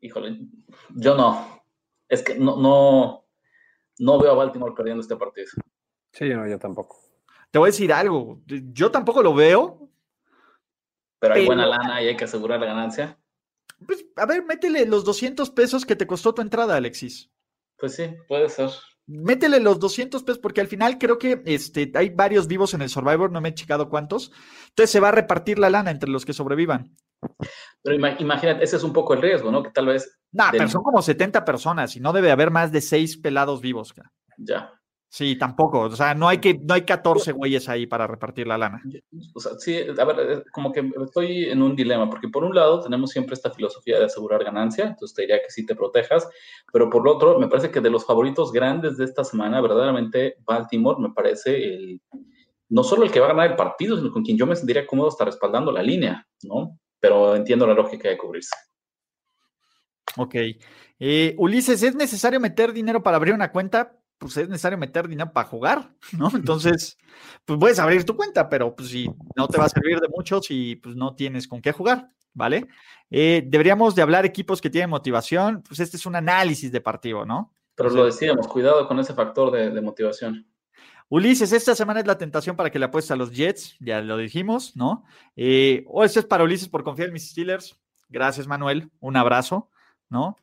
Híjole, 0.00 0.40
yo 0.96 1.14
no. 1.14 1.62
Es 2.08 2.24
que 2.24 2.34
no, 2.34 2.56
no, 2.56 3.26
no 3.98 4.18
veo 4.18 4.32
a 4.32 4.34
Baltimore 4.34 4.74
perdiendo 4.74 5.02
este 5.02 5.14
partido. 5.14 5.46
Sí, 6.12 6.28
no, 6.30 6.48
yo 6.48 6.58
tampoco. 6.58 7.00
Te 7.52 7.60
voy 7.60 7.68
a 7.68 7.70
decir 7.72 7.92
algo. 7.92 8.42
Yo 8.46 8.90
tampoco 8.90 9.22
lo 9.22 9.32
veo. 9.32 9.85
Pero 11.18 11.34
hay 11.34 11.46
buena 11.46 11.66
lana 11.66 12.02
y 12.02 12.08
hay 12.08 12.16
que 12.16 12.24
asegurar 12.24 12.60
la 12.60 12.66
ganancia. 12.66 13.18
Pues, 13.84 14.04
a 14.16 14.26
ver, 14.26 14.44
métele 14.44 14.86
los 14.86 15.04
200 15.04 15.50
pesos 15.50 15.84
que 15.84 15.96
te 15.96 16.06
costó 16.06 16.34
tu 16.34 16.42
entrada, 16.42 16.76
Alexis. 16.76 17.30
Pues 17.78 17.94
sí, 17.94 18.14
puede 18.28 18.48
ser. 18.48 18.70
Métele 19.06 19.60
los 19.60 19.78
200 19.78 20.22
pesos 20.24 20.38
porque 20.38 20.60
al 20.60 20.66
final 20.66 20.98
creo 20.98 21.18
que 21.18 21.42
este, 21.44 21.92
hay 21.94 22.10
varios 22.10 22.48
vivos 22.48 22.74
en 22.74 22.82
el 22.82 22.88
Survivor, 22.88 23.30
no 23.30 23.40
me 23.40 23.50
he 23.50 23.54
checado 23.54 23.88
cuántos. 23.88 24.32
Entonces 24.68 24.90
se 24.90 25.00
va 25.00 25.08
a 25.08 25.12
repartir 25.12 25.58
la 25.58 25.70
lana 25.70 25.90
entre 25.90 26.10
los 26.10 26.24
que 26.24 26.32
sobrevivan. 26.32 26.96
Pero 27.82 27.96
imagínate, 28.18 28.64
ese 28.64 28.76
es 28.76 28.82
un 28.82 28.92
poco 28.92 29.14
el 29.14 29.22
riesgo, 29.22 29.50
¿no? 29.50 29.62
Que 29.62 29.70
tal 29.70 29.86
vez... 29.86 30.18
No, 30.32 30.44
pero 30.50 30.68
son 30.68 30.82
como 30.82 31.00
70 31.00 31.44
personas 31.44 31.94
y 31.96 32.00
no 32.00 32.12
debe 32.12 32.30
haber 32.30 32.50
más 32.50 32.72
de 32.72 32.80
6 32.80 33.18
pelados 33.18 33.60
vivos. 33.60 33.94
Ya. 34.38 34.72
Sí, 35.16 35.34
tampoco. 35.36 35.80
O 35.80 35.96
sea, 35.96 36.14
no 36.14 36.28
hay 36.28 36.36
que, 36.42 36.60
no 36.62 36.74
hay 36.74 36.82
14 36.82 37.32
güeyes 37.32 37.70
ahí 37.70 37.86
para 37.86 38.06
repartir 38.06 38.46
la 38.46 38.58
lana. 38.58 38.82
O 39.34 39.40
sea, 39.40 39.52
sí, 39.58 39.78
a 39.78 40.04
ver, 40.04 40.16
eh, 40.20 40.42
como 40.52 40.70
que 40.70 40.90
estoy 41.06 41.44
en 41.44 41.62
un 41.62 41.74
dilema, 41.74 42.10
porque 42.10 42.28
por 42.28 42.44
un 42.44 42.54
lado 42.54 42.82
tenemos 42.82 43.12
siempre 43.12 43.32
esta 43.32 43.50
filosofía 43.50 43.98
de 43.98 44.04
asegurar 44.04 44.44
ganancia, 44.44 44.84
entonces 44.84 45.14
te 45.14 45.22
diría 45.22 45.38
que 45.38 45.48
sí 45.48 45.64
te 45.64 45.74
protejas, 45.74 46.28
pero 46.70 46.90
por 46.90 47.02
lo 47.02 47.16
otro, 47.16 47.38
me 47.38 47.48
parece 47.48 47.70
que 47.70 47.80
de 47.80 47.88
los 47.88 48.04
favoritos 48.04 48.52
grandes 48.52 48.98
de 48.98 49.06
esta 49.06 49.24
semana, 49.24 49.62
verdaderamente 49.62 50.36
Baltimore 50.44 51.00
me 51.00 51.14
parece 51.14 51.64
el, 51.64 52.02
no 52.68 52.84
solo 52.84 53.04
el 53.04 53.10
que 53.10 53.20
va 53.20 53.24
a 53.24 53.30
ganar 53.30 53.50
el 53.52 53.56
partido, 53.56 53.96
sino 53.96 54.12
con 54.12 54.22
quien 54.22 54.36
yo 54.36 54.46
me 54.46 54.54
sentiría 54.54 54.86
cómodo 54.86 55.08
hasta 55.08 55.24
respaldando 55.24 55.72
la 55.72 55.82
línea, 55.82 56.28
¿no? 56.42 56.78
Pero 57.00 57.34
entiendo 57.34 57.66
la 57.66 57.72
lógica 57.72 58.10
de 58.10 58.18
cubrirse. 58.18 58.54
Ok. 60.18 60.34
Eh, 60.98 61.34
Ulises, 61.38 61.82
¿es 61.82 61.94
necesario 61.94 62.38
meter 62.38 62.74
dinero 62.74 63.02
para 63.02 63.16
abrir 63.16 63.32
una 63.32 63.50
cuenta? 63.50 63.98
Pues 64.18 64.36
es 64.36 64.48
necesario 64.48 64.78
meter 64.78 65.08
dinero 65.08 65.32
para 65.32 65.48
jugar, 65.48 65.90
¿no? 66.18 66.30
Entonces, 66.34 66.98
pues 67.44 67.58
puedes 67.58 67.78
abrir 67.78 68.04
tu 68.04 68.16
cuenta, 68.16 68.48
pero 68.48 68.74
pues 68.74 68.88
si 68.88 69.08
no 69.36 69.48
te 69.48 69.58
va 69.58 69.66
a 69.66 69.68
servir 69.68 70.00
de 70.00 70.08
mucho 70.08 70.40
si 70.42 70.76
pues 70.76 70.96
no 70.96 71.14
tienes 71.14 71.46
con 71.48 71.60
qué 71.60 71.72
jugar, 71.72 72.10
¿vale? 72.32 72.66
Eh, 73.10 73.44
deberíamos 73.46 73.94
de 73.94 74.02
hablar 74.02 74.24
equipos 74.26 74.60
que 74.60 74.70
tienen 74.70 74.90
motivación, 74.90 75.62
pues 75.66 75.80
este 75.80 75.96
es 75.96 76.06
un 76.06 76.16
análisis 76.16 76.72
de 76.72 76.80
partido, 76.80 77.24
¿no? 77.24 77.52
Pero 77.74 77.90
lo 77.90 78.06
decíamos, 78.06 78.48
cuidado 78.48 78.88
con 78.88 78.98
ese 78.98 79.12
factor 79.12 79.50
de, 79.50 79.80
motivación. 79.82 80.46
Ulises, 81.08 81.52
esta 81.52 81.74
semana 81.74 82.00
es 82.00 82.06
la 82.06 82.16
tentación 82.16 82.56
para 82.56 82.70
que 82.70 82.78
le 82.78 82.86
apueste 82.86 83.12
a 83.12 83.16
los 83.16 83.30
Jets, 83.30 83.76
ya 83.80 84.00
lo 84.00 84.16
dijimos, 84.16 84.74
¿no? 84.76 85.04
Eh, 85.36 85.84
o 85.86 86.02
esto 86.02 86.18
es 86.18 86.24
para 86.24 86.42
Ulises 86.42 86.68
por 86.68 86.82
confiar 86.82 87.08
en 87.08 87.12
mis 87.12 87.28
Steelers. 87.30 87.78
Gracias, 88.08 88.46
Manuel. 88.46 88.90
Un 88.98 89.16
abrazo, 89.16 89.68
¿no? 90.08 90.36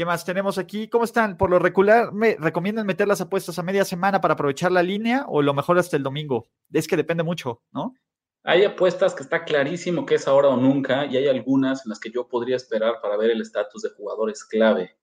¿Qué 0.00 0.06
más 0.06 0.24
tenemos 0.24 0.56
aquí? 0.56 0.88
¿Cómo 0.88 1.04
están? 1.04 1.36
Por 1.36 1.50
lo 1.50 1.58
regular, 1.58 2.10
¿me 2.10 2.34
recomiendan 2.40 2.86
meter 2.86 3.06
las 3.06 3.20
apuestas 3.20 3.58
a 3.58 3.62
media 3.62 3.84
semana 3.84 4.18
para 4.18 4.32
aprovechar 4.32 4.72
la 4.72 4.82
línea 4.82 5.26
o 5.28 5.42
lo 5.42 5.52
mejor 5.52 5.78
hasta 5.78 5.98
el 5.98 6.02
domingo? 6.02 6.48
Es 6.72 6.88
que 6.88 6.96
depende 6.96 7.22
mucho, 7.22 7.60
¿no? 7.70 7.94
Hay 8.42 8.64
apuestas 8.64 9.14
que 9.14 9.22
está 9.22 9.44
clarísimo 9.44 10.06
que 10.06 10.14
es 10.14 10.26
ahora 10.26 10.48
o 10.48 10.56
nunca 10.56 11.04
y 11.04 11.18
hay 11.18 11.28
algunas 11.28 11.84
en 11.84 11.90
las 11.90 12.00
que 12.00 12.10
yo 12.10 12.26
podría 12.26 12.56
esperar 12.56 13.02
para 13.02 13.18
ver 13.18 13.30
el 13.30 13.42
estatus 13.42 13.82
de 13.82 13.90
jugadores 13.90 14.42
clave. 14.42 14.96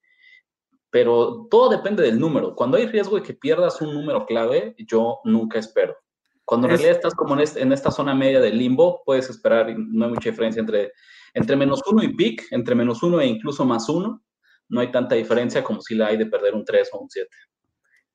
Pero 0.90 1.46
todo 1.52 1.70
depende 1.70 2.02
del 2.02 2.20
número. 2.20 2.56
Cuando 2.56 2.78
hay 2.78 2.88
riesgo 2.88 3.18
de 3.18 3.22
que 3.22 3.36
pierdas 3.36 3.80
un 3.82 3.94
número 3.94 4.26
clave, 4.26 4.74
yo 4.80 5.20
nunca 5.26 5.60
espero. 5.60 5.96
Cuando 6.44 6.66
en 6.66 6.72
realidad 6.72 6.94
estás 6.94 7.14
como 7.14 7.40
en, 7.40 7.46
en, 7.56 7.72
esta 7.72 7.92
zona 7.92 8.16
media 8.16 8.42
del 8.42 8.58
limbo, 8.58 9.04
puedes 9.06 9.30
esperar, 9.30 9.72
no 9.78 10.06
hay 10.06 10.12
mucha 10.14 10.32
diferencia 10.32 10.60
entre, 10.60 10.92
entre 11.36 11.56
menos 11.56 11.84
uno 11.86 12.02
y 12.02 12.16
pick, 12.16 12.48
entre 12.50 12.74
menos 12.74 13.04
uno 13.04 13.22
e 13.22 13.28
incluso 13.28 13.64
más 13.64 13.90
uno 13.90 14.24
no 14.70 14.82
hay 14.82 14.92
tanta 14.92 15.16
diferencia 15.16 15.64
como 15.64 15.82
si 15.82 15.96
la 15.96 16.08
hay 16.08 16.18
de 16.18 16.26
perder 16.26 16.54
un 16.54 16.66
3 16.66 16.90
o 16.94 17.00
un 17.00 17.10
7. 17.10 17.30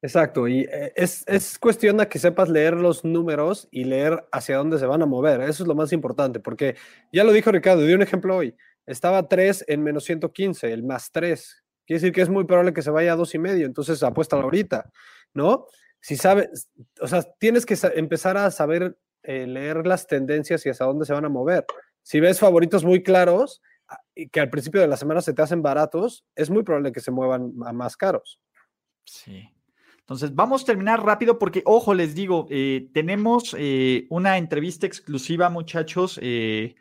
Exacto, 0.05 0.49
y 0.49 0.63
eh, 0.63 0.93
es, 0.97 1.23
es, 1.29 1.59
cuestión 1.61 1.97
de 1.97 2.09
que 2.09 2.19
sepas 2.19 2.49
leer 2.49 2.75
los 2.75 3.05
números 3.05 3.69
y 3.71 3.85
leer 3.85 4.27
hacia 4.33 4.57
dónde 4.57 4.79
se 4.79 4.87
van 4.87 5.01
a 5.01 5.07
mover. 5.07 5.41
Eso 5.43 5.63
es 5.63 5.69
lo 5.69 5.77
más 5.77 5.93
importante, 5.93 6.41
porque 6.41 6.75
ya 7.13 7.23
lo 7.23 7.33
dijo 7.33 7.53
Ricardo, 7.53 7.83
di 7.83 7.95
un 7.95 8.03
ejemplo 8.03 8.37
hoy. 8.37 8.57
Estaba 8.85 9.29
3 9.29 9.65
en 9.69 9.83
menos 9.85 10.03
115, 10.05 10.73
el 10.73 10.83
más 10.83 11.13
3. 11.13 11.63
Quiere 11.87 12.01
decir 12.01 12.13
que 12.13 12.23
es 12.23 12.29
muy 12.29 12.45
probable 12.45 12.73
que 12.73 12.83
se 12.83 12.91
vaya 12.91 13.13
a 13.13 13.17
2 13.17 13.35
y 13.37 13.39
medio, 13.39 13.67
entonces 13.67 14.03
apuesta 14.03 14.37
ahorita, 14.37 14.91
¿no? 15.35 15.67
Si 16.01 16.17
sabes, 16.17 16.69
o 17.01 17.07
sea, 17.07 17.23
tienes 17.39 17.65
que 17.65 17.77
empezar 17.95 18.37
a 18.37 18.51
saber 18.51 18.97
eh, 19.23 19.47
leer 19.47 19.87
las 19.87 20.09
tendencias 20.09 20.67
y 20.67 20.71
hacia 20.71 20.87
dónde 20.87 21.07
se 21.07 21.13
van 21.13 21.27
a 21.27 21.29
mover. 21.29 21.65
Si 22.03 22.19
ves 22.19 22.41
favoritos 22.41 22.85
muy 22.85 23.05
claros, 23.05 23.63
que 24.31 24.41
al 24.41 24.51
principio 24.51 24.81
de 24.81 24.89
la 24.89 24.97
semana 24.97 25.21
se 25.21 25.33
te 25.33 25.43
hacen 25.43 25.63
baratos, 25.63 26.25
es 26.35 26.51
muy 26.51 26.63
probable 26.63 26.93
que 26.93 27.01
se 27.01 27.11
muevan 27.11 27.53
a 27.65 27.73
más 27.73 27.97
caros. 27.97 28.41
Sí. 29.05 29.49
Entonces, 30.13 30.35
vamos 30.37 30.63
a 30.63 30.67
terminar 30.67 31.03
rápido 31.03 31.39
porque, 31.39 31.63
ojo, 31.65 31.95
les 31.95 32.15
digo, 32.15 32.47
eh, 32.51 32.89
tenemos 32.93 33.57
eh, 33.59 34.07
una 34.11 34.37
entrevista 34.37 34.87
exclusiva, 34.87 35.49
muchachos, 35.49 36.21
eh, 36.21 36.75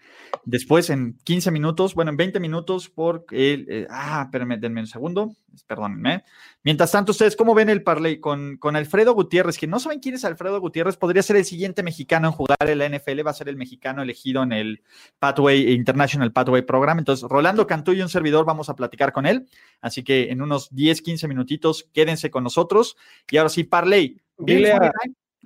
después 0.43 0.89
en 0.89 1.17
15 1.23 1.49
minutos, 1.51 1.95
bueno, 1.95 2.11
en 2.11 2.17
20 2.17 2.41
minutos 2.41 2.89
por 2.89 3.25
el... 3.31 3.87
ah, 3.89 4.23
espérenme, 4.25 4.57
denme 4.57 4.81
un 4.81 4.87
segundo, 4.87 5.37
perdónenme. 5.65 6.25
Mientras 6.63 6.91
tanto, 6.91 7.11
¿ustedes 7.11 7.35
cómo 7.35 7.55
ven 7.55 7.69
el 7.69 7.83
parlay 7.83 8.19
con, 8.19 8.57
con 8.57 8.75
Alfredo 8.75 9.13
Gutiérrez? 9.13 9.57
Que 9.57 9.67
no 9.67 9.79
saben 9.79 9.99
quién 9.99 10.15
es 10.15 10.25
Alfredo 10.25 10.59
Gutiérrez, 10.59 10.97
podría 10.97 11.23
ser 11.23 11.37
el 11.37 11.45
siguiente 11.45 11.83
mexicano 11.83 12.27
en 12.27 12.33
jugar 12.33 12.57
en 12.59 12.79
la 12.79 12.89
NFL, 12.89 13.25
va 13.25 13.31
a 13.31 13.35
ser 13.35 13.49
el 13.49 13.55
mexicano 13.55 14.01
elegido 14.01 14.43
en 14.43 14.51
el 14.51 14.83
Pathway 15.19 15.71
International 15.71 16.31
Pathway 16.33 16.63
Program. 16.63 16.99
Entonces, 16.99 17.27
Rolando 17.27 17.65
Cantú 17.65 17.93
y 17.93 18.01
un 18.01 18.09
servidor 18.09 18.45
vamos 18.45 18.69
a 18.69 18.75
platicar 18.75 19.11
con 19.13 19.25
él. 19.25 19.47
Así 19.79 20.03
que 20.03 20.31
en 20.31 20.41
unos 20.41 20.69
10, 20.75 21.01
15 21.01 21.27
minutitos, 21.27 21.89
quédense 21.93 22.29
con 22.29 22.43
nosotros. 22.43 22.97
Y 23.29 23.37
ahora 23.37 23.49
sí, 23.49 23.63
parlay. 23.63 24.19
Dile 24.37 24.73
a, 24.73 24.91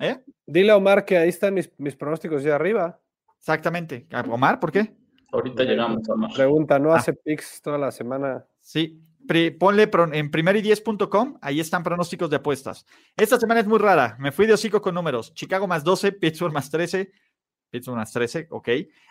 ¿eh? 0.00 0.20
dile 0.46 0.72
a 0.72 0.76
Omar 0.76 1.04
que 1.04 1.18
ahí 1.18 1.28
están 1.28 1.54
mis, 1.54 1.70
mis 1.78 1.96
pronósticos 1.96 2.42
de 2.42 2.52
arriba. 2.52 2.98
Exactamente. 3.38 4.06
Omar, 4.28 4.58
¿por 4.58 4.72
qué? 4.72 4.94
Ahorita 5.32 5.64
llegamos, 5.64 6.08
Omar. 6.08 6.32
Pregunta, 6.34 6.78
¿no 6.78 6.92
ah. 6.92 6.96
hace 6.96 7.12
picks 7.12 7.60
toda 7.60 7.78
la 7.78 7.90
semana? 7.90 8.46
Sí, 8.60 9.00
ponle 9.58 9.90
en 10.12 10.30
primeridies.com, 10.30 11.38
ahí 11.40 11.60
están 11.60 11.82
pronósticos 11.82 12.30
de 12.30 12.36
apuestas. 12.36 12.86
Esta 13.16 13.38
semana 13.38 13.60
es 13.60 13.66
muy 13.66 13.78
rara, 13.78 14.16
me 14.18 14.32
fui 14.32 14.46
de 14.46 14.54
hocico 14.54 14.80
con 14.80 14.94
números. 14.94 15.34
Chicago 15.34 15.66
más 15.66 15.84
12, 15.84 16.12
Pittsburgh 16.12 16.52
más 16.52 16.70
13, 16.70 17.10
Pittsburgh 17.70 17.96
más 17.96 18.12
13, 18.12 18.48
ok. 18.50 18.68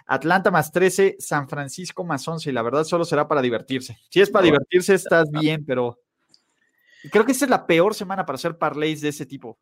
Atlanta 0.08 0.51
más 0.51 0.71
13, 0.71 1.17
San 1.19 1.49
Francisco 1.49 2.04
más 2.04 2.28
11, 2.28 2.49
y 2.49 2.54
la 2.54 2.62
verdad 2.62 2.84
solo 2.84 3.06
será 3.06 3.28
para 3.28 3.41
divertirse. 3.41 3.97
Si 4.10 4.21
es 4.21 4.30
para 4.30 4.45
divertirse, 4.45 4.93
estás 4.93 5.30
bien, 5.32 5.65
pero 5.65 5.99
creo 7.09 7.25
que 7.25 7.31
esta 7.31 7.45
es 7.45 7.51
la 7.51 7.65
peor 7.65 7.93
semana 7.93 8.25
para 8.25 8.35
hacer 8.35 8.57
parlays 8.57 9.01
de 9.01 9.09
ese 9.09 9.25
tipo. 9.25 9.59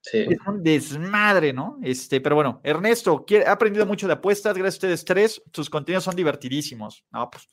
Sí. 0.00 0.26
Es 0.30 0.38
un 0.46 0.62
desmadre, 0.62 1.52
¿no? 1.52 1.78
Este, 1.82 2.20
pero 2.20 2.36
bueno, 2.36 2.60
Ernesto, 2.62 3.26
ha 3.46 3.52
aprendido 3.52 3.84
mucho 3.84 4.06
de 4.06 4.14
apuestas, 4.14 4.56
gracias 4.56 4.76
a 4.76 4.78
ustedes 4.78 5.04
tres, 5.04 5.42
sus 5.52 5.68
contenidos 5.68 6.04
son 6.04 6.16
divertidísimos. 6.16 7.04
No, 7.10 7.28
pues 7.30 7.48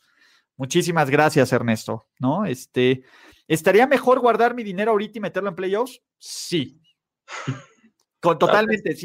Muchísimas 0.57 1.09
gracias, 1.09 1.51
Ernesto. 1.51 2.07
¿No? 2.19 2.45
Este, 2.45 3.03
¿Estaría 3.47 3.87
mejor 3.87 4.19
guardar 4.19 4.55
mi 4.55 4.63
dinero 4.63 4.91
ahorita 4.91 5.17
y 5.17 5.21
meterlo 5.21 5.49
en 5.49 5.55
playoffs? 5.55 6.01
Sí. 6.17 6.81
totalmente. 8.21 8.95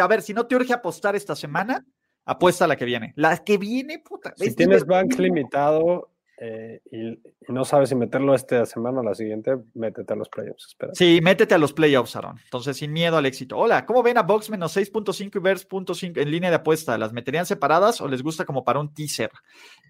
a 0.00 0.06
ver, 0.06 0.22
si 0.22 0.34
no 0.34 0.46
te 0.46 0.56
urge 0.56 0.72
apostar 0.72 1.14
esta 1.14 1.36
semana, 1.36 1.86
apuesta 2.24 2.66
la 2.66 2.76
que 2.76 2.84
viene. 2.84 3.12
La 3.16 3.36
que 3.38 3.56
viene, 3.56 4.00
puta. 4.00 4.34
Si 4.36 4.54
tienes 4.54 4.84
bank 4.84 5.18
limitado 5.18 6.10
eh, 6.38 6.80
y, 6.90 7.18
no 7.50 7.64
sabes 7.64 7.88
si 7.88 7.94
meterlo 7.94 8.34
esta 8.34 8.66
semana 8.66 9.00
o 9.00 9.02
la 9.02 9.14
siguiente, 9.14 9.56
métete 9.74 10.12
a 10.12 10.16
los 10.16 10.28
playoffs. 10.28 10.66
Espera. 10.68 10.92
Sí, 10.94 11.20
métete 11.22 11.54
a 11.54 11.58
los 11.58 11.72
playoffs, 11.72 12.14
Aaron. 12.16 12.38
Entonces, 12.44 12.76
sin 12.76 12.92
miedo 12.92 13.16
al 13.16 13.26
éxito. 13.26 13.56
Hola, 13.56 13.86
¿cómo 13.86 14.02
ven 14.02 14.18
a 14.18 14.22
Box 14.22 14.50
menos 14.50 14.76
6.5 14.76 15.36
y 15.36 15.38
Verse 15.38 15.66
5 15.70 16.20
en 16.20 16.30
línea 16.30 16.50
de 16.50 16.56
apuesta? 16.56 16.98
¿Las 16.98 17.12
meterían 17.12 17.46
separadas 17.46 18.00
o 18.00 18.08
les 18.08 18.22
gusta 18.22 18.44
como 18.44 18.64
para 18.64 18.80
un 18.80 18.92
teaser? 18.92 19.30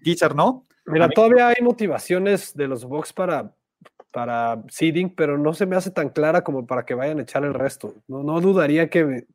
Teaser, 0.03 0.35
¿no? 0.35 0.65
Mira, 0.85 1.09
todavía 1.09 1.49
hay 1.49 1.61
motivaciones 1.61 2.55
de 2.55 2.67
los 2.67 2.85
box 2.85 3.11
para, 3.11 3.53
para 4.11 4.63
seeding, 4.69 5.13
pero 5.13 5.37
no 5.37 5.53
se 5.53 5.65
me 5.65 5.75
hace 5.75 5.91
tan 5.91 6.09
clara 6.09 6.43
como 6.43 6.65
para 6.65 6.85
que 6.85 6.93
vayan 6.93 7.19
a 7.19 7.23
echar 7.23 7.43
el 7.43 7.53
resto. 7.53 7.93
No, 8.07 8.23
no 8.23 8.39
dudaría 8.39 8.89
que 8.89 9.25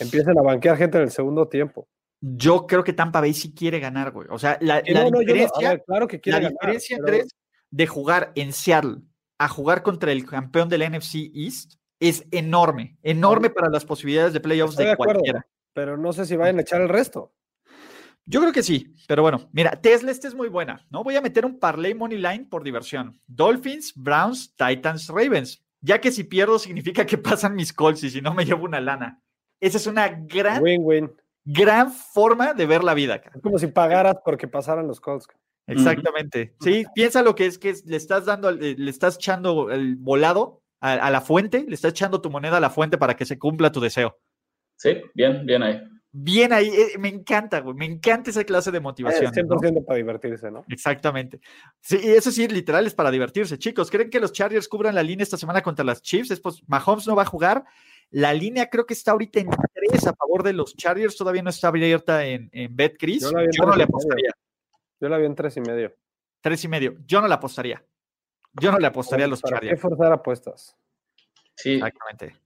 empiecen 0.00 0.36
a 0.36 0.42
banquear 0.42 0.76
gente 0.76 0.98
en 0.98 1.04
el 1.04 1.10
segundo 1.10 1.46
tiempo. 1.46 1.86
Yo 2.20 2.66
creo 2.66 2.84
que 2.84 2.92
Tampa 2.92 3.20
Bay 3.20 3.32
sí 3.34 3.54
quiere 3.54 3.80
ganar, 3.80 4.10
güey. 4.10 4.28
O 4.30 4.38
sea, 4.38 4.58
la, 4.60 4.80
Sí, 4.84 4.92
la 4.92 5.04
no, 5.04 5.10
no, 5.10 5.22
yo 5.22 5.28
no- 5.28 5.32
a 5.32 5.34
diferencia, 5.34 5.78
claro 5.86 6.06
que 6.06 6.20
quiere 6.20 6.38
la 6.38 6.42
ganar, 6.48 6.58
diferencia, 6.60 6.96
pero- 7.04 7.08
Andrés, 7.16 7.36
de 7.70 7.86
jugar 7.86 8.32
en 8.34 8.52
Seattle 8.52 8.96
a 9.38 9.48
jugar 9.48 9.82
contra 9.82 10.12
el 10.12 10.26
campeón 10.26 10.68
del 10.68 10.82
NFC 10.82 11.30
East 11.34 11.74
es 12.00 12.26
enorme, 12.30 12.98
enorme 13.02 13.48
para 13.50 13.70
las 13.70 13.84
posibilidades 13.84 14.32
de 14.32 14.40
playoffs 14.40 14.72
Estoy 14.72 14.84
de 14.84 14.88
de 14.88 14.92
acuerdo, 14.94 15.12
cualquiera. 15.14 15.46
pero 15.72 15.96
no 15.96 16.12
sé 16.12 16.26
si 16.26 16.36
vayan 16.36 16.58
a 16.58 16.62
echar 16.62 16.80
el 16.80 16.88
resto. 16.88 17.32
Yo 18.26 18.40
creo 18.40 18.52
que 18.52 18.62
sí, 18.62 18.94
pero 19.08 19.22
bueno, 19.22 19.48
mira, 19.52 19.72
Tesla 19.80 20.10
esta 20.10 20.28
es 20.28 20.34
muy 20.34 20.48
buena, 20.48 20.86
¿no? 20.90 21.02
Voy 21.02 21.16
a 21.16 21.20
meter 21.20 21.44
un 21.46 21.58
parlay 21.58 21.94
money 21.94 22.18
line 22.18 22.46
por 22.50 22.62
diversión. 22.62 23.18
Dolphins, 23.26 23.92
Browns, 23.96 24.54
Titans, 24.56 25.08
Ravens. 25.08 25.64
Ya 25.80 26.00
que 26.00 26.12
si 26.12 26.24
pierdo 26.24 26.58
significa 26.58 27.06
que 27.06 27.16
pasan 27.18 27.54
mis 27.54 27.72
calls 27.72 28.04
y 28.04 28.10
si 28.10 28.20
no 28.20 28.34
me 28.34 28.44
llevo 28.44 28.64
una 28.66 28.80
lana. 28.80 29.22
Esa 29.58 29.78
es 29.78 29.86
una 29.86 30.08
gran, 30.08 30.62
Win-win. 30.62 31.10
Gran 31.44 31.92
forma 31.92 32.54
de 32.54 32.66
ver 32.66 32.84
la 32.84 32.94
vida. 32.94 33.20
cara. 33.20 33.36
Es 33.36 33.42
como 33.42 33.58
si 33.58 33.66
pagaras 33.68 34.16
porque 34.24 34.48
pasaran 34.48 34.86
los 34.86 35.00
Colts. 35.00 35.26
Exactamente. 35.66 36.54
Sí, 36.60 36.84
piensa 36.94 37.22
lo 37.22 37.34
que 37.34 37.46
es 37.46 37.58
que 37.58 37.74
le 37.84 37.96
estás 37.96 38.24
dando, 38.26 38.48
al- 38.48 38.62
eh, 38.62 38.74
le 38.76 38.90
estás 38.90 39.16
echando 39.16 39.70
el 39.70 39.96
volado 39.96 40.62
a, 40.80 40.92
a 40.94 41.10
la 41.10 41.20
fuente, 41.20 41.64
le 41.68 41.74
estás 41.74 41.90
echando 41.92 42.20
tu 42.20 42.30
moneda 42.30 42.56
a 42.56 42.60
la 42.60 42.70
fuente 42.70 42.98
para 42.98 43.14
que 43.16 43.24
se 43.24 43.38
cumpla 43.38 43.70
tu 43.70 43.80
deseo. 43.80 44.18
Sí, 44.76 44.96
bien, 45.14 45.44
bien 45.46 45.62
ahí. 45.62 45.80
Bien 46.12 46.52
ahí, 46.52 46.68
eh, 46.68 46.98
me 46.98 47.08
encanta, 47.08 47.60
güey, 47.60 47.76
me 47.76 47.84
encanta 47.84 48.30
esa 48.30 48.42
clase 48.42 48.72
de 48.72 48.78
Eh, 48.78 48.80
motivación. 48.80 49.32
100% 49.32 49.84
para 49.86 49.96
divertirse, 49.98 50.50
¿no? 50.50 50.64
Exactamente. 50.68 51.40
Sí, 51.80 52.00
y 52.02 52.08
eso 52.08 52.32
sí, 52.32 52.48
literal 52.48 52.84
es 52.84 52.94
para 52.94 53.12
divertirse. 53.12 53.58
Chicos, 53.58 53.90
¿creen 53.92 54.10
que 54.10 54.18
los 54.18 54.32
Chargers 54.32 54.66
cubran 54.66 54.96
la 54.96 55.04
línea 55.04 55.22
esta 55.22 55.36
semana 55.36 55.62
contra 55.62 55.84
las 55.84 56.02
Chiefs? 56.02 56.32
Es, 56.32 56.40
pues, 56.40 56.62
Mahomes 56.66 57.06
no 57.06 57.14
va 57.14 57.22
a 57.22 57.26
jugar. 57.26 57.64
La 58.10 58.34
línea 58.34 58.68
creo 58.68 58.86
que 58.86 58.94
está 58.94 59.12
ahorita 59.12 59.40
en 59.40 59.50
3 59.90 60.06
a 60.08 60.14
favor 60.14 60.42
de 60.42 60.52
los 60.52 60.74
Chargers. 60.76 61.16
Todavía 61.16 61.42
no 61.42 61.50
está 61.50 61.68
abierta 61.68 62.24
en, 62.26 62.48
en 62.52 62.74
BetCris. 62.74 63.22
Yo 63.22 63.30
la 63.32 63.44
Yo 63.50 63.64
no 63.66 63.76
le 63.76 63.84
apostaría. 63.84 64.30
Yo 65.00 65.08
la 65.08 65.16
vi 65.18 65.26
en 65.26 65.34
tres 65.34 65.56
y 65.56 65.60
medio. 65.60 65.94
Tres 66.40 66.64
y 66.64 66.68
medio. 66.68 66.96
Yo 67.06 67.20
no 67.20 67.28
le 67.28 67.34
apostaría. 67.34 67.84
Yo 68.60 68.72
no 68.72 68.78
le 68.78 68.86
apostaría 68.86 69.26
a 69.26 69.28
los 69.28 69.40
¿Para 69.40 69.60
qué 69.60 69.66
Chargers. 69.68 69.80
forzar 69.82 70.12
apuestas? 70.12 70.76
Sí, 71.54 71.74
Exactamente. 71.74 72.36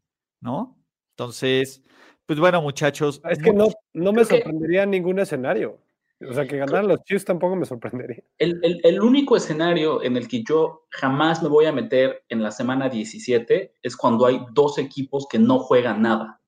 ¿No? 0.41 0.77
Entonces, 1.17 1.83
pues 2.27 2.39
bueno, 2.39 2.61
muchachos. 2.61 3.23
Es 3.29 3.39
que 3.43 3.53
no, 3.53 3.69
no 3.95 4.13
me 4.13 4.25
Creo 4.25 4.29
que- 4.29 4.45
sorprendería 4.45 4.85
ningún 4.87 5.19
escenario. 5.19 5.79
O 6.21 6.33
sea, 6.33 6.47
que 6.47 6.57
ganaran 6.57 6.89
los 6.89 7.03
Chiefs 7.05 7.25
tampoco 7.25 7.57
me 7.57 7.67
sorprendería. 7.67 8.23
El, 8.39 8.59
el- 8.63 8.81
el 8.85 9.01
único 9.01 9.37
escenario 9.37 10.03
en 10.03 10.17
el 10.17 10.29
que 10.29 10.43
yo 10.43 10.87
jamás 10.91 11.43
me 11.43 11.49
voy 11.49 11.67
a 11.67 11.73
meter 11.73 12.25
en 12.29 12.43
la 12.43 12.51
semana 12.51 12.89
17 12.89 13.75
es 13.83 13.97
cuando 13.97 14.27
hay 14.27 14.41
dos 14.53 14.79
equipos 14.79 15.27
que 15.29 15.39
no 15.39 15.59
juegan 15.59 16.03
nada. 16.03 16.41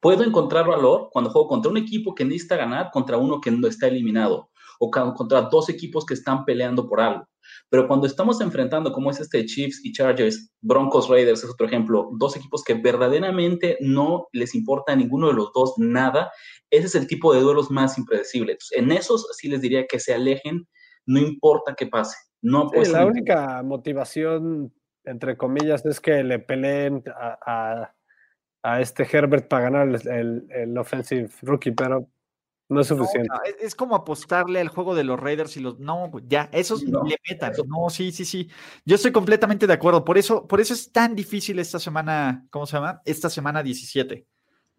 Puedo 0.00 0.24
encontrar 0.24 0.66
valor 0.66 1.10
cuando 1.12 1.30
juego 1.30 1.48
contra 1.48 1.70
un 1.70 1.76
equipo 1.76 2.14
que 2.14 2.24
necesita 2.24 2.56
ganar 2.56 2.90
contra 2.90 3.18
uno 3.18 3.40
que 3.40 3.50
no 3.50 3.68
está 3.68 3.86
eliminado 3.88 4.50
o 4.78 4.90
contra 4.90 5.42
dos 5.42 5.68
equipos 5.68 6.06
que 6.06 6.14
están 6.14 6.44
peleando 6.46 6.88
por 6.88 7.00
algo. 7.00 7.28
Pero 7.68 7.86
cuando 7.86 8.06
estamos 8.06 8.40
enfrentando, 8.40 8.92
como 8.92 9.10
es 9.10 9.20
este 9.20 9.44
Chiefs 9.46 9.80
y 9.84 9.92
Chargers, 9.92 10.52
Broncos 10.60 11.08
Raiders 11.08 11.44
es 11.44 11.50
otro 11.50 11.66
ejemplo, 11.66 12.10
dos 12.18 12.36
equipos 12.36 12.62
que 12.64 12.74
verdaderamente 12.74 13.76
no 13.80 14.26
les 14.32 14.54
importa 14.54 14.92
a 14.92 14.96
ninguno 14.96 15.28
de 15.28 15.34
los 15.34 15.52
dos 15.52 15.74
nada, 15.78 16.30
ese 16.70 16.86
es 16.86 16.94
el 16.94 17.06
tipo 17.06 17.32
de 17.34 17.40
duelos 17.40 17.70
más 17.70 17.98
impredecibles. 17.98 18.54
Entonces, 18.72 18.78
en 18.78 18.92
esos 18.92 19.26
sí 19.36 19.48
les 19.48 19.60
diría 19.60 19.86
que 19.86 20.00
se 20.00 20.14
alejen, 20.14 20.66
no 21.06 21.18
importa 21.18 21.74
qué 21.76 21.86
pase. 21.86 22.16
No 22.42 22.70
Sí, 22.72 22.90
la 22.90 23.04
única 23.06 23.62
motivación, 23.62 24.72
entre 25.04 25.36
comillas, 25.36 25.84
es 25.84 26.00
que 26.00 26.22
le 26.24 26.38
peleen 26.38 27.02
a, 27.14 27.38
a- 27.46 27.94
a 28.62 28.80
este 28.80 29.06
Herbert 29.10 29.48
para 29.48 29.64
ganar 29.64 29.88
el, 29.88 30.08
el- 30.08 30.46
el 30.50 30.78
offensive 30.78 31.30
rookie, 31.42 31.72
pero 31.72 32.08
no 32.70 32.80
es 32.80 32.90
No, 32.90 32.96
suficiente. 32.98 33.28
es, 33.44 33.56
es 33.60 33.74
como 33.74 33.94
apostarle 33.94 34.60
al 34.60 34.68
juego 34.68 34.94
de 34.94 35.04
los 35.04 35.20
Raiders 35.20 35.56
y 35.56 35.60
los. 35.60 35.78
No, 35.78 36.08
güey, 36.08 36.24
ya, 36.28 36.48
esos 36.52 36.82
No, 36.84 37.02
le 37.04 37.16
metan. 37.28 37.52
eso- 37.52 37.64
No, 37.66 37.90
sí, 37.90 38.12
sí, 38.12 38.24
sí. 38.24 38.48
Yo 38.86 38.96
estoy 38.96 39.12
completamente 39.12 39.66
de 39.66 39.72
acuerdo. 39.74 40.04
Por 40.04 40.16
eso, 40.16 40.46
por 40.46 40.60
eso 40.60 40.72
es 40.72 40.90
tan 40.90 41.14
difícil 41.14 41.58
esta 41.58 41.78
semana, 41.78 42.46
¿cómo 42.50 42.64
se 42.66 42.76
llama? 42.76 43.02
Esta 43.04 43.28
semana 43.28 43.62
17. 43.62 44.26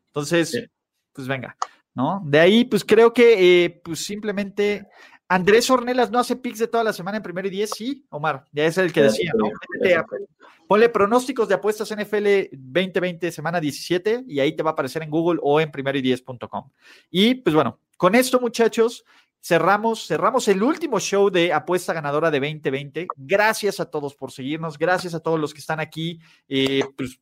Entonces, 0.07 0.49
Sí. 0.49 0.65
pues 1.13 1.27
venga, 1.27 1.55
¿no? 1.93 2.21
De 2.25 2.39
ahí, 2.39 2.65
pues 2.65 2.83
creo 2.83 3.13
que, 3.13 3.65
eh, 3.65 3.81
pues 3.83 4.03
simplemente. 4.05 4.87
Andrés 5.32 5.69
Ornelas 5.69 6.11
no 6.11 6.19
hace 6.19 6.36
picks 6.36 6.59
de 6.59 6.67
toda 6.67 6.84
la 6.84 6.91
semana 6.91 7.15
en 7.15 7.23
primero 7.23 7.47
y 7.47 7.51
10, 7.51 7.69
sí, 7.69 8.05
Omar, 8.09 8.47
ya 8.51 8.65
es 8.65 8.77
el 8.77 8.91
que 8.91 9.03
decía, 9.03 9.32
¿no? 9.38 9.49
Ponle 10.67 10.89
pronósticos 10.89 11.47
de 11.47 11.55
apuestas 11.55 11.89
NFL 11.95 12.49
2020 12.51 13.32
semana 13.32 13.61
17 13.61 14.25
y 14.27 14.41
ahí 14.41 14.53
te 14.53 14.61
va 14.61 14.71
a 14.71 14.73
aparecer 14.73 15.03
en 15.03 15.09
Google 15.09 15.39
o 15.41 15.61
en 15.61 15.71
primeroy10.com. 15.71 16.69
Y 17.09 17.36
pues 17.36 17.55
bueno, 17.55 17.79
con 17.95 18.13
esto 18.15 18.41
muchachos, 18.41 19.05
cerramos, 19.41 20.05
cerramos 20.05 20.49
el 20.49 20.61
último 20.61 20.99
show 20.99 21.29
de 21.29 21.53
apuesta 21.53 21.93
ganadora 21.93 22.29
de 22.29 22.41
2020. 22.41 23.07
Gracias 23.15 23.79
a 23.79 23.86
todos 23.86 24.15
por 24.15 24.34
seguirnos, 24.34 24.77
gracias 24.77 25.13
a 25.13 25.21
todos 25.21 25.39
los 25.39 25.53
que 25.53 25.61
están 25.61 25.79
aquí 25.79 26.19
eh, 26.49 26.84
pues, 26.97 27.17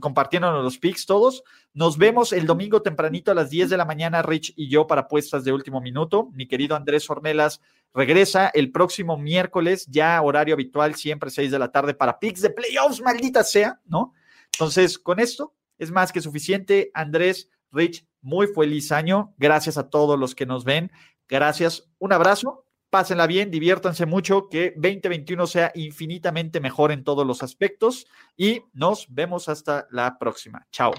compartiéndonos 0.00 0.64
los 0.64 0.78
picks 0.78 1.06
todos. 1.06 1.42
Nos 1.74 1.98
vemos 1.98 2.32
el 2.32 2.46
domingo 2.46 2.82
tempranito 2.82 3.30
a 3.30 3.34
las 3.34 3.50
10 3.50 3.70
de 3.70 3.76
la 3.76 3.84
mañana, 3.84 4.22
Rich 4.22 4.54
y 4.56 4.68
yo, 4.68 4.86
para 4.86 5.02
apuestas 5.02 5.44
de 5.44 5.52
último 5.52 5.80
minuto. 5.80 6.30
Mi 6.32 6.46
querido 6.46 6.76
Andrés 6.76 7.08
Ornelas 7.08 7.60
regresa 7.94 8.48
el 8.48 8.72
próximo 8.72 9.16
miércoles, 9.16 9.86
ya 9.88 10.20
horario 10.22 10.54
habitual, 10.54 10.94
siempre 10.94 11.30
6 11.30 11.50
de 11.50 11.58
la 11.58 11.70
tarde, 11.70 11.94
para 11.94 12.18
picks 12.18 12.42
de 12.42 12.50
playoffs, 12.50 13.00
maldita 13.00 13.44
sea, 13.44 13.80
¿no? 13.86 14.12
Entonces, 14.52 14.98
con 14.98 15.20
esto 15.20 15.54
es 15.78 15.90
más 15.90 16.12
que 16.12 16.20
suficiente. 16.20 16.90
Andrés, 16.94 17.50
Rich, 17.72 18.06
muy 18.22 18.46
feliz 18.48 18.92
año. 18.92 19.34
Gracias 19.36 19.78
a 19.78 19.88
todos 19.88 20.18
los 20.18 20.34
que 20.34 20.46
nos 20.46 20.64
ven. 20.64 20.90
Gracias. 21.28 21.88
Un 21.98 22.12
abrazo. 22.12 22.65
Pásenla 22.88 23.26
bien, 23.26 23.50
diviértanse 23.50 24.06
mucho, 24.06 24.48
que 24.48 24.72
2021 24.76 25.46
sea 25.46 25.72
infinitamente 25.74 26.60
mejor 26.60 26.92
en 26.92 27.02
todos 27.02 27.26
los 27.26 27.42
aspectos 27.42 28.06
y 28.36 28.62
nos 28.72 29.06
vemos 29.08 29.48
hasta 29.48 29.86
la 29.90 30.18
próxima. 30.18 30.66
Chao. 30.70 30.92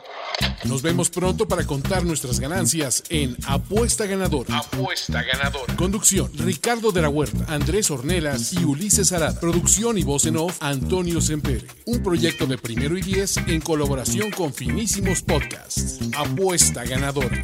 Nos 0.65 0.81
vemos 0.81 1.09
pronto 1.09 1.47
para 1.47 1.65
contar 1.65 2.03
nuestras 2.03 2.39
ganancias 2.39 3.03
en 3.09 3.37
Apuesta 3.47 4.05
Ganadora. 4.05 4.57
Apuesta 4.57 5.23
Ganadora. 5.23 5.75
Conducción: 5.77 6.29
Ricardo 6.37 6.91
de 6.91 7.01
la 7.01 7.09
Huerta, 7.09 7.45
Andrés 7.47 7.89
Ornelas 7.89 8.53
y 8.53 8.65
Ulises 8.65 9.13
Arad. 9.13 9.39
Producción 9.39 9.97
y 9.97 10.03
voz 10.03 10.25
en 10.25 10.37
off: 10.37 10.57
Antonio 10.61 11.21
Sempere. 11.21 11.67
Un 11.85 12.03
proyecto 12.03 12.45
de 12.45 12.57
primero 12.57 12.97
y 12.97 13.01
diez 13.01 13.37
en 13.37 13.61
colaboración 13.61 14.29
con 14.31 14.53
Finísimos 14.53 15.21
Podcasts. 15.21 15.99
Apuesta 16.17 16.83
Ganadora. 16.83 17.43